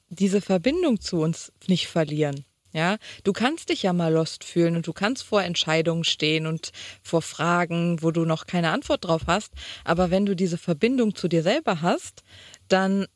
diese 0.07 0.39
Verbindung 0.39 1.01
zu 1.01 1.17
uns 1.17 1.51
nicht 1.67 1.87
verlieren. 1.87 2.45
Ja, 2.71 2.97
du 3.23 3.33
kannst 3.33 3.69
dich 3.69 3.81
ja 3.81 3.93
mal 3.93 4.13
lost 4.13 4.43
fühlen 4.43 4.75
und 4.75 4.85
du 4.85 4.93
kannst 4.93 5.23
vor 5.23 5.41
Entscheidungen 5.41 6.03
stehen 6.03 6.45
und 6.45 6.71
vor 7.01 7.23
Fragen, 7.23 8.03
wo 8.03 8.11
du 8.11 8.25
noch 8.25 8.45
keine 8.45 8.69
Antwort 8.69 9.05
drauf 9.05 9.23
hast. 9.25 9.53
Aber 9.83 10.11
wenn 10.11 10.27
du 10.27 10.35
diese 10.35 10.59
Verbindung 10.59 11.15
zu 11.15 11.27
dir 11.27 11.41
selber 11.41 11.81
hast, 11.81 12.23
dann 12.69 13.07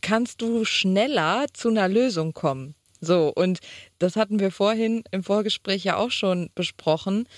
kannst 0.00 0.40
du 0.40 0.64
schneller 0.64 1.46
zu 1.52 1.68
einer 1.68 1.88
Lösung 1.88 2.32
kommen. 2.32 2.74
So, 3.00 3.32
und 3.34 3.58
das 3.98 4.16
hatten 4.16 4.38
wir 4.38 4.50
vorhin 4.50 5.02
im 5.10 5.24
Vorgespräch 5.24 5.84
ja 5.84 5.96
auch 5.96 6.10
schon 6.10 6.50
besprochen. 6.54 7.28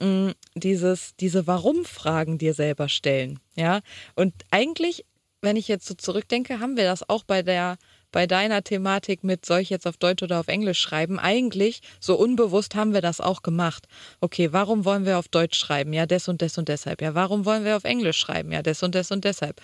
Mm, 0.00 0.30
dieses, 0.54 1.16
diese 1.16 1.46
Warum-Fragen 1.46 2.38
dir 2.38 2.54
selber 2.54 2.88
stellen. 2.88 3.40
Ja, 3.56 3.80
und 4.14 4.32
eigentlich, 4.50 5.04
wenn 5.42 5.56
ich 5.56 5.66
jetzt 5.68 5.86
so 5.86 5.94
zurückdenke, 5.94 6.60
haben 6.60 6.76
wir 6.76 6.84
das 6.84 7.08
auch 7.08 7.24
bei 7.24 7.42
der 7.42 7.78
bei 8.10 8.26
deiner 8.26 8.62
Thematik 8.64 9.22
mit, 9.22 9.44
soll 9.44 9.60
ich 9.60 9.70
jetzt 9.70 9.86
auf 9.86 9.96
Deutsch 9.96 10.22
oder 10.22 10.40
auf 10.40 10.48
Englisch 10.48 10.80
schreiben? 10.80 11.18
Eigentlich, 11.18 11.80
so 12.00 12.16
unbewusst 12.16 12.74
haben 12.74 12.94
wir 12.94 13.02
das 13.02 13.20
auch 13.20 13.42
gemacht. 13.42 13.86
Okay, 14.20 14.52
warum 14.52 14.84
wollen 14.84 15.04
wir 15.04 15.18
auf 15.18 15.28
Deutsch 15.28 15.58
schreiben? 15.58 15.92
Ja, 15.92 16.06
des 16.06 16.28
und 16.28 16.40
des 16.40 16.56
und 16.56 16.68
deshalb. 16.68 17.02
Ja, 17.02 17.14
warum 17.14 17.44
wollen 17.44 17.64
wir 17.64 17.76
auf 17.76 17.84
Englisch 17.84 18.18
schreiben? 18.18 18.52
Ja, 18.52 18.62
des 18.62 18.82
und 18.82 18.94
des 18.94 19.10
und 19.10 19.24
deshalb. 19.24 19.60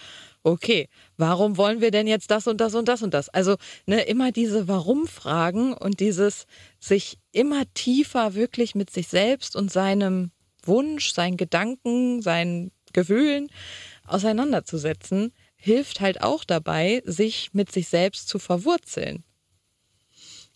Okay, 0.47 0.91
warum 1.17 1.57
wollen 1.57 1.81
wir 1.81 1.91
denn 1.91 2.07
jetzt 2.07 2.31
das 2.31 2.47
und 2.47 2.61
das 2.61 2.75
und 2.75 2.87
das 2.87 3.03
und 3.03 3.15
das? 3.15 3.31
Also, 3.31 3.57
ne, 3.87 4.03
immer 4.03 4.31
diese 4.31 4.69
Warum-Fragen 4.69 5.73
und 5.73 6.01
dieses 6.01 6.45
sich 6.79 7.19
immer 7.33 7.63
tiefer 7.73 8.35
wirklich 8.35 8.75
mit 8.75 8.91
sich 8.91 9.09
selbst 9.09 9.57
und 9.57 9.73
seinem 9.73 10.33
Wunsch, 10.63 11.15
seinen 11.15 11.39
Gedanken, 11.39 12.21
seinen 12.21 12.73
Gefühlen 12.93 13.49
auseinanderzusetzen, 14.07 15.33
hilft 15.57 16.01
halt 16.01 16.21
auch 16.23 16.45
dabei, 16.45 17.03
sich 17.07 17.55
mit 17.55 17.73
sich 17.73 17.89
selbst 17.89 18.29
zu 18.29 18.39
verwurzeln. 18.39 19.25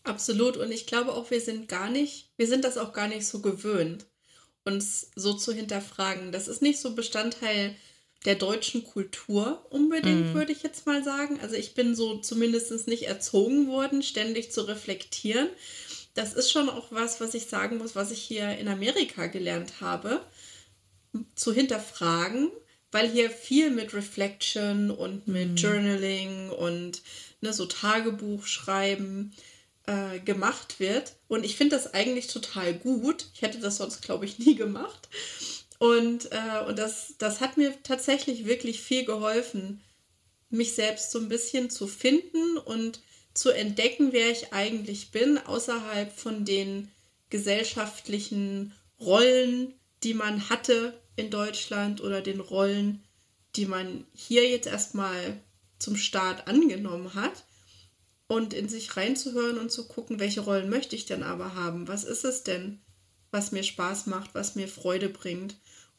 Absolut. 0.02 0.58
Und 0.58 0.70
ich 0.70 0.86
glaube 0.86 1.14
auch, 1.14 1.30
wir 1.30 1.40
sind 1.40 1.66
gar 1.66 1.88
nicht, 1.88 2.30
wir 2.36 2.46
sind 2.46 2.64
das 2.64 2.76
auch 2.76 2.92
gar 2.92 3.08
nicht 3.08 3.26
so 3.26 3.40
gewöhnt, 3.40 4.06
uns 4.64 5.10
so 5.16 5.32
zu 5.32 5.54
hinterfragen. 5.54 6.30
Das 6.30 6.46
ist 6.46 6.60
nicht 6.60 6.78
so 6.78 6.94
Bestandteil 6.94 7.74
der 8.24 8.34
deutschen 8.34 8.84
Kultur 8.84 9.64
unbedingt, 9.70 10.32
mm. 10.32 10.34
würde 10.34 10.52
ich 10.52 10.62
jetzt 10.62 10.86
mal 10.86 11.04
sagen. 11.04 11.38
Also 11.40 11.54
ich 11.54 11.74
bin 11.74 11.94
so 11.94 12.18
zumindest 12.18 12.88
nicht 12.88 13.04
erzogen 13.04 13.68
worden, 13.68 14.02
ständig 14.02 14.50
zu 14.52 14.62
reflektieren. 14.62 15.48
Das 16.14 16.34
ist 16.34 16.50
schon 16.50 16.68
auch 16.68 16.90
was, 16.90 17.20
was 17.20 17.34
ich 17.34 17.46
sagen 17.46 17.78
muss, 17.78 17.94
was 17.94 18.10
ich 18.10 18.20
hier 18.20 18.58
in 18.58 18.68
Amerika 18.68 19.26
gelernt 19.26 19.80
habe, 19.80 20.20
zu 21.36 21.52
hinterfragen 21.52 22.50
weil 22.90 23.10
hier 23.10 23.30
viel 23.30 23.70
mit 23.70 23.94
Reflection 23.94 24.90
und 24.90 25.28
mit 25.28 25.50
mhm. 25.50 25.56
Journaling 25.56 26.50
und 26.50 27.02
ne, 27.40 27.52
so 27.52 27.66
Tagebuch 27.66 28.46
schreiben 28.46 29.32
äh, 29.86 30.20
gemacht 30.20 30.80
wird. 30.80 31.16
Und 31.28 31.44
ich 31.44 31.56
finde 31.56 31.76
das 31.76 31.92
eigentlich 31.92 32.28
total 32.28 32.74
gut. 32.74 33.26
Ich 33.34 33.42
hätte 33.42 33.58
das 33.58 33.76
sonst, 33.76 34.02
glaube 34.02 34.24
ich, 34.24 34.38
nie 34.38 34.54
gemacht. 34.54 35.08
Und, 35.78 36.32
äh, 36.32 36.64
und 36.66 36.78
das, 36.78 37.14
das 37.18 37.40
hat 37.40 37.56
mir 37.56 37.74
tatsächlich 37.82 38.46
wirklich 38.46 38.80
viel 38.80 39.04
geholfen, 39.04 39.80
mich 40.50 40.74
selbst 40.74 41.10
so 41.10 41.18
ein 41.18 41.28
bisschen 41.28 41.70
zu 41.70 41.86
finden 41.86 42.58
und 42.58 43.00
zu 43.34 43.50
entdecken, 43.50 44.12
wer 44.12 44.30
ich 44.30 44.52
eigentlich 44.52 45.12
bin, 45.12 45.38
außerhalb 45.38 46.12
von 46.12 46.44
den 46.44 46.90
gesellschaftlichen 47.30 48.74
Rollen, 49.00 49.74
die 50.02 50.14
man 50.14 50.48
hatte 50.48 51.00
in 51.16 51.30
Deutschland 51.30 52.00
oder 52.00 52.20
den 52.20 52.40
Rollen, 52.40 53.04
die 53.56 53.66
man 53.66 54.06
hier 54.14 54.48
jetzt 54.48 54.66
erstmal 54.66 55.40
zum 55.78 55.96
Start 55.96 56.48
angenommen 56.48 57.14
hat 57.14 57.44
und 58.26 58.54
in 58.54 58.68
sich 58.68 58.96
reinzuhören 58.96 59.58
und 59.58 59.70
zu 59.70 59.86
gucken, 59.88 60.18
welche 60.18 60.40
Rollen 60.40 60.68
möchte 60.68 60.96
ich 60.96 61.06
denn 61.06 61.22
aber 61.22 61.54
haben? 61.54 61.88
Was 61.88 62.04
ist 62.04 62.24
es 62.24 62.42
denn, 62.42 62.80
was 63.30 63.52
mir 63.52 63.62
Spaß 63.62 64.06
macht, 64.06 64.34
was 64.34 64.54
mir 64.54 64.68
Freude 64.68 65.08
bringt? 65.08 65.56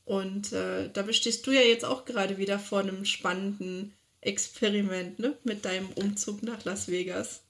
Und 0.10 0.54
äh, 0.54 0.90
da 0.92 1.04
bestehst 1.04 1.46
du 1.46 1.52
ja 1.52 1.62
jetzt 1.62 1.86
auch 1.86 2.04
gerade 2.04 2.40
wieder 2.40 2.58
vor 2.58 2.80
einem 2.80 3.06
spannenden 3.06 3.94
Experiment 4.22 5.20
ne? 5.20 5.38
mit 5.44 5.66
deinem 5.66 5.88
Umzug 5.92 6.42
nach 6.42 6.66
Las 6.66 6.88
Vegas. 6.88 7.44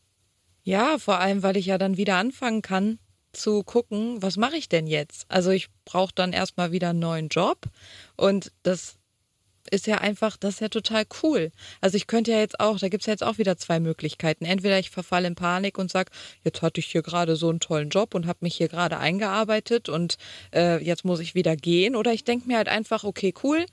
Ja, 0.63 0.97
vor 0.97 1.19
allem, 1.19 1.41
weil 1.41 1.55
ich 1.55 1.67
ja 1.67 1.77
dann 1.77 1.95
wieder 1.95 2.17
anfangen 2.17 2.61
kann, 2.61 2.99
zu 3.31 3.63
gucken, 3.63 4.21
was 4.21 4.35
mache 4.35 4.57
ich 4.57 4.67
denn 4.67 4.87
jetzt? 4.87 5.25
Also 5.29 5.51
ich 5.51 5.69
brauche 5.85 6.11
dann 6.13 6.33
erstmal 6.33 6.73
wieder 6.73 6.89
einen 6.89 6.99
neuen 6.99 7.29
Job 7.29 7.61
und 8.17 8.51
das 8.63 8.98
ist 9.69 9.87
ja 9.87 9.99
einfach, 9.99 10.37
das 10.37 10.55
ist 10.55 10.61
ja 10.61 10.69
total 10.69 11.05
cool. 11.23 11.51
Also 11.81 11.97
ich 11.97 12.07
könnte 12.07 12.31
ja 12.31 12.39
jetzt 12.39 12.59
auch, 12.59 12.79
da 12.79 12.89
gibt 12.89 13.03
es 13.03 13.07
ja 13.07 13.13
jetzt 13.13 13.23
auch 13.23 13.37
wieder 13.37 13.57
zwei 13.57 13.79
Möglichkeiten. 13.79 14.45
Entweder 14.45 14.79
ich 14.79 14.89
verfalle 14.89 15.27
in 15.27 15.35
Panik 15.35 15.77
und 15.77 15.91
sage, 15.91 16.11
jetzt 16.43 16.61
hatte 16.61 16.79
ich 16.79 16.87
hier 16.87 17.01
gerade 17.03 17.35
so 17.35 17.49
einen 17.49 17.59
tollen 17.59 17.89
Job 17.89 18.15
und 18.15 18.27
habe 18.27 18.39
mich 18.41 18.55
hier 18.55 18.67
gerade 18.67 18.97
eingearbeitet 18.97 19.89
und 19.89 20.17
äh, 20.53 20.83
jetzt 20.83 21.05
muss 21.05 21.19
ich 21.19 21.35
wieder 21.35 21.55
gehen. 21.55 21.95
Oder 21.95 22.13
ich 22.13 22.23
denke 22.23 22.47
mir 22.47 22.57
halt 22.57 22.69
einfach, 22.69 23.03
okay, 23.03 23.33
cool. 23.43 23.65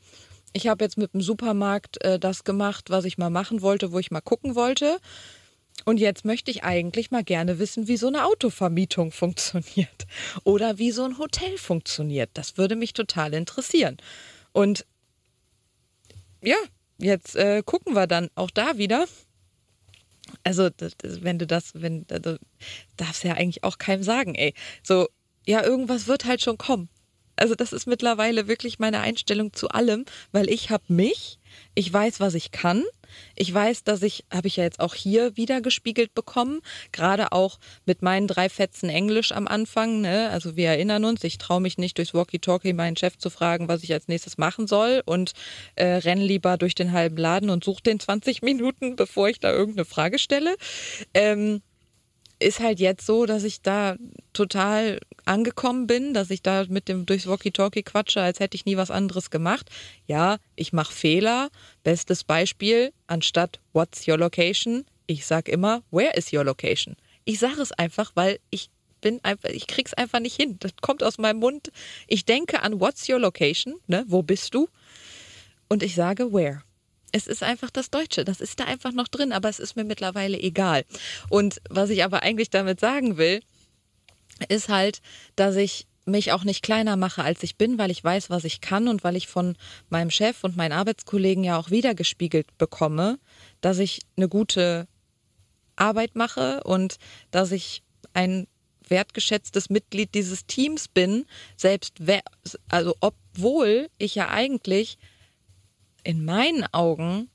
Ich 0.52 0.68
habe 0.68 0.84
jetzt 0.84 0.96
mit 0.98 1.12
dem 1.14 1.20
Supermarkt 1.20 2.02
äh, 2.04 2.18
das 2.18 2.44
gemacht, 2.44 2.90
was 2.90 3.04
ich 3.04 3.18
mal 3.18 3.30
machen 3.30 3.62
wollte, 3.62 3.92
wo 3.92 3.98
ich 3.98 4.10
mal 4.10 4.20
gucken 4.22 4.54
wollte 4.54 4.98
Und 5.84 6.00
jetzt 6.00 6.24
möchte 6.24 6.50
ich 6.50 6.64
eigentlich 6.64 7.10
mal 7.10 7.24
gerne 7.24 7.58
wissen, 7.58 7.88
wie 7.88 7.96
so 7.96 8.08
eine 8.08 8.24
Autovermietung 8.26 9.12
funktioniert 9.12 10.06
oder 10.44 10.78
wie 10.78 10.92
so 10.92 11.04
ein 11.04 11.18
Hotel 11.18 11.58
funktioniert. 11.58 12.30
Das 12.34 12.56
würde 12.58 12.76
mich 12.76 12.92
total 12.94 13.34
interessieren. 13.34 13.98
Und 14.52 14.86
ja, 16.46 16.56
jetzt 16.98 17.36
äh, 17.36 17.62
gucken 17.64 17.94
wir 17.94 18.06
dann 18.06 18.30
auch 18.36 18.50
da 18.50 18.78
wieder. 18.78 19.06
Also, 20.44 20.70
das, 20.70 20.92
wenn 21.02 21.38
du 21.38 21.46
das, 21.46 21.72
wenn, 21.74 22.06
du 22.06 22.38
darfst 22.96 23.24
ja 23.24 23.34
eigentlich 23.34 23.64
auch 23.64 23.78
keinem 23.78 24.02
sagen, 24.02 24.34
ey. 24.34 24.54
So, 24.82 25.08
ja, 25.44 25.62
irgendwas 25.64 26.06
wird 26.06 26.24
halt 26.24 26.42
schon 26.42 26.56
kommen. 26.56 26.88
Also, 27.36 27.54
das 27.54 27.72
ist 27.72 27.86
mittlerweile 27.86 28.48
wirklich 28.48 28.78
meine 28.78 29.00
Einstellung 29.00 29.52
zu 29.52 29.68
allem, 29.68 30.04
weil 30.32 30.48
ich 30.48 30.70
habe 30.70 30.84
mich, 30.88 31.38
ich 31.74 31.92
weiß, 31.92 32.20
was 32.20 32.34
ich 32.34 32.50
kann 32.50 32.84
ich 33.34 33.52
weiß, 33.52 33.84
dass 33.84 34.02
ich, 34.02 34.24
habe 34.32 34.48
ich 34.48 34.56
ja 34.56 34.64
jetzt 34.64 34.80
auch 34.80 34.94
hier 34.94 35.36
wieder 35.36 35.60
gespiegelt 35.60 36.14
bekommen, 36.14 36.60
gerade 36.92 37.32
auch 37.32 37.58
mit 37.84 38.02
meinen 38.02 38.26
drei 38.26 38.48
Fetzen 38.48 38.88
Englisch 38.88 39.32
am 39.32 39.46
Anfang. 39.46 40.00
Ne? 40.00 40.30
Also 40.30 40.56
wir 40.56 40.68
erinnern 40.68 41.04
uns, 41.04 41.24
ich 41.24 41.38
traue 41.38 41.60
mich 41.60 41.78
nicht 41.78 41.98
durchs 41.98 42.14
Walkie-Talkie 42.14 42.72
meinen 42.72 42.96
Chef 42.96 43.18
zu 43.18 43.30
fragen, 43.30 43.68
was 43.68 43.82
ich 43.82 43.92
als 43.92 44.08
nächstes 44.08 44.38
machen 44.38 44.66
soll 44.66 45.02
und 45.04 45.32
äh, 45.74 45.86
renn 45.86 46.20
lieber 46.20 46.56
durch 46.56 46.74
den 46.74 46.92
halben 46.92 47.16
Laden 47.16 47.50
und 47.50 47.64
suche 47.64 47.82
den 47.82 48.00
20 48.00 48.42
Minuten, 48.42 48.96
bevor 48.96 49.28
ich 49.28 49.40
da 49.40 49.52
irgendeine 49.52 49.84
Frage 49.84 50.18
stelle. 50.18 50.56
Ähm, 51.14 51.62
ist 52.38 52.60
halt 52.60 52.80
jetzt 52.80 53.06
so, 53.06 53.26
dass 53.26 53.44
ich 53.44 53.62
da 53.62 53.96
total 54.32 55.00
angekommen 55.24 55.86
bin, 55.86 56.14
dass 56.14 56.30
ich 56.30 56.42
da 56.42 56.64
mit 56.68 56.88
dem 56.88 57.06
durchs 57.06 57.26
Walkie-Talkie 57.26 57.82
quatsche, 57.82 58.20
als 58.20 58.40
hätte 58.40 58.56
ich 58.56 58.66
nie 58.66 58.76
was 58.76 58.90
anderes 58.90 59.30
gemacht. 59.30 59.70
Ja, 60.06 60.38
ich 60.54 60.72
mache 60.72 60.92
Fehler. 60.92 61.48
Bestes 61.82 62.24
Beispiel, 62.24 62.92
anstatt 63.06 63.60
What's 63.72 64.06
your 64.06 64.18
location? 64.18 64.84
Ich 65.06 65.26
sag 65.26 65.48
immer, 65.48 65.82
Where 65.90 66.14
is 66.16 66.32
your 66.32 66.44
location? 66.44 66.96
Ich 67.24 67.38
sage 67.38 67.60
es 67.60 67.72
einfach, 67.72 68.12
weil 68.14 68.38
ich 68.50 68.70
bin 69.00 69.20
einfach, 69.24 69.48
ich 69.50 69.66
krieg's 69.66 69.94
einfach 69.94 70.20
nicht 70.20 70.36
hin. 70.36 70.56
Das 70.60 70.72
kommt 70.80 71.02
aus 71.02 71.18
meinem 71.18 71.40
Mund. 71.40 71.70
Ich 72.06 72.24
denke 72.24 72.62
an 72.62 72.80
What's 72.80 73.08
your 73.08 73.18
location? 73.18 73.74
Ne? 73.86 74.04
Wo 74.06 74.22
bist 74.22 74.54
du? 74.54 74.68
Und 75.68 75.82
ich 75.82 75.94
sage 75.94 76.32
Where. 76.32 76.62
Es 77.16 77.26
ist 77.26 77.42
einfach 77.42 77.70
das 77.70 77.88
Deutsche. 77.90 78.26
Das 78.26 78.42
ist 78.42 78.60
da 78.60 78.64
einfach 78.64 78.92
noch 78.92 79.08
drin, 79.08 79.32
aber 79.32 79.48
es 79.48 79.58
ist 79.58 79.74
mir 79.74 79.84
mittlerweile 79.84 80.38
egal. 80.38 80.84
Und 81.30 81.62
was 81.70 81.88
ich 81.88 82.04
aber 82.04 82.22
eigentlich 82.22 82.50
damit 82.50 82.78
sagen 82.78 83.16
will, 83.16 83.40
ist 84.50 84.68
halt, 84.68 85.00
dass 85.34 85.56
ich 85.56 85.86
mich 86.04 86.32
auch 86.32 86.44
nicht 86.44 86.62
kleiner 86.62 86.96
mache, 86.96 87.24
als 87.24 87.42
ich 87.42 87.56
bin, 87.56 87.78
weil 87.78 87.90
ich 87.90 88.04
weiß, 88.04 88.28
was 88.28 88.44
ich 88.44 88.60
kann 88.60 88.86
und 88.86 89.02
weil 89.02 89.16
ich 89.16 89.28
von 89.28 89.56
meinem 89.88 90.10
Chef 90.10 90.44
und 90.44 90.58
meinen 90.58 90.72
Arbeitskollegen 90.72 91.42
ja 91.42 91.58
auch 91.58 91.70
wiedergespiegelt 91.70 92.58
bekomme, 92.58 93.18
dass 93.62 93.78
ich 93.78 94.02
eine 94.18 94.28
gute 94.28 94.86
Arbeit 95.74 96.16
mache 96.16 96.62
und 96.64 96.96
dass 97.30 97.50
ich 97.50 97.82
ein 98.12 98.46
wertgeschätztes 98.88 99.70
Mitglied 99.70 100.14
dieses 100.14 100.44
Teams 100.44 100.86
bin, 100.86 101.24
selbst 101.56 101.94
also 102.68 102.94
obwohl 103.00 103.88
ich 103.96 104.14
ja 104.14 104.28
eigentlich 104.28 104.98
in 106.06 106.24
meinen 106.24 106.64
Augen 106.72 107.28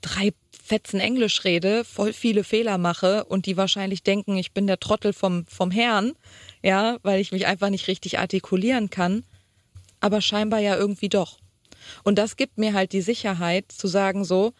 drei 0.00 0.32
Fetzen 0.64 1.00
Englisch 1.00 1.44
rede, 1.44 1.84
voll 1.84 2.12
viele 2.12 2.44
Fehler 2.44 2.78
mache 2.78 3.24
und 3.24 3.46
die 3.46 3.56
wahrscheinlich 3.56 4.02
denken, 4.02 4.36
ich 4.36 4.52
bin 4.52 4.66
der 4.66 4.78
Trottel 4.78 5.12
vom, 5.12 5.44
vom 5.46 5.70
Herrn, 5.70 6.12
ja, 6.62 6.98
weil 7.02 7.20
ich 7.20 7.32
mich 7.32 7.46
einfach 7.46 7.68
nicht 7.68 7.88
richtig 7.88 8.18
artikulieren 8.18 8.88
kann, 8.88 9.24
aber 10.00 10.20
scheinbar 10.20 10.60
ja 10.60 10.76
irgendwie 10.76 11.08
doch. 11.08 11.38
Und 12.04 12.16
das 12.16 12.36
gibt 12.36 12.58
mir 12.58 12.74
halt 12.74 12.92
die 12.92 13.02
Sicherheit 13.02 13.72
zu 13.72 13.88
sagen 13.88 14.24
so, 14.24 14.52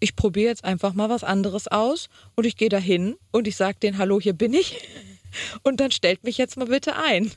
ich 0.00 0.16
probiere 0.16 0.48
jetzt 0.48 0.64
einfach 0.64 0.94
mal 0.94 1.10
was 1.10 1.24
anderes 1.24 1.68
aus 1.68 2.08
und 2.36 2.46
ich 2.46 2.56
gehe 2.56 2.70
dahin 2.70 3.16
und 3.30 3.46
ich 3.46 3.56
sage 3.56 3.78
denen, 3.78 3.98
hallo, 3.98 4.18
hier 4.20 4.32
bin 4.32 4.54
ich 4.54 4.88
und 5.62 5.80
dann 5.80 5.90
stellt 5.90 6.24
mich 6.24 6.38
jetzt 6.38 6.56
mal 6.56 6.66
bitte 6.66 6.96
ein. 6.96 7.30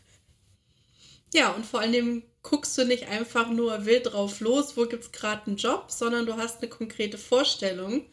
Ja, 1.33 1.49
und 1.49 1.65
vor 1.65 1.81
allem 1.81 2.23
guckst 2.43 2.77
du 2.77 2.85
nicht 2.85 3.07
einfach 3.07 3.49
nur 3.49 3.85
wild 3.85 4.11
drauf 4.11 4.41
los, 4.41 4.77
wo 4.77 4.85
gibt 4.85 5.05
es 5.05 5.11
gerade 5.11 5.47
einen 5.47 5.57
Job, 5.57 5.85
sondern 5.87 6.25
du 6.25 6.35
hast 6.35 6.61
eine 6.61 6.69
konkrete 6.69 7.17
Vorstellung 7.17 8.05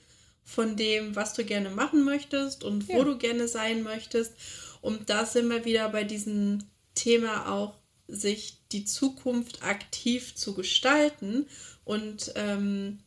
von 0.45 0.77
dem, 0.77 1.15
was 1.17 1.35
du 1.35 1.45
gerne 1.45 1.71
machen 1.71 2.05
möchtest 2.05 2.65
und 2.65 2.89
wo 2.89 2.99
ja. 2.99 3.05
du 3.05 3.19
gerne 3.19 3.49
sein 3.49 3.83
möchtest. 3.83 4.33
Und 4.81 5.11
da 5.11 5.27
sind 5.27 5.49
wir 5.49 5.65
wieder 5.65 5.89
bei 5.91 6.05
diesem 6.05 6.65
Thema 6.95 7.53
auch, 7.53 7.75
sich 8.07 8.59
die 8.73 8.85
Zukunft 8.85 9.63
aktiv 9.63 10.35
zu 10.35 10.55
gestalten 10.55 11.47
und, 11.85 12.33
ähm, 12.35 12.99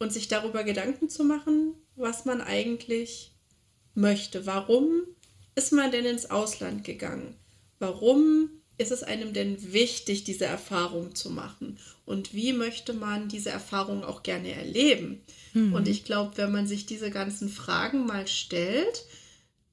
und 0.00 0.12
sich 0.12 0.26
darüber 0.26 0.64
Gedanken 0.64 1.08
zu 1.08 1.22
machen, 1.22 1.74
was 1.94 2.24
man 2.24 2.40
eigentlich 2.40 3.32
möchte. 3.94 4.46
Warum 4.46 5.02
ist 5.54 5.72
man 5.72 5.92
denn 5.92 6.06
ins 6.06 6.30
Ausland 6.30 6.82
gegangen? 6.82 7.36
Warum 7.78 8.50
ist 8.78 8.92
es 8.92 9.02
einem 9.02 9.32
denn 9.32 9.72
wichtig, 9.72 10.24
diese 10.24 10.46
Erfahrung 10.46 11.14
zu 11.14 11.30
machen? 11.30 11.78
Und 12.06 12.32
wie 12.32 12.52
möchte 12.52 12.94
man 12.94 13.28
diese 13.28 13.50
Erfahrung 13.50 14.04
auch 14.04 14.22
gerne 14.22 14.52
erleben? 14.52 15.20
Mhm. 15.52 15.74
Und 15.74 15.88
ich 15.88 16.04
glaube, 16.04 16.36
wenn 16.36 16.52
man 16.52 16.66
sich 16.66 16.86
diese 16.86 17.10
ganzen 17.10 17.48
Fragen 17.48 18.06
mal 18.06 18.26
stellt, 18.26 19.04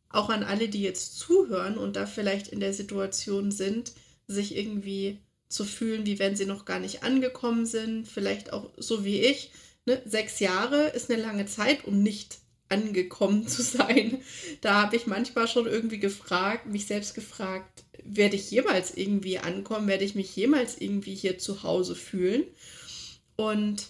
auch 0.10 0.30
an 0.30 0.44
alle, 0.44 0.70
die 0.70 0.82
jetzt 0.82 1.20
zuhören 1.20 1.78
und 1.78 1.96
da 1.96 2.08
vielleicht 2.08 2.48
in 2.48 2.60
der 2.60 2.74
Situation 2.74 3.52
sind, 3.52 3.94
sich 4.28 4.56
irgendwie 4.56 5.20
zu 5.48 5.66
fühlen, 5.66 6.06
wie 6.06 6.20
wenn 6.20 6.36
sie 6.36 6.46
noch 6.46 6.66
gar 6.66 6.80
nicht 6.80 7.04
angekommen 7.04 7.66
sind, 7.66 8.08
vielleicht 8.08 8.54
auch 8.54 8.72
so 8.78 9.06
wie 9.06 9.22
ich. 9.22 9.52
Ne? 9.86 10.02
Sechs 10.06 10.40
Jahre 10.40 10.88
ist 10.88 11.12
eine 11.12 11.22
lange 11.22 11.46
Zeit, 11.46 11.86
um 11.86 12.02
nicht 12.02 12.40
angekommen 12.70 13.48
zu 13.48 13.62
sein. 13.62 14.22
Da 14.62 14.82
habe 14.82 14.96
ich 14.96 15.06
manchmal 15.06 15.48
schon 15.48 15.68
irgendwie 15.68 16.00
gefragt, 16.00 16.66
mich 16.66 16.88
selbst 16.88 17.14
gefragt, 17.14 17.84
werde 18.06 18.36
ich 18.36 18.52
jemals 18.52 18.96
irgendwie 18.96 19.40
ankommen? 19.40 19.88
Werde 19.88 20.06
ich 20.06 20.16
mich 20.16 20.36
jemals 20.36 20.80
irgendwie 20.80 21.16
hier 21.16 21.38
zu 21.38 21.64
Hause 21.64 21.96
fühlen? 21.96 22.44
Und 23.36 23.88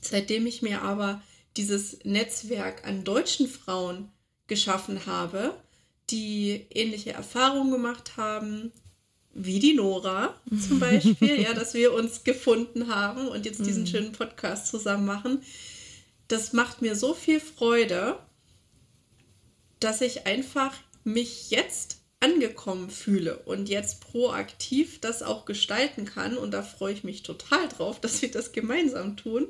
seitdem 0.00 0.46
ich 0.46 0.60
mir 0.60 0.82
aber 0.82 1.22
dieses 1.56 1.98
Netzwerk 2.04 2.86
an 2.86 3.04
deutschen 3.04 3.48
Frauen 3.48 4.10
geschaffen 4.48 5.06
habe, 5.06 5.54
die 6.10 6.66
ähnliche 6.70 7.12
Erfahrungen 7.12 7.70
gemacht 7.70 8.16
haben, 8.16 8.72
wie 9.32 9.60
die 9.60 9.74
Nora 9.74 10.34
zum 10.66 10.80
Beispiel, 10.80 11.40
ja, 11.40 11.54
dass 11.54 11.74
wir 11.74 11.94
uns 11.94 12.24
gefunden 12.24 12.88
haben 12.94 13.28
und 13.28 13.46
jetzt 13.46 13.64
diesen 13.64 13.84
mhm. 13.84 13.86
schönen 13.86 14.12
Podcast 14.12 14.66
zusammen 14.66 15.06
machen. 15.06 15.42
Das 16.28 16.52
macht 16.52 16.82
mir 16.82 16.96
so 16.96 17.14
viel 17.14 17.40
Freude, 17.40 18.18
dass 19.80 20.00
ich 20.00 20.26
einfach 20.26 20.74
mich 21.04 21.50
jetzt 21.50 22.01
angekommen 22.22 22.88
fühle 22.88 23.38
und 23.40 23.68
jetzt 23.68 24.00
proaktiv 24.00 25.00
das 25.00 25.22
auch 25.22 25.44
gestalten 25.44 26.04
kann. 26.04 26.36
Und 26.36 26.52
da 26.52 26.62
freue 26.62 26.92
ich 26.92 27.04
mich 27.04 27.22
total 27.22 27.68
drauf, 27.68 28.00
dass 28.00 28.22
wir 28.22 28.30
das 28.30 28.52
gemeinsam 28.52 29.16
tun. 29.16 29.48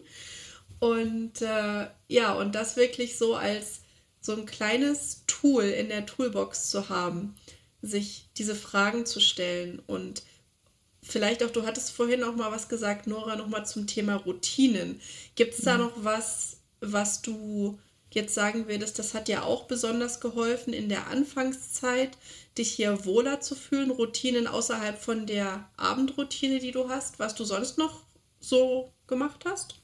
Und 0.80 1.42
äh, 1.42 1.86
ja, 2.08 2.32
und 2.32 2.54
das 2.54 2.76
wirklich 2.76 3.18
so 3.18 3.34
als 3.34 3.82
so 4.20 4.32
ein 4.32 4.46
kleines 4.46 5.24
Tool 5.26 5.64
in 5.64 5.88
der 5.88 6.06
Toolbox 6.06 6.70
zu 6.70 6.88
haben, 6.88 7.34
sich 7.82 8.28
diese 8.36 8.54
Fragen 8.54 9.06
zu 9.06 9.20
stellen 9.20 9.80
und 9.86 10.22
vielleicht 11.02 11.42
auch, 11.42 11.50
du 11.50 11.66
hattest 11.66 11.90
vorhin 11.90 12.22
auch 12.22 12.36
mal 12.36 12.52
was 12.52 12.68
gesagt, 12.68 13.06
Nora, 13.06 13.36
nochmal 13.36 13.66
zum 13.66 13.88
Thema 13.88 14.16
Routinen. 14.16 15.00
Gibt 15.34 15.54
es 15.54 15.64
da 15.64 15.74
mhm. 15.74 15.84
noch 15.84 15.92
was, 15.96 16.58
was 16.80 17.22
du 17.22 17.78
jetzt 18.14 18.34
sagen 18.34 18.68
würdest, 18.68 18.98
das 18.98 19.14
hat 19.14 19.28
ja 19.28 19.42
auch 19.42 19.64
besonders 19.64 20.20
geholfen 20.20 20.72
in 20.72 20.88
der 20.88 21.08
Anfangszeit, 21.08 22.10
dich 22.58 22.72
hier 22.72 23.04
wohler 23.04 23.40
zu 23.40 23.54
fühlen, 23.54 23.90
Routinen 23.90 24.46
außerhalb 24.46 24.98
von 24.98 25.26
der 25.26 25.68
Abendroutine, 25.76 26.58
die 26.58 26.72
du 26.72 26.88
hast, 26.88 27.18
was 27.18 27.34
du 27.34 27.44
sonst 27.44 27.78
noch 27.78 28.04
so 28.40 28.92
gemacht 29.06 29.44
hast? 29.46 29.76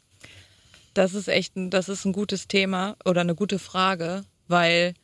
Das 0.94 1.14
ist 1.14 1.28
echt 1.28 1.56
ein, 1.56 1.70
das 1.70 1.88
ist 1.88 2.04
ein 2.04 2.12
gutes 2.12 2.48
Thema 2.48 2.96
oder 3.04 3.20
eine 3.20 3.34
gute 3.34 3.58
Frage, 3.58 4.24
weil 4.48 4.94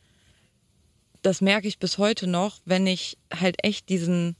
das 1.21 1.41
merke 1.41 1.67
ich 1.67 1.79
bis 1.79 1.97
heute 1.97 2.27
noch, 2.27 2.59
wenn 2.65 2.85
ich 2.85 3.17
halt 3.33 3.63
echt 3.63 3.89
diesen, 3.89 4.35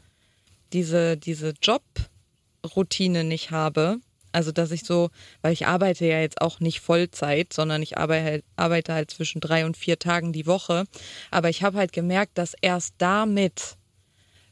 diese, 0.74 1.18
diese 1.18 1.54
Jobroutine 1.62 3.24
nicht 3.24 3.52
habe, 3.52 4.00
also, 4.36 4.52
dass 4.52 4.72
ich 4.72 4.84
so, 4.84 5.12
weil 5.42 5.54
ich 5.54 5.66
arbeite 5.66 6.06
ja 6.06 6.20
jetzt 6.20 6.42
auch 6.42 6.60
nicht 6.60 6.82
Vollzeit, 6.82 7.54
sondern 7.54 7.82
ich 7.82 7.98
arbeite 7.98 8.26
halt, 8.26 8.46
arbeite 8.58 8.94
halt 8.94 9.10
zwischen 9.10 9.40
drei 9.40 9.66
und 9.66 9.78
vier 9.78 9.98
Tagen 9.98 10.34
die 10.34 10.46
Woche. 10.46 10.84
Aber 11.32 11.50
ich 11.50 11.64
habe 11.64 11.78
halt 11.78 11.94
gemerkt, 11.94 12.38
dass 12.38 12.54
erst 12.62 12.96
damit 12.98 13.78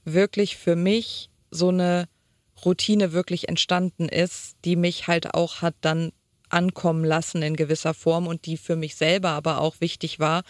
wirklich 0.05 0.55
für 0.55 0.77
mich 0.77 1.29
so 1.51 1.67
eine 1.67 2.07
Routine 2.63 3.11
wirklich 3.11 3.49
entstanden 3.49 4.07
ist, 4.07 4.55
die 4.63 4.77
mich 4.77 5.07
halt 5.07 5.34
auch 5.34 5.61
hat 5.61 5.75
dann 5.81 6.13
ankommen 6.47 7.03
lassen 7.03 7.41
in 7.41 7.57
gewisser 7.57 7.93
Form 7.93 8.25
und 8.25 8.45
die 8.45 8.55
für 8.55 8.77
mich 8.77 8.95
selber 8.95 9.31
aber 9.31 9.59
auch 9.59 9.81
wichtig 9.81 10.17
war, 10.19 10.43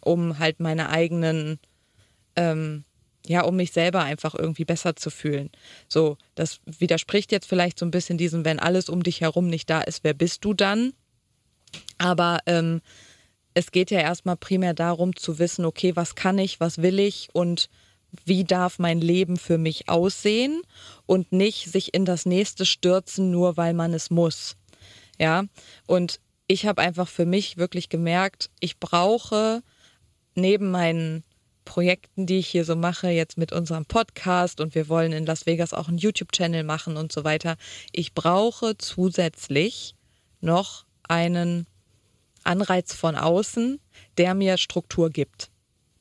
um 0.00 0.40
halt 0.40 0.58
meine 0.58 0.88
eigenen 0.88 1.60
ähm, 2.34 2.84
ja, 3.26 3.42
um 3.42 3.56
mich 3.56 3.72
selber 3.72 4.02
einfach 4.02 4.34
irgendwie 4.34 4.64
besser 4.64 4.96
zu 4.96 5.10
fühlen. 5.10 5.50
So, 5.88 6.16
das 6.34 6.60
widerspricht 6.64 7.32
jetzt 7.32 7.46
vielleicht 7.46 7.78
so 7.78 7.86
ein 7.86 7.90
bisschen 7.90 8.18
diesem, 8.18 8.44
wenn 8.44 8.58
alles 8.58 8.88
um 8.88 9.02
dich 9.02 9.20
herum 9.20 9.48
nicht 9.48 9.70
da 9.70 9.80
ist, 9.82 10.04
wer 10.04 10.14
bist 10.14 10.44
du 10.44 10.54
dann? 10.54 10.92
Aber 11.98 12.40
ähm, 12.46 12.80
es 13.54 13.70
geht 13.70 13.90
ja 13.90 14.00
erstmal 14.00 14.36
primär 14.36 14.74
darum 14.74 15.14
zu 15.14 15.38
wissen, 15.38 15.64
okay, 15.64 15.94
was 15.94 16.14
kann 16.14 16.38
ich, 16.38 16.60
was 16.60 16.82
will 16.82 16.98
ich 16.98 17.28
und 17.32 17.68
wie 18.24 18.44
darf 18.44 18.78
mein 18.78 19.00
Leben 19.00 19.36
für 19.36 19.56
mich 19.56 19.88
aussehen 19.88 20.62
und 21.06 21.32
nicht 21.32 21.70
sich 21.70 21.94
in 21.94 22.04
das 22.04 22.26
nächste 22.26 22.66
stürzen, 22.66 23.30
nur 23.30 23.56
weil 23.56 23.72
man 23.72 23.94
es 23.94 24.10
muss. 24.10 24.56
Ja, 25.18 25.44
und 25.86 26.20
ich 26.46 26.66
habe 26.66 26.82
einfach 26.82 27.08
für 27.08 27.24
mich 27.24 27.56
wirklich 27.56 27.88
gemerkt, 27.88 28.50
ich 28.60 28.78
brauche 28.78 29.62
neben 30.34 30.70
meinen 30.70 31.24
Projekten, 31.64 32.26
die 32.26 32.38
ich 32.38 32.48
hier 32.48 32.64
so 32.64 32.76
mache, 32.76 33.08
jetzt 33.08 33.38
mit 33.38 33.52
unserem 33.52 33.86
Podcast 33.86 34.60
und 34.60 34.74
wir 34.74 34.88
wollen 34.88 35.12
in 35.12 35.26
Las 35.26 35.46
Vegas 35.46 35.74
auch 35.74 35.88
einen 35.88 35.98
YouTube-Channel 35.98 36.64
machen 36.64 36.96
und 36.96 37.12
so 37.12 37.24
weiter, 37.24 37.56
ich 37.92 38.14
brauche 38.14 38.76
zusätzlich 38.78 39.94
noch 40.40 40.84
einen 41.08 41.66
Anreiz 42.44 42.94
von 42.94 43.16
außen, 43.16 43.80
der 44.18 44.34
mir 44.34 44.58
Struktur 44.58 45.10
gibt. 45.10 45.50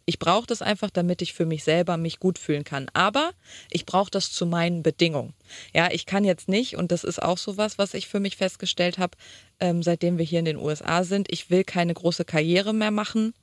Ich 0.06 0.20
brauche 0.20 0.48
das 0.48 0.62
einfach, 0.62 0.90
damit 0.90 1.22
ich 1.22 1.34
für 1.34 1.46
mich 1.46 1.64
selber 1.64 1.96
mich 1.96 2.20
gut 2.20 2.40
fühlen 2.40 2.64
kann. 2.64 2.88
Aber 2.94 3.32
ich 3.70 3.86
brauche 3.86 4.12
das 4.12 4.32
zu 4.32 4.46
meinen 4.46 4.84
Bedingungen. 4.84 5.34
Ja, 5.74 5.90
ich 5.92 6.06
kann 6.06 6.26
jetzt 6.26 6.50
nicht, 6.50 6.76
und 6.76 6.92
das 6.92 7.04
ist 7.04 7.22
auch 7.22 7.38
so 7.38 7.56
was, 7.58 7.78
was 7.78 7.94
ich 7.94 8.08
für 8.08 8.20
mich 8.20 8.36
festgestellt 8.36 8.98
habe, 8.98 9.18
ähm, 9.60 9.84
seitdem 9.84 10.18
wir 10.18 10.26
hier 10.26 10.40
in 10.40 10.46
den 10.46 10.58
USA 10.58 11.04
sind. 11.04 11.32
Ich 11.32 11.50
will 11.50 11.64
keine 11.64 11.94
große 11.94 12.26
Karriere 12.26 12.74
mehr 12.74 12.92
machen. 12.92 13.34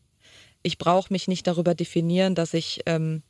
Ich 0.62 0.78
brauche 0.78 1.12
mich 1.12 1.28
nicht 1.28 1.46
darüber 1.46 1.74
definieren, 1.74 2.34
dass 2.34 2.54
ich 2.54 2.80
ähm, 2.86 3.22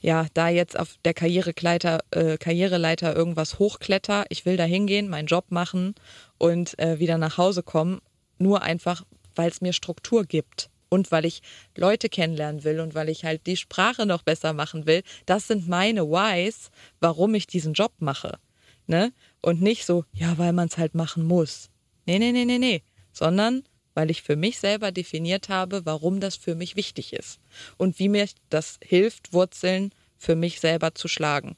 ja 0.00 0.26
da 0.34 0.48
jetzt 0.48 0.78
auf 0.78 0.96
der 1.04 1.14
Karrierekleiter, 1.14 2.00
äh, 2.10 2.36
Karriereleiter 2.36 3.14
irgendwas 3.16 3.58
hochkletter. 3.58 4.26
Ich 4.28 4.44
will 4.44 4.56
da 4.56 4.64
hingehen, 4.64 5.08
meinen 5.08 5.26
Job 5.26 5.46
machen 5.50 5.94
und 6.38 6.78
äh, 6.78 6.98
wieder 6.98 7.18
nach 7.18 7.38
Hause 7.38 7.62
kommen. 7.62 8.00
Nur 8.38 8.62
einfach, 8.62 9.04
weil 9.34 9.50
es 9.50 9.60
mir 9.60 9.72
Struktur 9.72 10.24
gibt 10.24 10.68
und 10.92 11.10
weil 11.10 11.24
ich 11.24 11.40
Leute 11.74 12.10
kennenlernen 12.10 12.64
will 12.64 12.78
und 12.78 12.94
weil 12.94 13.08
ich 13.08 13.24
halt 13.24 13.46
die 13.46 13.56
Sprache 13.56 14.04
noch 14.04 14.22
besser 14.22 14.52
machen 14.52 14.86
will. 14.86 15.02
Das 15.24 15.48
sind 15.48 15.66
meine 15.66 16.06
Whys, 16.08 16.70
warum 17.00 17.34
ich 17.34 17.46
diesen 17.46 17.72
Job 17.72 17.92
mache. 17.98 18.38
Ne? 18.86 19.12
Und 19.40 19.62
nicht 19.62 19.86
so, 19.86 20.04
ja, 20.12 20.36
weil 20.36 20.52
man 20.52 20.68
es 20.68 20.76
halt 20.76 20.94
machen 20.94 21.24
muss. 21.24 21.70
Nee, 22.04 22.18
nee, 22.18 22.32
nee, 22.32 22.44
nee, 22.44 22.58
nee. 22.58 22.82
Sondern 23.12 23.62
weil 23.94 24.10
ich 24.10 24.22
für 24.22 24.36
mich 24.36 24.58
selber 24.58 24.92
definiert 24.92 25.48
habe, 25.48 25.84
warum 25.84 26.20
das 26.20 26.36
für 26.36 26.54
mich 26.54 26.76
wichtig 26.76 27.12
ist. 27.12 27.40
Und 27.76 27.98
wie 27.98 28.08
mir 28.08 28.26
das 28.50 28.78
hilft, 28.82 29.32
Wurzeln 29.32 29.92
für 30.18 30.36
mich 30.36 30.60
selber 30.60 30.94
zu 30.94 31.08
schlagen. 31.08 31.56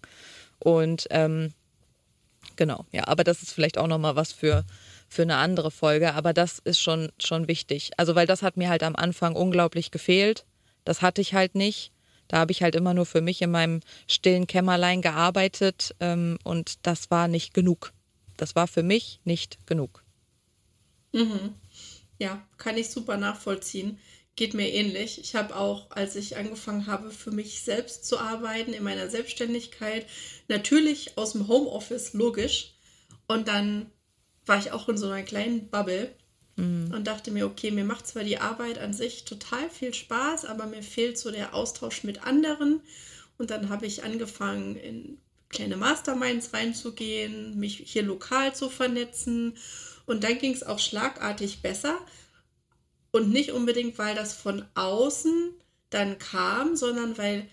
Und 0.59 1.07
ähm, 1.11 1.53
genau, 2.57 2.87
ja, 2.93 3.07
aber 3.07 3.25
das 3.25 3.43
ist 3.43 3.53
vielleicht 3.53 3.79
auch 3.79 3.87
nochmal 3.87 4.17
was 4.17 4.33
für, 4.33 4.65
für 5.09 5.23
eine 5.23 5.37
andere 5.37 5.71
Folge, 5.71 6.15
aber 6.15 6.33
das 6.33 6.59
ist 6.61 6.81
schon, 6.81 7.11
schon 7.23 7.49
wichtig. 7.49 7.91
Also, 7.97 8.15
weil 8.15 8.27
das 8.27 8.43
hat 8.43 8.57
mir 8.57 8.69
halt 8.69 8.83
am 8.83 8.97
Anfang 8.97 9.37
unglaublich 9.37 9.91
gefehlt. 9.91 10.45
Das 10.85 11.03
hatte 11.03 11.21
ich 11.21 11.35
halt 11.35 11.55
nicht. 11.55 11.93
Da 12.29 12.39
habe 12.39 12.53
ich 12.53 12.63
halt 12.63 12.75
immer 12.75 12.95
nur 12.95 13.07
für 13.07 13.21
mich 13.21 13.43
in 13.43 13.51
meinem 13.51 13.81
stillen 14.07 14.47
Kämmerlein 14.47 15.03
gearbeitet 15.03 15.95
ähm, 16.01 16.39
und 16.43 16.87
das 16.87 17.11
war 17.11 17.29
nicht 17.29 17.53
genug. 17.53 17.93
Das 18.37 18.57
war 18.57 18.67
für 18.67 18.83
mich 18.83 19.21
nicht 19.25 19.67
genug. 19.67 20.03
Mhm. 21.13 21.55
Ja, 22.19 22.47
kann 22.59 22.77
ich 22.77 22.91
super 22.91 23.17
nachvollziehen. 23.17 23.99
Geht 24.37 24.55
mir 24.55 24.73
ähnlich. 24.73 25.21
Ich 25.21 25.35
habe 25.37 25.55
auch, 25.55 25.91
als 25.91 26.17
ich 26.17 26.37
angefangen 26.37 26.87
habe, 26.87 27.11
für 27.11 27.31
mich 27.31 27.63
selbst 27.63 28.05
zu 28.05 28.19
arbeiten 28.19 28.73
in 28.73 28.83
meiner 28.83 29.09
Selbstständigkeit, 29.09 30.07
natürlich 30.49 31.17
aus 31.17 31.33
dem 31.33 31.47
Homeoffice, 31.47 32.15
logisch. 32.15 32.75
Und 33.27 33.49
dann 33.49 33.91
war 34.47 34.59
ich 34.59 34.73
auch 34.73 34.89
in 34.89 34.99
so 34.99 35.07
einer 35.07 35.23
kleinen 35.23 35.69
Bubble 35.69 36.13
mhm. 36.57 36.93
und 36.95 37.07
dachte 37.07 37.31
mir, 37.31 37.47
okay, 37.47 37.71
mir 37.71 37.85
macht 37.85 38.07
zwar 38.07 38.25
die 38.25 38.39
Arbeit 38.39 38.79
an 38.79 38.93
sich 38.93 39.25
total 39.25 39.71
viel 39.71 39.95
Spaß, 39.95 40.45
aber 40.45 40.67
mir 40.67 40.83
fehlt 40.83 41.19
so 41.19 41.31
der 41.31 41.55
Austausch 41.55 42.05
mit 42.05 42.25
anderen. 42.25 42.81
Und 43.39 43.51
dann 43.51 43.69
habe 43.69 43.87
ich 43.87 44.05
angefangen, 44.05 44.77
in 44.77 45.19
kleine 45.49 45.77
Masterminds 45.77 46.53
reinzugehen, 46.53 47.59
mich 47.59 47.83
hier 47.87 48.03
lokal 48.03 48.55
zu 48.55 48.69
vernetzen. 48.69 49.57
Und 50.07 50.25
dann 50.25 50.39
ging 50.39 50.53
es 50.53 50.63
auch 50.63 50.79
schlagartig 50.79 51.63
besser. 51.63 51.99
Und 53.11 53.31
nicht 53.31 53.53
unbedingt, 53.53 53.97
weil 53.99 54.15
das 54.15 54.35
von 54.35 54.65
außen 54.75 55.53
dann 55.91 56.19
kam, 56.19 56.77
sondern 56.77 57.17
weil 57.17 57.49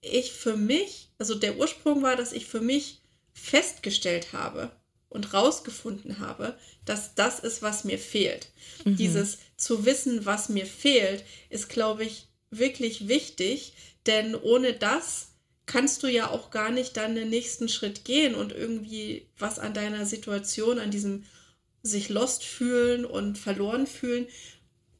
ich 0.00 0.32
für 0.32 0.56
mich, 0.56 1.10
also 1.18 1.34
der 1.34 1.56
Ursprung 1.56 2.02
war, 2.02 2.16
dass 2.16 2.32
ich 2.32 2.46
für 2.46 2.60
mich 2.60 3.00
festgestellt 3.32 4.32
habe, 4.32 4.72
und 5.08 5.32
rausgefunden 5.32 6.18
habe, 6.18 6.56
dass 6.84 7.14
das 7.14 7.40
ist, 7.40 7.62
was 7.62 7.84
mir 7.84 7.98
fehlt. 7.98 8.48
Mhm. 8.84 8.96
Dieses 8.96 9.38
zu 9.56 9.84
wissen, 9.84 10.26
was 10.26 10.48
mir 10.48 10.66
fehlt, 10.66 11.24
ist, 11.50 11.68
glaube 11.68 12.04
ich, 12.04 12.26
wirklich 12.50 13.08
wichtig, 13.08 13.74
denn 14.06 14.34
ohne 14.34 14.72
das 14.72 15.32
kannst 15.66 16.02
du 16.02 16.06
ja 16.06 16.30
auch 16.30 16.50
gar 16.50 16.70
nicht 16.70 16.96
dann 16.96 17.14
den 17.14 17.28
nächsten 17.28 17.68
Schritt 17.68 18.04
gehen 18.04 18.34
und 18.34 18.52
irgendwie 18.52 19.28
was 19.38 19.58
an 19.58 19.74
deiner 19.74 20.06
Situation, 20.06 20.78
an 20.78 20.90
diesem 20.90 21.24
sich 21.82 22.08
lost 22.08 22.44
fühlen 22.44 23.04
und 23.04 23.38
verloren 23.38 23.86
fühlen, 23.86 24.26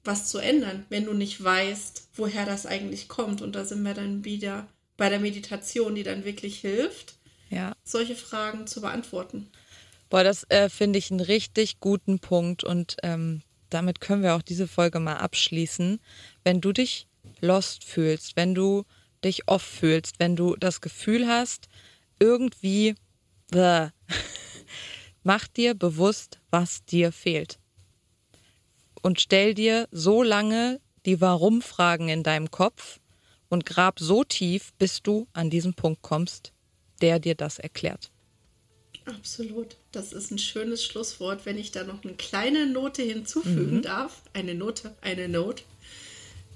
was 0.04 0.28
zu 0.28 0.38
ändern, 0.38 0.86
wenn 0.88 1.04
du 1.04 1.12
nicht 1.12 1.42
weißt, 1.42 2.08
woher 2.14 2.46
das 2.46 2.66
eigentlich 2.66 3.08
kommt. 3.08 3.42
Und 3.42 3.54
da 3.54 3.64
sind 3.64 3.82
wir 3.82 3.94
dann 3.94 4.24
wieder 4.24 4.68
bei 4.96 5.08
der 5.08 5.20
Meditation, 5.20 5.94
die 5.94 6.02
dann 6.02 6.24
wirklich 6.24 6.58
hilft, 6.60 7.14
ja. 7.50 7.74
solche 7.84 8.16
Fragen 8.16 8.66
zu 8.66 8.80
beantworten. 8.80 9.48
Boah, 10.10 10.24
das 10.24 10.44
äh, 10.48 10.68
finde 10.68 10.98
ich 10.98 11.10
einen 11.10 11.20
richtig 11.20 11.80
guten 11.80 12.18
Punkt 12.18 12.64
und 12.64 12.96
ähm, 13.02 13.42
damit 13.70 14.00
können 14.00 14.22
wir 14.22 14.34
auch 14.34 14.42
diese 14.42 14.66
Folge 14.66 15.00
mal 15.00 15.16
abschließen. 15.16 16.00
Wenn 16.44 16.60
du 16.60 16.72
dich 16.72 17.06
lost 17.40 17.84
fühlst, 17.84 18.36
wenn 18.36 18.54
du 18.54 18.84
dich 19.24 19.48
off 19.48 19.62
fühlst, 19.62 20.18
wenn 20.18 20.36
du 20.36 20.56
das 20.56 20.80
Gefühl 20.80 21.28
hast, 21.28 21.68
irgendwie, 22.18 22.94
bäh, 23.50 23.88
mach 25.22 25.48
dir 25.48 25.74
bewusst, 25.74 26.40
was 26.50 26.84
dir 26.84 27.12
fehlt. 27.12 27.58
Und 29.02 29.20
stell 29.20 29.54
dir 29.54 29.88
so 29.90 30.22
lange 30.22 30.80
die 31.06 31.20
Warum-Fragen 31.20 32.08
in 32.08 32.22
deinem 32.22 32.50
Kopf 32.50 33.00
und 33.48 33.64
grab 33.64 33.98
so 34.00 34.24
tief, 34.24 34.72
bis 34.78 35.02
du 35.02 35.26
an 35.32 35.50
diesen 35.50 35.74
Punkt 35.74 36.02
kommst, 36.02 36.52
der 37.00 37.18
dir 37.18 37.34
das 37.34 37.58
erklärt. 37.58 38.10
Absolut. 39.04 39.76
Das 39.92 40.12
ist 40.12 40.30
ein 40.30 40.38
schönes 40.38 40.84
Schlusswort, 40.84 41.46
wenn 41.46 41.56
ich 41.56 41.70
da 41.70 41.84
noch 41.84 42.04
eine 42.04 42.14
kleine 42.14 42.66
Note 42.66 43.02
hinzufügen 43.02 43.76
mhm. 43.76 43.82
darf. 43.82 44.22
Eine 44.34 44.54
Note, 44.54 44.94
eine 45.00 45.28
Note. 45.28 45.62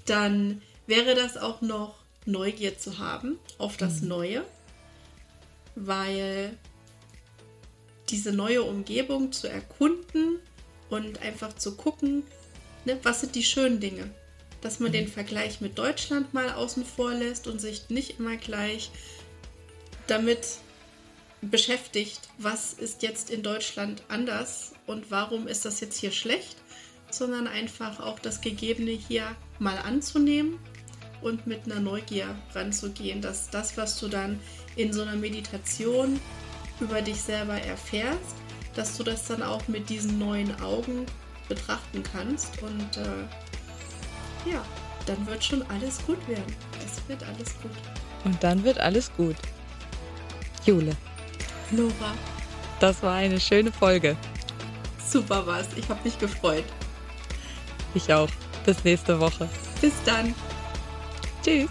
Dann 0.05 0.61
wäre 0.85 1.15
das 1.15 1.37
auch 1.37 1.61
noch 1.61 1.95
Neugier 2.25 2.77
zu 2.77 2.99
haben 2.99 3.39
auf 3.57 3.77
das 3.77 4.01
mhm. 4.01 4.09
Neue, 4.09 4.45
weil 5.75 6.57
diese 8.13 8.31
neue 8.31 8.61
Umgebung 8.61 9.31
zu 9.31 9.49
erkunden 9.49 10.39
und 10.89 11.19
einfach 11.23 11.55
zu 11.55 11.75
gucken, 11.75 12.21
ne, 12.85 12.99
was 13.01 13.21
sind 13.21 13.33
die 13.33 13.43
schönen 13.43 13.79
Dinge. 13.79 14.11
Dass 14.61 14.79
man 14.79 14.91
mhm. 14.91 14.93
den 14.93 15.07
Vergleich 15.07 15.61
mit 15.61 15.79
Deutschland 15.79 16.31
mal 16.31 16.51
außen 16.51 16.85
vor 16.85 17.11
lässt 17.11 17.47
und 17.47 17.59
sich 17.59 17.89
nicht 17.89 18.19
immer 18.19 18.37
gleich 18.37 18.91
damit 20.05 20.59
beschäftigt, 21.41 22.29
was 22.37 22.73
ist 22.73 23.01
jetzt 23.01 23.31
in 23.31 23.41
Deutschland 23.41 24.03
anders 24.09 24.73
und 24.85 25.09
warum 25.09 25.47
ist 25.47 25.65
das 25.65 25.79
jetzt 25.79 25.97
hier 25.97 26.11
schlecht, 26.11 26.55
sondern 27.09 27.47
einfach 27.47 27.99
auch 27.99 28.19
das 28.19 28.41
Gegebene 28.41 28.91
hier 28.91 29.35
mal 29.57 29.79
anzunehmen 29.79 30.59
und 31.21 31.47
mit 31.47 31.65
einer 31.65 31.79
Neugier 31.79 32.35
ranzugehen, 32.53 33.21
dass 33.21 33.49
das, 33.49 33.75
was 33.75 33.99
du 33.99 34.07
dann 34.07 34.39
in 34.75 34.93
so 34.93 35.01
einer 35.01 35.15
Meditation 35.15 36.19
über 36.83 37.01
dich 37.01 37.21
selber 37.21 37.55
erfährst, 37.55 38.35
dass 38.75 38.97
du 38.97 39.03
das 39.03 39.27
dann 39.27 39.41
auch 39.41 39.67
mit 39.67 39.89
diesen 39.89 40.19
neuen 40.19 40.59
Augen 40.61 41.05
betrachten 41.47 42.03
kannst 42.03 42.61
und 42.61 42.97
äh, 42.97 44.49
ja, 44.51 44.63
dann 45.05 45.25
wird 45.27 45.43
schon 45.43 45.63
alles 45.69 46.05
gut 46.05 46.27
werden. 46.27 46.55
Es 46.85 47.07
wird 47.07 47.23
alles 47.23 47.53
gut. 47.61 47.71
Und 48.25 48.41
dann 48.43 48.63
wird 48.63 48.79
alles 48.79 49.11
gut. 49.15 49.35
Jule. 50.65 50.95
Nora. 51.71 52.13
Das 52.79 53.01
war 53.03 53.15
eine 53.15 53.39
schöne 53.39 53.71
Folge. 53.71 54.15
Super 55.09 55.45
was. 55.45 55.67
Ich 55.75 55.87
habe 55.89 55.99
mich 56.03 56.17
gefreut. 56.17 56.65
Ich 57.93 58.13
auch. 58.13 58.29
Bis 58.65 58.83
nächste 58.83 59.19
Woche. 59.19 59.49
Bis 59.81 59.93
dann. 60.05 60.33
Tschüss. 61.43 61.69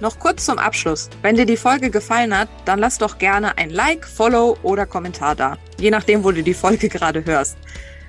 Noch 0.00 0.18
kurz 0.18 0.46
zum 0.46 0.58
Abschluss. 0.58 1.10
Wenn 1.20 1.36
dir 1.36 1.44
die 1.44 1.58
Folge 1.58 1.90
gefallen 1.90 2.36
hat, 2.36 2.48
dann 2.64 2.78
lass 2.78 2.96
doch 2.96 3.18
gerne 3.18 3.58
ein 3.58 3.68
Like, 3.68 4.06
Follow 4.06 4.56
oder 4.62 4.86
Kommentar 4.86 5.36
da. 5.36 5.58
Je 5.78 5.90
nachdem, 5.90 6.24
wo 6.24 6.30
du 6.30 6.42
die 6.42 6.54
Folge 6.54 6.88
gerade 6.90 7.24
hörst. 7.24 7.58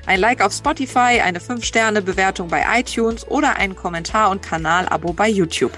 Ein 0.06 0.22
Like 0.22 0.42
auf 0.42 0.54
Spotify, 0.54 1.20
eine 1.22 1.40
5-Sterne-Bewertung 1.40 2.48
bei 2.48 2.64
iTunes 2.80 3.28
oder 3.28 3.58
ein 3.58 3.76
Kommentar 3.76 4.32
und 4.32 4.42
Kanalabo 4.42 5.12
bei 5.12 5.28
YouTube. 5.28 5.74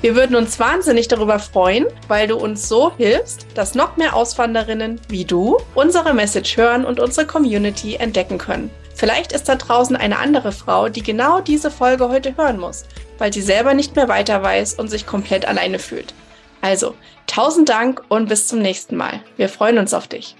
Wir 0.00 0.16
würden 0.16 0.36
uns 0.36 0.58
wahnsinnig 0.58 1.08
darüber 1.08 1.38
freuen, 1.38 1.86
weil 2.08 2.26
du 2.26 2.36
uns 2.36 2.68
so 2.68 2.92
hilfst, 2.96 3.46
dass 3.54 3.74
noch 3.74 3.96
mehr 3.96 4.14
Auswanderinnen 4.14 5.00
wie 5.08 5.24
du 5.24 5.56
unsere 5.74 6.12
Message 6.12 6.56
hören 6.56 6.84
und 6.84 7.00
unsere 7.00 7.26
Community 7.26 7.94
entdecken 7.94 8.36
können. 8.38 8.70
Vielleicht 8.94 9.32
ist 9.32 9.48
da 9.48 9.56
draußen 9.56 9.96
eine 9.96 10.18
andere 10.18 10.52
Frau, 10.52 10.88
die 10.88 11.02
genau 11.02 11.40
diese 11.40 11.70
Folge 11.70 12.08
heute 12.08 12.36
hören 12.36 12.58
muss, 12.58 12.84
weil 13.18 13.32
sie 13.32 13.42
selber 13.42 13.74
nicht 13.74 13.96
mehr 13.96 14.08
weiter 14.08 14.42
weiß 14.42 14.74
und 14.74 14.88
sich 14.88 15.06
komplett 15.06 15.46
alleine 15.46 15.78
fühlt. 15.78 16.14
Also, 16.60 16.94
tausend 17.26 17.68
Dank 17.68 18.02
und 18.08 18.28
bis 18.28 18.48
zum 18.48 18.60
nächsten 18.60 18.96
Mal. 18.96 19.20
Wir 19.36 19.48
freuen 19.48 19.78
uns 19.78 19.92
auf 19.92 20.06
dich. 20.06 20.36